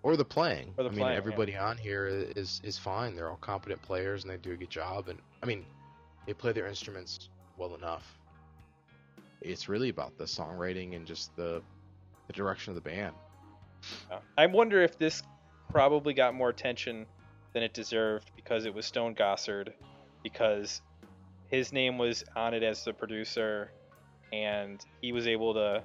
or 0.03 0.17
the 0.17 0.25
playing. 0.25 0.75
Or 0.77 0.85
the 0.85 0.91
I 0.91 0.93
mean, 0.93 1.01
playing, 1.01 1.13
yeah. 1.13 1.19
everybody 1.19 1.57
on 1.57 1.79
here 1.79 2.07
is 2.07 2.61
is 2.65 2.77
fine. 2.79 3.15
They're 3.15 3.31
all 3.31 3.39
competent 3.41 3.81
players 3.83 4.25
and 4.25 4.31
they 4.33 4.37
do 4.37 4.53
a 4.53 4.57
good 4.57 4.71
job. 4.71 5.09
And 5.09 5.19
I 5.43 5.47
mean, 5.47 5.65
they 6.27 6.35
play 6.35 6.53
their 6.53 6.67
instruments 6.67 7.29
well 7.57 7.75
enough. 7.75 8.19
It's 9.41 9.69
really 9.69 9.89
about 9.89 10.19
the 10.19 10.25
songwriting 10.25 10.97
and 10.97 11.07
just 11.07 11.35
the 11.37 11.63
the 12.27 12.33
direction 12.33 12.73
of 12.73 12.75
the 12.75 12.81
band. 12.81 13.15
I 14.37 14.47
wonder 14.47 14.83
if 14.83 14.99
this 14.99 15.23
probably 15.71 16.13
got 16.13 16.35
more 16.35 16.49
attention 16.49 17.07
than 17.53 17.63
it 17.63 17.73
deserved 17.73 18.33
because 18.35 18.65
it 18.65 18.75
was 18.75 18.85
Stone 18.85 19.15
Gossard, 19.15 19.73
because 20.25 20.83
his 21.49 21.73
name 21.73 21.99
was 21.99 22.25
on 22.35 22.53
it 22.53 22.65
as 22.65 22.85
the 22.85 22.93
producer, 22.93 23.71
and 24.33 24.85
he 25.01 25.13
was 25.13 25.29
able 25.29 25.55
to, 25.55 25.85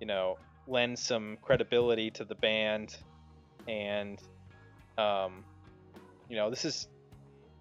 you 0.00 0.06
know, 0.06 0.36
lend 0.66 0.98
some 0.98 1.38
credibility 1.40 2.10
to 2.10 2.24
the 2.24 2.34
band, 2.34 2.94
and, 3.66 4.20
um, 4.98 5.44
you 6.28 6.36
know, 6.36 6.50
this 6.50 6.66
is 6.66 6.88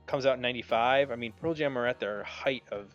comes 0.07 0.25
out 0.25 0.35
in 0.35 0.41
'95. 0.41 1.11
I 1.11 1.15
mean, 1.15 1.33
Pearl 1.39 1.53
Jam 1.53 1.77
are 1.77 1.85
at 1.85 1.99
their 1.99 2.23
height 2.23 2.63
of 2.71 2.87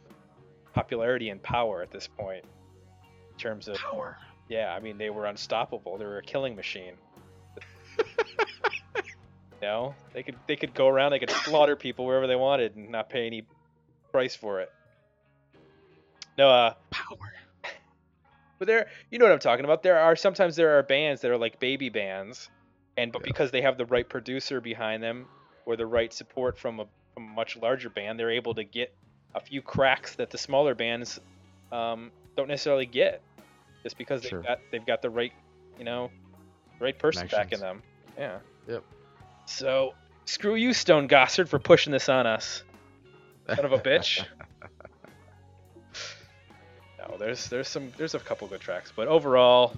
popularity 0.75 1.29
and 1.29 1.43
power 1.43 1.83
at 1.83 1.91
this 1.91 2.09
point, 2.09 2.45
in 3.33 3.39
terms 3.39 3.69
of 3.69 3.77
Power. 3.77 4.17
yeah, 4.49 4.75
I 4.75 4.81
mean 4.81 4.99
they 4.99 5.11
were 5.11 5.27
unstoppable. 5.27 5.99
They 5.99 6.05
were 6.07 6.19
a 6.19 6.23
killing 6.23 6.57
machine. 6.57 6.95
you 8.97 9.03
know, 9.61 9.95
they 10.13 10.23
could 10.23 10.37
they 10.47 10.57
could 10.57 10.75
go 10.75 10.89
around, 10.89 11.13
they 11.13 11.19
could 11.19 11.31
slaughter 11.31 11.77
people 11.77 12.07
wherever 12.07 12.27
they 12.27 12.37
wanted 12.37 12.77
and 12.77 12.91
not 12.91 13.09
pay 13.11 13.27
any 13.27 13.45
price 14.11 14.35
for 14.35 14.61
it. 14.61 14.71
No, 16.39 16.49
uh, 16.51 16.75
Power. 16.91 17.33
but 18.59 18.67
there, 18.67 18.89
you 19.11 19.19
know 19.19 19.27
what 19.27 19.33
I'm 19.33 19.39
talking 19.39 19.65
about. 19.65 19.83
There 19.83 19.99
are 19.99 20.17
sometimes 20.17 20.57
there 20.57 20.79
are 20.79 20.83
bands 20.83 21.21
that 21.21 21.31
are 21.31 21.37
like 21.39 21.61
baby 21.61 21.91
bands, 21.91 22.49
and 22.97 23.13
but 23.13 23.21
Yeah. 23.21 23.27
because 23.27 23.51
they 23.51 23.61
have 23.63 23.77
the 23.77 23.87
right 23.87 24.09
producer 24.09 24.61
behind 24.61 25.03
them 25.03 25.27
or 25.67 25.77
the 25.77 25.87
right 25.87 26.13
support 26.13 26.59
from 26.59 26.81
a, 26.81 26.87
a 27.17 27.21
much 27.21 27.57
larger 27.57 27.91
band, 27.91 28.19
they're 28.19 28.31
able 28.31 28.55
to 28.55 28.65
get 28.65 28.95
a 29.35 29.41
few 29.41 29.63
cracks 29.63 30.17
that 30.17 30.31
the 30.31 30.39
smaller 30.39 30.75
bands 30.75 31.21
um, 31.71 32.11
don't 32.37 32.49
necessarily 32.49 32.87
get, 32.87 33.23
just 33.83 33.97
because 33.99 34.23
they've 34.23 34.43
got 34.43 34.59
they've 34.71 34.87
got 34.87 35.03
the 35.03 35.11
right, 35.11 35.33
you 35.79 35.85
know, 35.85 36.11
right 36.81 36.99
person 36.99 37.27
back 37.29 37.53
in 37.53 37.61
them. 37.61 37.83
Yeah. 38.19 38.39
Yep. 38.69 38.85
So 39.47 39.95
screw 40.25 40.55
you, 40.55 40.73
Stone 40.73 41.09
Gossard, 41.09 41.49
for 41.49 41.59
pushing 41.59 41.93
this 41.93 42.09
on 42.09 42.27
us. 42.27 42.63
Son 43.55 43.65
of 43.65 43.73
a 43.73 43.79
bitch. 43.79 44.25
No, 47.09 47.17
there's 47.19 47.49
there's 47.49 47.69
some 47.69 47.93
there's 47.97 48.15
a 48.15 48.21
couple 48.21 48.47
good 48.47 48.61
tracks, 48.61 48.93
but 48.95 49.09
overall, 49.09 49.75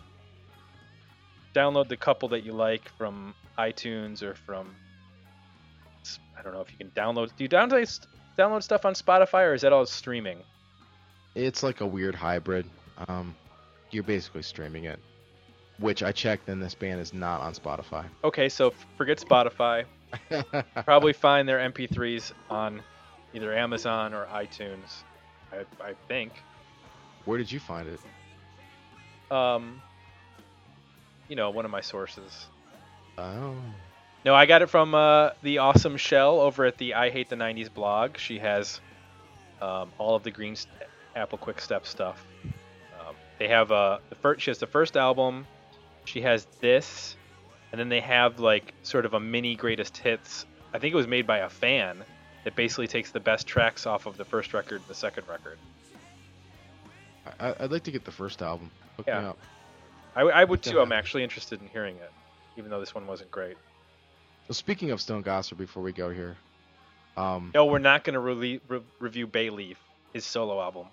download 1.54 1.88
the 1.88 1.96
couple 1.96 2.28
that 2.30 2.44
you 2.44 2.52
like 2.52 2.88
from 2.98 3.34
iTunes 3.58 4.22
or 4.22 4.34
from 4.34 4.74
I 6.38 6.42
don't 6.42 6.52
know 6.52 6.60
if 6.60 6.70
you 6.70 6.78
can 6.78 6.90
download. 6.90 7.30
Do 7.36 7.44
you 7.44 7.48
download 7.48 8.06
download 8.38 8.62
stuff 8.62 8.84
on 8.84 8.94
Spotify 8.94 9.46
or 9.48 9.54
is 9.54 9.62
that 9.62 9.72
all 9.72 9.86
streaming? 9.86 10.38
It's 11.34 11.62
like 11.62 11.80
a 11.80 11.86
weird 11.86 12.14
hybrid. 12.14 12.66
Um, 13.08 13.34
you're 13.90 14.02
basically 14.04 14.42
streaming 14.42 14.84
it, 14.84 14.98
which 15.78 16.02
I 16.02 16.12
checked, 16.12 16.48
and 16.48 16.62
this 16.62 16.74
band 16.74 17.00
is 17.00 17.12
not 17.12 17.40
on 17.40 17.54
Spotify. 17.54 18.04
Okay, 18.22 18.48
so 18.48 18.72
forget 18.96 19.18
Spotify. 19.18 19.84
Probably 20.84 21.12
find 21.12 21.48
their 21.48 21.58
MP3s 21.58 22.32
on 22.50 22.82
either 23.32 23.52
Amazon 23.54 24.14
or 24.14 24.26
iTunes. 24.26 25.02
I, 25.52 25.64
I 25.82 25.94
think. 26.08 26.32
Where 27.24 27.38
did 27.38 27.50
you 27.50 27.58
find 27.58 27.88
it? 27.88 28.00
Um, 29.34 29.80
you 31.28 31.36
know, 31.36 31.50
one 31.50 31.64
of 31.64 31.70
my 31.70 31.80
sources. 31.80 32.46
Oh, 33.18 33.56
No, 34.24 34.34
I 34.34 34.46
got 34.46 34.62
it 34.62 34.68
from 34.70 34.94
uh, 34.94 35.30
the 35.42 35.58
awesome 35.58 35.96
Shell 35.96 36.40
over 36.40 36.64
at 36.64 36.78
the 36.78 36.94
I 36.94 37.10
Hate 37.10 37.28
the 37.28 37.36
'90s 37.36 37.72
blog. 37.72 38.16
She 38.16 38.38
has 38.38 38.80
um, 39.60 39.92
all 39.98 40.16
of 40.16 40.22
the 40.22 40.30
Green 40.30 40.56
St- 40.56 40.72
Apple 41.14 41.38
Quick 41.38 41.60
Step 41.60 41.86
stuff. 41.86 42.24
Um, 43.00 43.14
they 43.38 43.48
have 43.48 43.70
uh, 43.70 43.98
the 44.08 44.14
first. 44.14 44.40
She 44.40 44.50
has 44.50 44.58
the 44.58 44.66
first 44.66 44.96
album. 44.96 45.46
She 46.06 46.22
has 46.22 46.46
this, 46.60 47.16
and 47.72 47.78
then 47.78 47.88
they 47.88 48.00
have 48.00 48.40
like 48.40 48.72
sort 48.82 49.04
of 49.04 49.12
a 49.14 49.20
mini 49.20 49.54
greatest 49.56 49.96
hits. 49.98 50.46
I 50.72 50.78
think 50.78 50.94
it 50.94 50.96
was 50.96 51.06
made 51.06 51.26
by 51.26 51.38
a 51.38 51.48
fan 51.50 52.02
that 52.44 52.56
basically 52.56 52.86
takes 52.88 53.10
the 53.10 53.20
best 53.20 53.46
tracks 53.46 53.86
off 53.86 54.06
of 54.06 54.16
the 54.16 54.24
first 54.24 54.54
record, 54.54 54.80
and 54.80 54.88
the 54.88 54.94
second 54.94 55.28
record. 55.28 55.58
I, 57.40 57.54
I'd 57.60 57.72
like 57.72 57.84
to 57.84 57.90
get 57.90 58.04
the 58.04 58.10
first 58.10 58.42
album. 58.42 58.70
Hook 58.96 59.06
Yeah. 59.06 59.20
me 59.20 59.26
up. 59.26 59.38
I, 60.16 60.22
I 60.22 60.44
would 60.44 60.62
too. 60.62 60.80
I'm 60.80 60.92
actually 60.92 61.24
interested 61.24 61.60
in 61.60 61.68
hearing 61.68 61.96
it, 61.96 62.12
even 62.56 62.70
though 62.70 62.80
this 62.80 62.94
one 62.94 63.06
wasn't 63.06 63.30
great. 63.30 63.56
Well, 64.48 64.54
speaking 64.54 64.90
of 64.90 65.00
Stone 65.00 65.24
Gossard, 65.24 65.56
before 65.58 65.82
we 65.82 65.92
go 65.92 66.10
here, 66.10 66.36
um, 67.16 67.50
No, 67.54 67.64
we're 67.66 67.78
not 67.78 68.04
going 68.04 68.14
to 68.14 68.20
re- 68.20 68.60
re- 68.68 68.80
review 68.98 69.26
Bayleaf, 69.26 69.76
his 70.12 70.24
solo 70.26 70.60
album. 70.60 70.86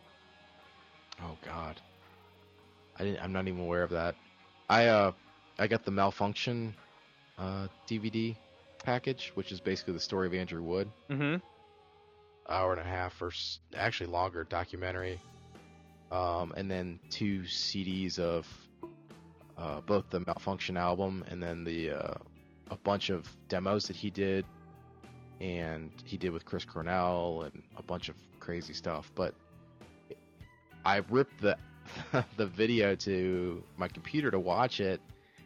oh 1.22 1.38
God, 1.46 1.80
I 2.98 3.04
didn't. 3.04 3.22
I'm 3.24 3.34
not 3.34 3.48
even 3.48 3.60
aware 3.62 3.84
of 3.84 3.90
that. 3.92 4.16
I 4.70 4.86
uh, 4.88 5.12
I 5.60 5.68
got 5.68 5.84
the 5.84 5.92
Malfunkshun 5.92 6.74
uh, 7.38 7.68
DVD 7.90 8.36
package, 8.84 9.32
which 9.36 9.52
is 9.52 9.60
basically 9.60 9.94
the 9.94 10.00
story 10.00 10.28
of 10.28 10.34
Andrew 10.34 10.64
Wood. 10.64 10.90
Mm-hmm. 11.10 11.36
hour 12.50 12.72
and 12.72 12.82
a 12.82 12.84
half 12.86 13.22
or 13.22 13.28
s- 13.28 13.60
actually 13.76 14.08
longer 14.08 14.44
documentary 14.46 15.20
um, 16.12 16.54
and 16.58 16.70
then 16.72 17.00
two 17.10 17.42
cds 17.42 18.18
of 18.20 18.48
uh, 19.58 19.80
both 19.82 20.10
the 20.10 20.20
malfunkshun 20.22 20.78
album 20.78 21.24
and 21.30 21.42
then 21.42 21.64
the 21.64 21.92
uh, 21.92 22.14
a 22.72 22.78
bunch 22.78 23.10
of 23.10 23.30
demos 23.50 23.86
that 23.86 23.96
he 23.96 24.10
did 24.10 24.46
and 25.40 25.92
he 26.06 26.18
did 26.18 26.32
with 26.32 26.46
chris 26.46 26.66
cornell 26.66 27.44
and 27.44 27.62
a 27.78 27.84
bunch 27.84 28.10
of 28.10 28.16
crazy 28.40 28.74
stuff 28.74 29.12
but 29.14 29.36
i 30.86 31.02
ripped 31.10 31.40
the 31.42 31.56
the 32.38 32.46
video 32.46 32.96
to 32.96 33.62
my 33.78 33.88
computer 33.88 34.32
to 34.32 34.40
watch 34.40 34.80
it 34.80 35.02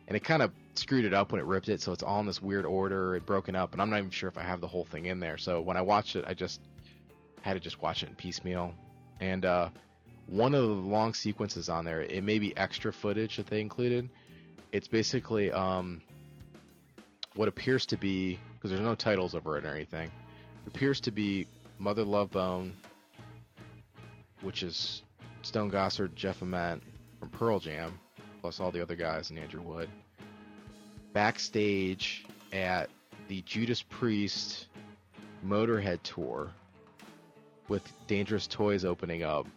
and 0.07 0.15
it 0.15 0.23
kind 0.23 0.41
of 0.41 0.51
screwed 0.75 1.05
it 1.05 1.13
up 1.13 1.31
when 1.31 1.41
it 1.41 1.45
ripped 1.45 1.69
it 1.69 1.81
so 1.81 1.91
it's 1.91 2.03
all 2.03 2.19
in 2.19 2.25
this 2.25 2.41
weird 2.41 2.65
order 2.65 3.15
and 3.15 3.25
broken 3.25 3.55
up 3.55 3.73
and 3.73 3.81
i'm 3.81 3.89
not 3.89 3.97
even 3.97 4.11
sure 4.11 4.29
if 4.29 4.37
i 4.37 4.43
have 4.43 4.61
the 4.61 4.67
whole 4.67 4.85
thing 4.85 5.05
in 5.05 5.19
there 5.19 5.37
so 5.37 5.61
when 5.61 5.77
i 5.77 5.81
watched 5.81 6.15
it 6.15 6.23
i 6.27 6.33
just 6.33 6.61
had 7.41 7.53
to 7.53 7.59
just 7.59 7.81
watch 7.81 8.03
it 8.03 8.09
in 8.09 8.15
piecemeal 8.15 8.73
and 9.19 9.45
uh, 9.45 9.69
one 10.27 10.53
of 10.53 10.61
the 10.61 10.67
long 10.67 11.13
sequences 11.13 11.69
on 11.69 11.85
there 11.85 12.01
it 12.01 12.23
may 12.23 12.37
be 12.39 12.55
extra 12.57 12.91
footage 12.91 13.37
that 13.37 13.47
they 13.47 13.61
included 13.61 14.09
it's 14.71 14.87
basically 14.87 15.51
um, 15.51 16.01
what 17.35 17.47
appears 17.47 17.85
to 17.85 17.97
be 17.97 18.39
because 18.53 18.71
there's 18.71 18.81
no 18.81 18.95
titles 18.95 19.35
over 19.35 19.57
it 19.57 19.65
or 19.65 19.73
anything 19.73 20.09
appears 20.67 20.99
to 20.99 21.11
be 21.11 21.47
mother 21.79 22.03
love 22.03 22.31
bone 22.31 22.73
which 24.41 24.63
is 24.63 25.03
stone 25.41 25.69
gossard 25.69 26.13
jeff 26.15 26.41
ament 26.41 26.81
from 27.19 27.29
pearl 27.29 27.59
jam 27.59 27.99
plus 28.41 28.59
all 28.59 28.71
the 28.71 28.81
other 28.81 28.95
guys 28.95 29.29
and 29.29 29.39
andrew 29.39 29.61
wood 29.61 29.89
backstage 31.13 32.25
at 32.51 32.89
the 33.27 33.41
judas 33.41 33.81
priest 33.81 34.67
motorhead 35.45 35.99
tour 36.03 36.49
with 37.67 37.81
dangerous 38.07 38.47
toys 38.47 38.85
opening 38.85 39.23
up. 39.23 39.47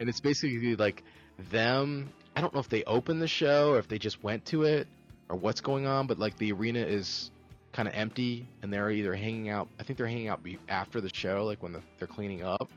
And 0.00 0.08
it's 0.08 0.20
basically 0.20 0.76
like 0.76 1.02
them 1.50 2.12
i 2.36 2.40
don't 2.40 2.52
know 2.54 2.60
if 2.60 2.68
they 2.68 2.82
opened 2.84 3.20
the 3.22 3.28
show 3.28 3.72
or 3.72 3.78
if 3.78 3.88
they 3.88 3.98
just 3.98 4.22
went 4.22 4.44
to 4.46 4.62
it 4.62 4.86
or 5.32 5.36
what's 5.36 5.62
going 5.62 5.86
on 5.86 6.06
but 6.06 6.18
like 6.18 6.36
the 6.36 6.52
arena 6.52 6.78
is 6.78 7.30
kind 7.72 7.88
of 7.88 7.94
empty 7.94 8.46
and 8.60 8.70
they're 8.70 8.90
either 8.90 9.14
hanging 9.14 9.48
out 9.48 9.66
i 9.80 9.82
think 9.82 9.96
they're 9.96 10.06
hanging 10.06 10.28
out 10.28 10.40
after 10.68 11.00
the 11.00 11.12
show 11.12 11.46
like 11.46 11.62
when 11.62 11.72
the, 11.72 11.80
they're 11.98 12.06
cleaning 12.06 12.42
up 12.42 12.70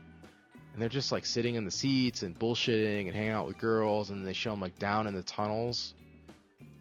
and 0.72 0.80
they're 0.80 0.88
just 0.88 1.12
like 1.12 1.26
sitting 1.26 1.54
in 1.54 1.66
the 1.66 1.70
seats 1.70 2.22
and 2.22 2.36
bullshitting 2.38 3.06
and 3.06 3.14
hanging 3.14 3.30
out 3.30 3.46
with 3.46 3.58
girls 3.58 4.08
and 4.08 4.26
they 4.26 4.32
show 4.32 4.50
them 4.50 4.60
like 4.60 4.78
down 4.78 5.06
in 5.06 5.14
the 5.14 5.22
tunnels 5.22 5.92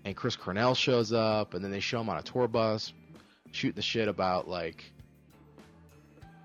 and 0.05 0.15
chris 0.15 0.37
cornell 0.37 0.73
shows 0.73 1.11
up 1.11 1.53
and 1.53 1.63
then 1.63 1.71
they 1.71 1.81
show 1.81 1.99
him 1.99 2.09
on 2.09 2.17
a 2.17 2.23
tour 2.23 2.47
bus 2.47 2.93
shooting 3.51 3.75
the 3.75 3.81
shit 3.81 4.07
about 4.07 4.47
like 4.47 4.81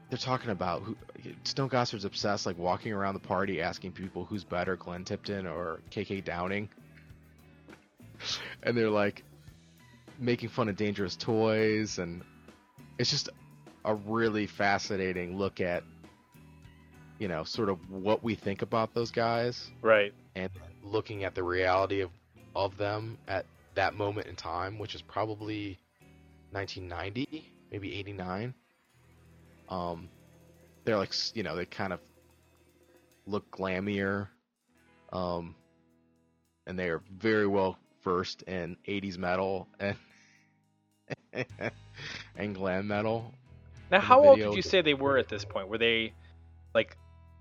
they're 0.09 0.19
talking 0.19 0.51
about 0.51 0.83
who 0.83 0.97
Stone 1.45 1.69
Gossard's 1.69 2.05
obsessed, 2.05 2.45
like 2.45 2.59
walking 2.59 2.93
around 2.93 3.15
the 3.15 3.21
party 3.21 3.63
asking 3.63 3.93
people 3.93 4.25
who's 4.25 4.43
better, 4.43 4.75
Glenn 4.75 5.05
Tipton 5.05 5.47
or 5.47 5.79
KK 5.93 6.25
Downing. 6.25 6.69
And 8.63 8.77
they're 8.77 8.91
like 8.91 9.25
making 10.19 10.51
fun 10.51 10.69
of 10.69 10.77
dangerous 10.77 11.17
toys, 11.17 11.99
and 11.99 12.23
it's 12.99 13.11
just 13.11 13.31
a 13.85 13.95
really 13.95 14.47
fascinating 14.47 15.39
look 15.39 15.61
at, 15.61 15.83
you 17.19 17.27
know, 17.29 17.45
sort 17.45 17.71
of 17.71 17.79
what 17.91 18.23
we 18.23 18.35
think 18.35 18.61
about 18.63 18.93
those 18.95 19.11
guys 19.11 19.71
Right. 19.81 20.13
and 20.35 20.51
looking 20.83 21.25
at 21.25 21.35
the 21.35 21.43
reality 21.43 22.01
of 22.01 22.11
of 22.55 22.77
them 22.77 23.17
at 23.29 23.47
that 23.75 23.95
moment 23.95 24.27
in 24.27 24.37
time, 24.37 24.79
which 24.79 24.95
is 24.95 25.03
probably 25.03 25.79
1990, 26.51 27.45
maybe 27.71 27.95
89. 27.99 28.53
Um, 29.69 30.09
they're 30.85 30.97
like, 30.99 31.13
you 31.35 31.43
know, 31.45 31.55
they 31.55 31.65
kind 31.65 31.93
of 31.93 32.01
look 33.27 33.49
glammier, 33.53 34.27
um, 35.13 35.55
and 36.67 36.77
they 36.79 36.89
are 36.89 37.01
very 37.17 37.47
well 37.47 37.79
versed 38.03 38.43
in 38.43 38.77
80s 38.87 39.19
metal 39.19 39.69
and 39.79 39.97
and 42.37 42.55
glam 42.55 42.87
metal. 42.89 43.35
Now, 43.91 44.01
how 44.01 44.25
old 44.25 44.39
did 44.39 44.55
you 44.55 44.63
say 44.63 44.83
they 44.83 44.95
were 44.95 45.19
at 45.19 45.29
this 45.29 45.45
point? 45.45 45.69
Were 45.69 45.79
they 45.79 46.13
like 46.75 46.97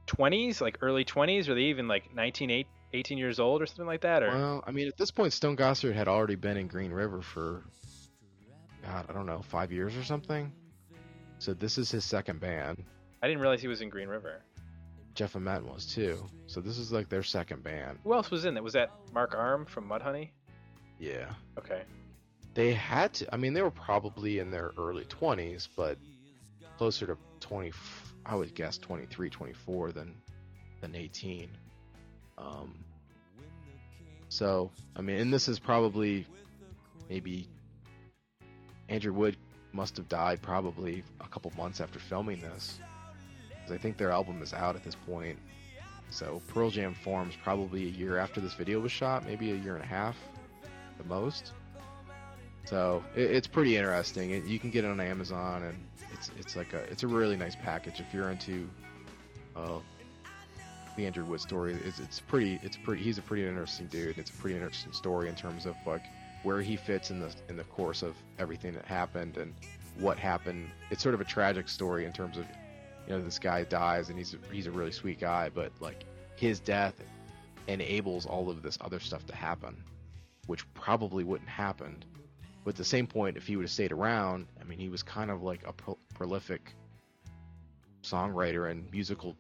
20s, 0.08 0.62
like 0.62 0.80
early 0.82 1.06
20s? 1.06 1.48
Were 1.48 1.56
they 1.56 1.64
even 1.64 1.88
like 1.88 2.14
19, 2.14 2.66
18 2.94 3.18
years 3.18 3.40
old 3.40 3.62
or 3.62 3.66
something 3.66 3.86
like 3.86 4.02
that? 4.02 4.24
Or 4.24 4.30
Well, 4.30 4.64
I 4.66 4.72
mean, 4.72 4.88
at 4.88 4.98
this 4.98 5.12
point, 5.12 5.34
Stone 5.34 5.58
Gossard 5.58 5.94
had 5.94 6.08
already 6.08 6.36
been 6.36 6.58
in 6.58 6.68
Green 6.68 6.92
River 6.92 7.22
for, 7.22 7.64
God, 8.84 9.06
I 9.10 9.14
don't 9.14 9.28
know, 9.28 9.42
five 9.42 9.72
years 9.72 9.96
or 9.96 10.04
something. 10.04 10.52
So 11.38 11.54
this 11.54 11.78
is 11.78 11.92
his 11.92 12.04
second 12.04 12.40
band. 12.40 12.84
I 13.22 13.28
didn't 13.28 13.42
realize 13.42 13.62
he 13.62 13.68
was 13.68 13.82
in 13.82 13.90
Green 13.90 14.10
River. 14.10 14.42
Jeff 15.14 15.36
Ament 15.36 15.66
was 15.66 15.86
too. 15.86 16.26
So 16.48 16.62
this 16.62 16.78
is 16.78 16.92
like 16.92 17.10
their 17.10 17.24
second 17.24 17.64
band. 17.64 18.00
Who 18.04 18.14
else 18.14 18.32
was 18.32 18.46
in 18.46 18.54
that? 18.56 18.64
Was 18.64 18.74
that 18.74 18.92
Mark 19.14 19.36
Arm 19.36 19.66
from 19.66 19.88
Mudhoney? 19.88 20.30
Yeah. 21.00 21.34
Okay. 21.58 21.84
They 22.54 22.74
had 22.74 23.14
to. 23.16 23.34
I 23.34 23.38
mean, 23.38 23.54
they 23.54 23.62
were 23.62 23.72
probably 23.72 24.40
in 24.40 24.52
their 24.52 24.72
early 24.78 25.06
20s, 25.06 25.68
but 25.76 25.98
closer 26.78 27.08
to 27.08 27.18
20. 27.40 27.72
I 28.26 28.36
would 28.36 28.54
guess 28.54 28.78
23, 28.78 29.30
24 29.30 29.92
than 29.92 30.14
than 30.82 30.96
18. 30.96 31.50
Um. 32.38 32.76
So 34.28 34.72
I 34.96 35.02
mean, 35.02 35.20
and 35.20 35.34
this 35.34 35.48
is 35.48 35.58
probably 35.58 36.28
maybe 37.10 37.48
Andrew 38.90 39.14
Wood 39.14 39.38
must 39.72 39.98
have 39.98 40.10
died 40.10 40.42
probably 40.42 41.04
a 41.22 41.28
couple 41.28 41.52
months 41.56 41.80
after 41.80 42.00
filming 42.00 42.42
this, 42.42 42.80
because 43.50 43.72
I 43.72 43.78
think 43.78 43.98
their 43.98 44.12
album 44.12 44.42
is 44.42 44.54
out 44.54 44.76
at 44.76 44.84
this 44.84 44.96
point. 44.96 45.38
So 46.10 46.42
Pearl 46.48 46.72
Jam 46.72 46.96
forms 46.96 47.36
probably 47.44 47.84
a 47.84 47.92
year 47.92 48.18
after 48.18 48.42
this 48.42 48.56
video 48.56 48.80
was 48.80 48.92
shot, 48.92 49.26
maybe 49.26 49.52
a 49.52 49.56
year 49.56 49.76
and 49.76 49.84
a 49.84 49.88
half, 49.88 50.18
the 51.00 51.04
most. 51.06 51.54
So 52.66 53.04
it, 53.16 53.32
it's 53.32 53.48
pretty 53.48 53.78
interesting. 53.78 54.32
It, 54.32 54.46
you 54.46 54.60
can 54.60 54.70
get 54.70 54.86
it 54.86 54.88
on 54.90 55.00
Amazon, 55.00 55.64
and 55.64 55.78
it's 56.14 56.30
it's 56.38 56.56
like 56.56 56.74
a 56.74 56.84
it's 56.92 57.04
a 57.04 57.08
really 57.08 57.36
nice 57.36 57.56
package 57.56 58.00
if 58.00 58.14
you're 58.14 58.30
into 58.30 58.70
uh, 59.56 59.80
the 60.96 61.08
Andrew 61.08 61.26
Wood 61.26 61.42
story. 61.42 61.76
It's 61.84 62.00
it's 62.00 62.20
pretty 62.20 62.60
it's 62.62 62.78
pretty 62.78 63.02
he's 63.02 63.18
a 63.18 63.24
pretty 63.24 63.48
interesting 63.48 63.88
dude. 63.88 64.18
It's 64.20 64.30
a 64.30 64.34
pretty 64.34 64.56
interesting 64.56 64.94
story 64.94 65.30
in 65.30 65.36
terms 65.36 65.66
of 65.66 65.76
like 65.88 66.04
where 66.44 66.62
he 66.62 66.76
fits 66.76 67.10
in 67.10 67.20
the 67.20 67.34
in 67.50 67.58
the 67.58 67.64
course 67.66 68.04
of 68.04 68.16
everything 68.38 68.74
that 68.74 68.86
happened 68.86 69.38
and 69.38 69.54
what 69.98 70.20
happened. 70.20 70.70
It's 70.92 71.02
sort 71.02 71.16
of 71.16 71.22
a 71.22 71.26
tragic 71.26 71.68
story 71.70 72.06
in 72.06 72.14
terms 72.14 72.38
of 72.38 72.46
you 73.08 73.14
know 73.14 73.22
this 73.22 73.40
guy 73.40 73.64
dies 73.64 74.10
and 74.10 74.18
he's 74.18 74.36
a, 74.36 74.54
he's 74.54 74.68
a 74.68 74.72
really 74.72 74.92
sweet 74.92 75.20
guy, 75.20 75.50
but 75.50 75.72
like 75.80 76.06
his 76.36 76.60
death 76.60 76.94
enables 77.68 78.26
all 78.26 78.50
of 78.50 78.62
this 78.62 78.78
other 78.82 79.00
stuff 79.00 79.26
to 79.28 79.36
happen, 79.36 79.76
which 80.48 80.72
probably 80.74 81.24
wouldn't 81.24 81.50
happened. 81.50 82.06
But 82.64 82.72
at 82.72 82.78
the 82.78 82.86
same 82.86 83.08
point, 83.08 83.38
if 83.38 83.48
he 83.48 83.56
would 83.56 83.64
have 83.64 83.72
stayed 83.72 83.92
around, 83.92 84.48
I 84.60 84.64
mean, 84.64 84.80
he 84.80 84.90
was 84.90 85.04
kind 85.04 85.32
of 85.32 85.42
like 85.42 85.66
a 85.66 85.74
pro- 85.74 85.98
prolific 86.14 86.76
songwriter 88.04 88.70
and 88.70 88.90
musical 88.92 89.36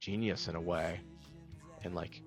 genius 0.00 0.48
in 0.48 0.56
a 0.56 0.60
way, 0.60 1.00
and 1.84 1.94
like, 1.94 2.20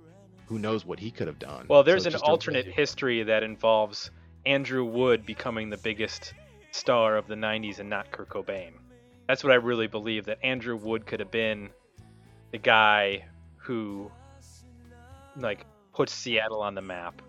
who 0.47 0.59
knows 0.59 0.85
what 0.85 0.99
he 0.99 1.11
could 1.11 1.27
have 1.27 1.39
done. 1.39 1.65
Well, 1.69 1.83
there's 1.83 2.03
So 2.03 2.09
an 2.09 2.15
alternate 2.15 2.67
history 2.67 3.23
that 3.23 3.43
involves 3.43 4.11
Andrew 4.45 4.85
Wood 4.85 5.25
becoming 5.25 5.69
the 5.69 5.77
biggest 5.77 6.33
star 6.71 7.17
of 7.17 7.27
the 7.27 7.35
90s 7.35 7.79
and 7.79 7.89
not 7.89 8.11
Kurt 8.11 8.29
Cobain. 8.29 8.71
That's 9.27 9.43
what 9.43 9.51
I 9.51 9.55
really 9.55 9.87
believe 9.87 10.25
that 10.25 10.39
Andrew 10.43 10.77
Wood 10.77 11.05
could 11.05 11.19
have 11.19 11.31
been 11.31 11.69
the 12.51 12.57
guy 12.57 13.25
who 13.57 14.09
like 15.35 15.65
puts 15.93 16.13
Seattle 16.13 16.61
on 16.61 16.75
the 16.75 16.81
map 16.81 17.21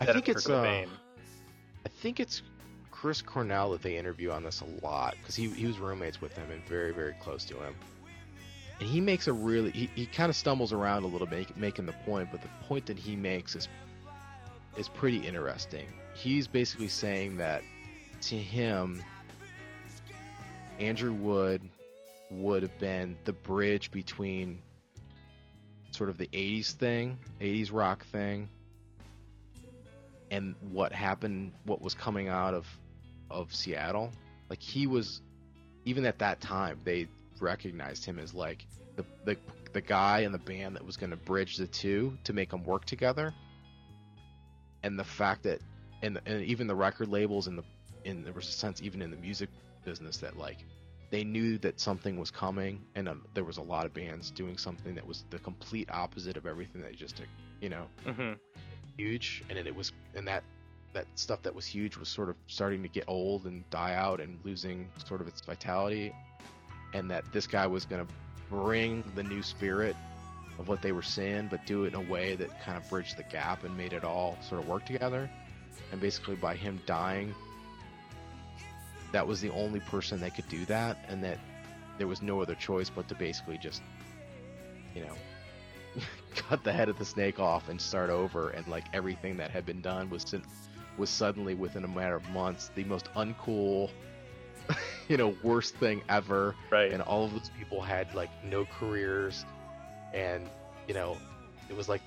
instead 0.00 0.14
think 0.14 0.28
it's, 0.28 0.48
uh, 0.48 0.62
I 0.62 1.88
think 1.88 2.20
it's 2.20 2.42
Chris 2.90 3.22
Cornell 3.22 3.70
that 3.72 3.82
they 3.82 3.96
interview 3.96 4.30
on 4.30 4.42
this 4.42 4.60
a 4.62 4.84
lot 4.84 5.14
because 5.20 5.34
he, 5.34 5.48
he 5.50 5.66
was 5.66 5.78
roommates 5.78 6.20
with 6.20 6.36
him 6.36 6.50
and 6.50 6.64
very 6.66 6.92
very 6.92 7.14
close 7.20 7.44
to 7.46 7.54
him. 7.54 7.74
And 8.80 8.88
he 8.88 9.00
makes 9.00 9.26
a 9.26 9.32
really 9.32 9.70
he, 9.70 9.90
he 9.94 10.06
kind 10.06 10.30
of 10.30 10.36
stumbles 10.36 10.72
around 10.72 11.04
a 11.04 11.06
little 11.06 11.26
bit 11.26 11.56
making 11.56 11.86
the 11.86 11.94
point, 12.04 12.30
but 12.30 12.42
the 12.42 12.48
point 12.66 12.86
that 12.86 12.98
he 12.98 13.16
makes 13.16 13.54
is 13.54 13.68
is 14.76 14.88
pretty 14.88 15.18
interesting. 15.18 15.86
He's 16.14 16.46
basically 16.46 16.88
saying 16.88 17.36
that 17.38 17.62
to 18.22 18.36
him, 18.36 19.02
Andrew 20.78 21.12
Wood 21.12 21.62
would 22.30 22.62
have 22.62 22.78
been 22.78 23.16
the 23.24 23.32
bridge 23.32 23.90
between 23.90 24.60
sort 25.90 26.10
of 26.10 26.18
the 26.18 26.26
80s 26.28 26.72
thing, 26.72 27.18
80s 27.40 27.72
rock 27.72 28.04
thing, 28.06 28.48
and 30.30 30.54
what 30.72 30.92
happened, 30.92 31.52
what 31.64 31.80
was 31.80 31.94
coming 31.94 32.28
out 32.28 32.54
of 32.54 32.66
of 33.30 33.54
Seattle. 33.54 34.10
Like 34.48 34.62
he 34.62 34.86
was, 34.86 35.20
even 35.84 36.04
at 36.06 36.18
that 36.20 36.40
time, 36.40 36.80
they 36.84 37.08
recognized 37.40 38.04
him 38.04 38.18
as 38.18 38.34
like 38.34 38.66
the 38.96 39.04
the, 39.24 39.36
the 39.72 39.80
guy 39.80 40.20
in 40.20 40.32
the 40.32 40.38
band 40.38 40.76
that 40.76 40.84
was 40.84 40.96
going 40.96 41.10
to 41.10 41.16
bridge 41.16 41.56
the 41.56 41.66
two 41.66 42.16
to 42.24 42.32
make 42.32 42.50
them 42.50 42.64
work 42.64 42.84
together. 42.84 43.34
And 44.82 44.98
the 44.98 45.04
fact 45.04 45.42
that, 45.44 45.60
and, 46.02 46.20
and 46.26 46.44
even 46.44 46.68
the 46.68 46.74
record 46.74 47.08
labels 47.08 47.48
and 47.48 47.58
the, 47.58 47.64
in 48.04 48.22
there 48.22 48.32
was 48.32 48.48
a 48.48 48.52
sense 48.52 48.80
even 48.82 49.02
in 49.02 49.10
the 49.10 49.16
music 49.16 49.48
business 49.84 50.18
that 50.18 50.38
like 50.38 50.58
they 51.10 51.24
knew 51.24 51.58
that 51.58 51.80
something 51.80 52.18
was 52.18 52.30
coming, 52.30 52.80
and 52.94 53.08
um, 53.08 53.24
there 53.34 53.44
was 53.44 53.58
a 53.58 53.62
lot 53.62 53.86
of 53.86 53.94
bands 53.94 54.30
doing 54.30 54.58
something 54.58 54.94
that 54.94 55.06
was 55.06 55.24
the 55.30 55.38
complete 55.38 55.88
opposite 55.90 56.36
of 56.36 56.46
everything 56.46 56.82
they 56.82 56.92
just, 56.92 57.20
you 57.60 57.68
know, 57.68 57.86
hmm 58.04 58.32
huge 58.96 59.42
and 59.48 59.58
then 59.58 59.66
it 59.66 59.74
was 59.74 59.92
and 60.14 60.26
that 60.26 60.42
that 60.92 61.06
stuff 61.14 61.42
that 61.42 61.54
was 61.54 61.66
huge 61.66 61.96
was 61.96 62.08
sort 62.08 62.28
of 62.28 62.36
starting 62.46 62.82
to 62.82 62.88
get 62.88 63.04
old 63.06 63.44
and 63.44 63.68
die 63.70 63.94
out 63.94 64.20
and 64.20 64.38
losing 64.44 64.88
sort 65.06 65.20
of 65.20 65.28
its 65.28 65.40
vitality 65.42 66.14
and 66.94 67.10
that 67.10 67.24
this 67.32 67.46
guy 67.46 67.66
was 67.66 67.84
going 67.84 68.04
to 68.04 68.12
bring 68.48 69.04
the 69.14 69.22
new 69.22 69.42
spirit 69.42 69.94
of 70.58 70.68
what 70.68 70.80
they 70.80 70.92
were 70.92 71.02
seeing 71.02 71.48
but 71.48 71.64
do 71.66 71.84
it 71.84 71.88
in 71.88 71.94
a 71.94 72.10
way 72.10 72.34
that 72.34 72.48
kind 72.62 72.78
of 72.78 72.88
bridged 72.88 73.18
the 73.18 73.22
gap 73.24 73.64
and 73.64 73.76
made 73.76 73.92
it 73.92 74.04
all 74.04 74.38
sort 74.40 74.60
of 74.60 74.68
work 74.68 74.86
together. 74.86 75.28
And 75.92 76.00
basically 76.00 76.36
by 76.36 76.54
him 76.56 76.80
dying 76.86 77.34
that 79.12 79.26
was 79.26 79.40
the 79.40 79.50
only 79.50 79.80
person 79.80 80.20
that 80.20 80.34
could 80.34 80.48
do 80.48 80.64
that 80.66 80.98
and 81.08 81.22
that 81.22 81.38
there 81.98 82.06
was 82.06 82.22
no 82.22 82.40
other 82.40 82.54
choice 82.54 82.90
but 82.90 83.08
to 83.08 83.14
basically 83.14 83.58
just 83.58 83.82
you 84.94 85.02
know 85.02 85.14
cut 86.34 86.62
the 86.64 86.72
head 86.72 86.88
of 86.88 86.98
the 86.98 87.04
snake 87.04 87.38
off 87.40 87.68
and 87.68 87.80
start 87.80 88.10
over 88.10 88.50
and 88.50 88.66
like 88.68 88.84
everything 88.92 89.36
that 89.36 89.50
had 89.50 89.64
been 89.64 89.80
done 89.80 90.10
was 90.10 90.34
was 90.98 91.10
suddenly 91.10 91.54
within 91.54 91.84
a 91.84 91.88
matter 91.88 92.16
of 92.16 92.28
months 92.30 92.70
the 92.74 92.84
most 92.84 93.12
uncool 93.14 93.90
you 95.08 95.16
know 95.16 95.34
worst 95.42 95.74
thing 95.76 96.02
ever 96.08 96.54
Right. 96.70 96.92
and 96.92 97.02
all 97.02 97.24
of 97.24 97.32
those 97.32 97.50
people 97.58 97.80
had 97.80 98.12
like 98.14 98.30
no 98.44 98.64
careers 98.64 99.44
and 100.12 100.48
you 100.88 100.94
know 100.94 101.16
it 101.68 101.76
was 101.76 101.88
like 101.88 102.02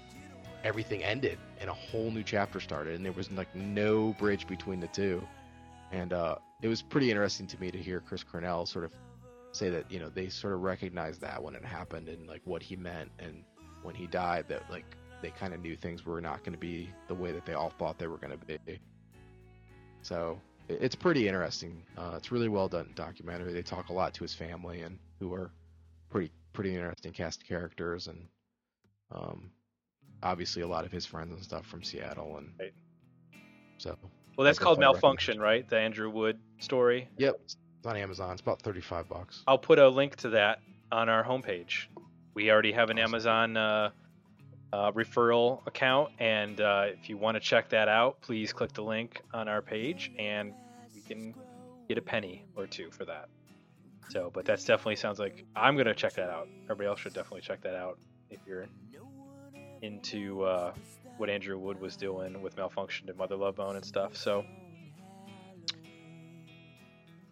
everything 0.63 1.03
ended 1.03 1.37
and 1.61 1.69
a 1.69 1.73
whole 1.73 2.11
new 2.11 2.23
chapter 2.23 2.59
started 2.59 2.95
and 2.95 3.05
there 3.05 3.13
was 3.13 3.31
like 3.31 3.53
no 3.55 4.13
bridge 4.13 4.45
between 4.47 4.79
the 4.79 4.87
two 4.87 5.25
and 5.91 6.11
uh 6.13 6.35
it 6.61 6.67
was 6.67 6.81
pretty 6.81 7.09
interesting 7.09 7.47
to 7.47 7.59
me 7.61 7.71
to 7.71 7.77
hear 7.77 8.01
chris 8.01 8.23
cornell 8.23 8.65
sort 8.65 8.83
of 8.85 8.91
say 9.51 9.69
that 9.69 9.89
you 9.89 9.99
know 9.99 10.09
they 10.09 10.27
sort 10.27 10.53
of 10.53 10.61
recognized 10.61 11.21
that 11.21 11.41
when 11.41 11.55
it 11.55 11.63
happened 11.63 12.07
and 12.09 12.27
like 12.27 12.41
what 12.43 12.61
he 12.61 12.75
meant 12.75 13.09
and 13.19 13.43
when 13.83 13.95
he 13.95 14.07
died 14.07 14.45
that 14.47 14.61
like 14.69 14.85
they 15.21 15.29
kind 15.31 15.53
of 15.53 15.59
knew 15.61 15.75
things 15.75 16.05
were 16.05 16.21
not 16.21 16.43
going 16.43 16.53
to 16.53 16.59
be 16.59 16.89
the 17.07 17.13
way 17.15 17.31
that 17.31 17.45
they 17.45 17.53
all 17.53 17.71
thought 17.77 17.97
they 17.99 18.07
were 18.07 18.17
going 18.17 18.37
to 18.37 18.45
be 18.65 18.79
so 20.01 20.39
it's 20.67 20.95
pretty 20.95 21.27
interesting 21.27 21.83
uh, 21.97 22.13
it's 22.15 22.31
really 22.31 22.47
well 22.47 22.67
done 22.67 22.89
documentary 22.95 23.51
they 23.53 23.61
talk 23.61 23.89
a 23.89 23.93
lot 23.93 24.13
to 24.13 24.23
his 24.23 24.33
family 24.33 24.81
and 24.81 24.97
who 25.19 25.33
are 25.33 25.51
pretty 26.09 26.31
pretty 26.53 26.73
interesting 26.73 27.11
cast 27.11 27.41
of 27.41 27.47
characters 27.47 28.07
and 28.07 28.27
um, 29.11 29.49
obviously 30.23 30.61
a 30.61 30.67
lot 30.67 30.85
of 30.85 30.91
his 30.91 31.05
friends 31.05 31.33
and 31.33 31.43
stuff 31.43 31.65
from 31.65 31.83
seattle 31.83 32.37
and 32.37 32.51
Right. 32.59 32.73
so 33.77 33.97
Well, 34.37 34.45
that's 34.45 34.59
called 34.59 34.79
Malfunkshun, 34.79 35.39
right? 35.39 35.67
The 35.67 35.77
Andrew 35.77 36.09
Wood 36.09 36.39
story. 36.59 37.09
yep 37.17 37.35
it's 37.43 37.57
on 37.85 37.95
amazon 37.95 38.31
it's 38.33 38.41
about 38.41 38.61
35 38.61 39.07
bucks 39.09 39.43
I'll 39.47 39.57
put 39.57 39.79
a 39.79 39.87
link 39.89 40.15
to 40.17 40.29
that 40.29 40.59
on 40.91 41.07
our 41.07 41.23
homepage. 41.23 41.85
We 42.39 42.51
already 42.51 42.71
have 42.71 42.89
an 42.89 42.97
Awesome. 42.97 43.15
Amazon 43.15 43.57
uh, 43.57 43.89
uh, 44.71 44.91
referral 44.93 45.59
account, 45.67 46.13
and 46.19 46.61
uh, 46.61 46.85
if 46.87 47.09
you 47.09 47.17
want 47.17 47.35
to 47.35 47.41
check 47.41 47.67
that 47.71 47.89
out, 47.89 48.21
please 48.21 48.53
click 48.53 48.71
the 48.71 48.81
link 48.81 49.21
on 49.33 49.49
our 49.49 49.61
page, 49.61 50.13
and 50.17 50.53
we 50.95 51.01
can 51.01 51.35
get 51.89 51.97
a 51.97 52.01
penny 52.01 52.45
or 52.55 52.65
two 52.65 52.91
for 52.91 53.03
that. 53.03 53.27
So, 54.07 54.31
but 54.33 54.45
that's 54.45 54.63
definitely 54.63 54.95
sounds 54.95 55.19
like 55.19 55.43
I'm 55.53 55.75
gonna 55.75 55.93
check 55.93 56.13
that 56.13 56.29
out. 56.29 56.47
Everybody 56.63 56.87
else 56.87 57.01
should 57.01 57.13
definitely 57.13 57.41
check 57.41 57.59
that 57.63 57.75
out 57.75 57.99
if 58.29 58.39
you're 58.47 58.67
into 59.81 60.43
uh, 60.43 60.73
what 61.17 61.29
Andrew 61.29 61.59
Wood 61.59 61.81
was 61.81 61.97
doing 61.97 62.41
with 62.41 62.55
Malfunkshun 62.55 63.09
and 63.09 63.17
Mother 63.17 63.35
Love 63.35 63.57
Bone 63.57 63.75
and 63.75 63.83
stuff. 63.83 64.15
So. 64.15 64.45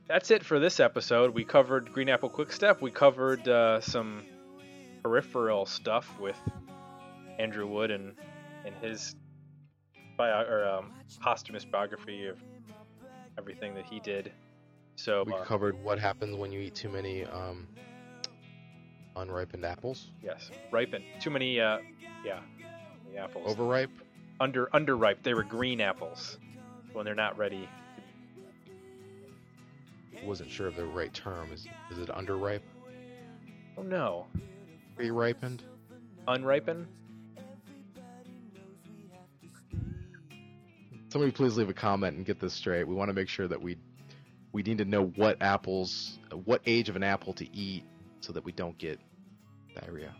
That's 0.09 0.31
it 0.31 0.43
for 0.43 0.59
this 0.59 0.81
episode. 0.81 1.33
We 1.33 1.45
covered 1.45 1.93
Green 1.93 2.09
Apple 2.09 2.29
Quick 2.29 2.51
Step. 2.51 2.81
We 2.81 2.91
covered 2.91 3.45
uh, 3.47 3.81
some 3.81 4.23
peripheral 5.03 5.65
stuff 5.65 6.19
with 6.19 6.37
Andrew 7.39 7.67
Wood 7.67 7.91
and 7.91 8.13
and 8.65 8.75
his 8.81 9.15
bio 10.17 10.43
or 10.43 10.67
um, 10.67 10.91
posthumous 11.21 11.63
biography 11.63 12.27
of 12.27 12.37
everything 13.37 13.75
that 13.75 13.85
he 13.85 13.99
did. 13.99 14.31
So 14.95 15.23
we 15.25 15.33
uh, 15.33 15.43
covered 15.43 15.81
what 15.83 15.99
happens 15.99 16.35
when 16.35 16.51
you 16.51 16.59
eat 16.59 16.75
too 16.75 16.89
many 16.89 17.23
um, 17.25 17.67
unripened 19.15 19.63
apples 19.63 20.11
yes, 20.23 20.49
ripen. 20.71 21.03
Too 21.19 21.29
many. 21.29 21.59
Uh, 21.59 21.79
yeah, 22.25 22.39
the 23.11 23.19
apples. 23.19 23.45
overripe 23.47 23.91
Under 24.39 24.67
underripe. 24.67 25.23
They 25.23 25.33
were 25.33 25.43
green 25.43 25.81
apples 25.81 26.37
when 26.93 27.05
they're 27.05 27.15
not 27.15 27.37
ready. 27.37 27.69
wasn't 30.25 30.49
sure 30.49 30.67
of 30.67 30.75
the 30.75 30.85
right 30.85 31.13
term. 31.13 31.51
Is 31.53 31.67
is 31.91 31.99
it 31.99 32.09
underripe? 32.09 32.61
Oh 33.77 33.83
no, 33.83 34.25
Pre-ripened? 34.97 35.63
unripened. 36.27 36.87
Somebody 41.09 41.31
please 41.31 41.55
leave 41.55 41.69
a 41.69 41.73
comment 41.73 42.17
and 42.17 42.25
get 42.25 42.39
this 42.39 42.53
straight. 42.53 42.85
We 42.85 42.93
want 42.93 43.09
to 43.09 43.13
make 43.13 43.29
sure 43.29 43.47
that 43.47 43.61
we 43.61 43.77
we 44.51 44.63
need 44.63 44.79
to 44.79 44.85
know 44.85 45.05
what 45.15 45.37
apples, 45.41 46.19
what 46.45 46.61
age 46.65 46.89
of 46.89 46.95
an 46.95 47.03
apple 47.03 47.33
to 47.33 47.55
eat, 47.55 47.83
so 48.19 48.33
that 48.33 48.43
we 48.43 48.51
don't 48.51 48.77
get 48.77 48.99
diarrhea. 49.79 50.13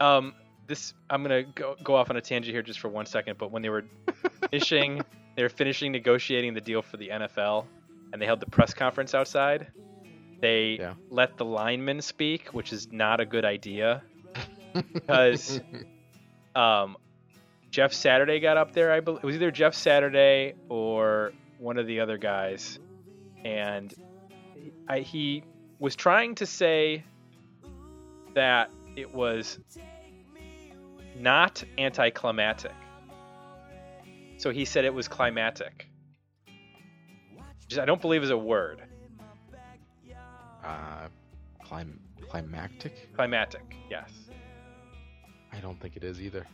Um, 0.00 0.34
this 0.66 0.92
I'm 1.08 1.22
gonna 1.22 1.44
go 1.44 1.76
go 1.82 1.94
off 1.94 2.10
on 2.10 2.16
a 2.16 2.20
tangent 2.20 2.52
here 2.52 2.62
just 2.62 2.80
for 2.80 2.88
one 2.88 3.06
second. 3.06 3.38
But 3.38 3.52
when 3.52 3.62
they 3.62 3.70
were 3.70 3.84
finishing, 4.50 5.00
they 5.36 5.42
were 5.42 5.48
finishing 5.48 5.92
negotiating 5.92 6.54
the 6.54 6.60
deal 6.60 6.82
for 6.82 6.98
the 6.98 7.08
NFL, 7.08 7.66
and 8.12 8.20
they 8.20 8.26
held 8.26 8.40
the 8.40 8.50
press 8.50 8.74
conference 8.74 9.14
outside. 9.14 9.68
They 10.42 10.76
Yeah. 10.80 10.94
let 11.08 11.38
the 11.38 11.44
linemen 11.44 12.02
speak, 12.02 12.48
which 12.48 12.72
is 12.72 12.90
not 12.92 13.20
a 13.20 13.24
good 13.24 13.46
idea. 13.46 14.02
Because 14.92 15.60
um, 16.54 16.96
Jeff 17.70 17.92
Saturday 17.92 18.40
got 18.40 18.56
up 18.56 18.72
there. 18.72 18.90
I 18.90 19.00
believe 19.00 19.22
it 19.22 19.26
was 19.26 19.34
either 19.36 19.50
Jeff 19.50 19.74
Saturday 19.74 20.54
or 20.70 21.32
one 21.58 21.76
of 21.76 21.86
the 21.86 22.00
other 22.00 22.16
guys, 22.16 22.78
and 23.44 23.92
I, 24.88 25.00
he 25.00 25.44
was 25.78 25.94
trying 25.94 26.36
to 26.36 26.46
say 26.46 27.04
that 28.34 28.70
it 28.96 29.14
was 29.14 29.58
not 31.18 31.62
anticlimactic. 31.76 32.72
So 34.38 34.50
he 34.50 34.64
said 34.64 34.86
it 34.86 34.94
was 34.94 35.06
climatic. 35.06 35.86
Which 37.68 37.78
I 37.78 37.84
don't 37.84 38.00
believe 38.00 38.22
is 38.22 38.30
a 38.30 38.38
word. 38.38 38.80
Uh, 40.64 41.08
clim- 41.62 42.00
climactic? 42.28 43.12
Climatic, 43.14 43.76
yes. 43.90 44.10
I 45.52 45.58
don't 45.60 45.78
think 45.80 45.96
it 45.96 46.04
is 46.04 46.20
either. 46.20 46.46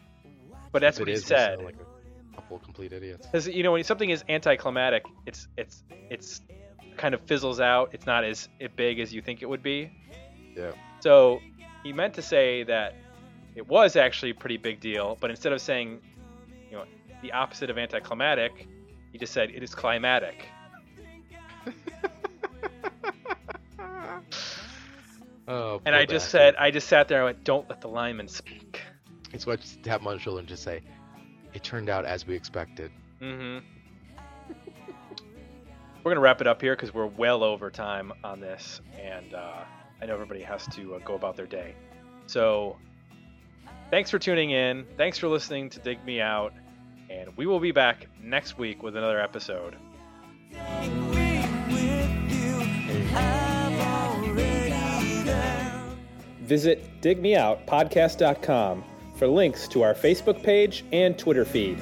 But 0.73 0.81
that's 0.83 0.99
If 0.99 1.03
what 1.03 1.09
he 1.09 1.15
is, 1.15 1.25
said. 1.25 1.63
Like 1.63 1.77
a 2.33 2.35
couple 2.37 2.57
of 2.57 2.63
complete 2.63 2.93
idiots. 2.93 3.27
Because 3.27 3.49
you 3.49 3.63
know 3.63 3.73
when 3.73 3.85
something 3.85 4.11
is 4.11 4.25
anticlimactic, 4.29 5.05
it's 5.27 5.49
it's 5.57 5.83
it's 6.11 6.41
kind 6.97 7.15
of 7.15 7.21
fizzles 7.23 7.61
out. 7.61 7.91
It's 7.93 8.07
not 8.07 8.25
as 8.25 8.49
big 8.77 8.99
as 9.01 9.13
you 9.15 9.23
think 9.23 9.43
it 9.43 9.47
would 9.49 9.63
be. 9.63 9.91
Yeah. 10.57 10.73
So 11.01 11.41
he 11.85 11.93
meant 11.93 12.15
to 12.15 12.23
say 12.23 12.65
that 12.65 12.95
it 13.55 13.67
was 13.67 13.97
actually 13.97 14.31
a 14.31 14.35
pretty 14.35 14.57
big 14.57 14.81
deal, 14.81 15.17
but 15.21 15.31
instead 15.31 15.53
of 15.53 15.61
saying, 15.61 16.01
you 16.71 16.77
know, 16.77 16.85
the 17.23 17.33
opposite 17.33 17.71
of 17.71 17.79
anticlimactic, 17.79 18.67
he 19.13 19.19
just 19.19 19.33
said 19.33 19.51
it 19.51 19.63
is 19.63 19.75
climatic. 19.75 20.47
Oh, 25.47 25.81
And 25.87 25.95
I 25.95 26.05
just 26.05 26.27
bastard. 26.27 26.31
said, 26.31 26.57
I 26.57 26.71
just 26.71 26.89
sat 26.89 27.09
there. 27.09 27.19
and 27.19 27.25
went, 27.37 27.45
"Don't 27.45 27.69
let 27.71 27.81
the 27.81 27.89
lineman 27.89 28.29
speak." 28.29 28.83
It's 29.33 29.47
what 29.47 29.61
just 29.61 29.83
tap 29.83 30.01
him 30.01 30.07
on 30.09 30.15
the 30.15 30.21
shoulder 30.21 30.41
and 30.41 30.49
just 30.49 30.63
say, 30.63 30.83
"It 31.55 31.63
turned 31.63 31.89
out 31.89 32.05
as 32.05 32.27
we 32.27 32.35
expected." 32.35 32.91
Mm-hmm. 33.23 33.65
we're 36.05 36.11
gonna 36.13 36.21
wrap 36.21 36.41
it 36.41 36.47
up 36.47 36.61
here 36.61 36.75
because 36.77 36.93
we're 36.95 37.07
well 37.07 37.43
over 37.43 37.71
time 37.71 38.13
on 38.25 38.41
this, 38.41 38.81
and 39.01 39.35
uh, 39.35 39.65
I 40.03 40.07
know 40.07 40.15
everybody 40.15 40.43
has 40.43 40.67
to 40.75 40.95
uh, 40.97 40.99
go 41.01 41.15
about 41.15 41.37
their 41.37 41.47
day. 41.47 41.75
So, 42.27 42.77
thanks 43.91 44.11
for 44.11 44.19
tuning 44.19 44.51
in. 44.51 44.87
Thanks 44.97 45.19
for 45.19 45.29
listening 45.29 45.71
to 45.71 45.81
Dig 45.81 46.05
Me 46.05 46.21
Out, 46.21 46.53
and 47.11 47.35
we 47.37 47.47
will 47.47 47.61
be 47.61 47.73
back 47.73 48.07
next 48.23 48.59
week 48.59 48.83
with 48.83 48.97
another 48.97 49.19
episode. 49.21 49.77
Visit 56.49 57.03
digmeoutpodcast.com 57.03 58.83
for 59.17 59.29
links 59.29 59.69
to 59.69 59.83
our 59.83 59.93
Facebook 59.93 60.43
page 60.43 60.83
and 60.93 61.19
Twitter 61.19 61.45
feed. 61.45 61.79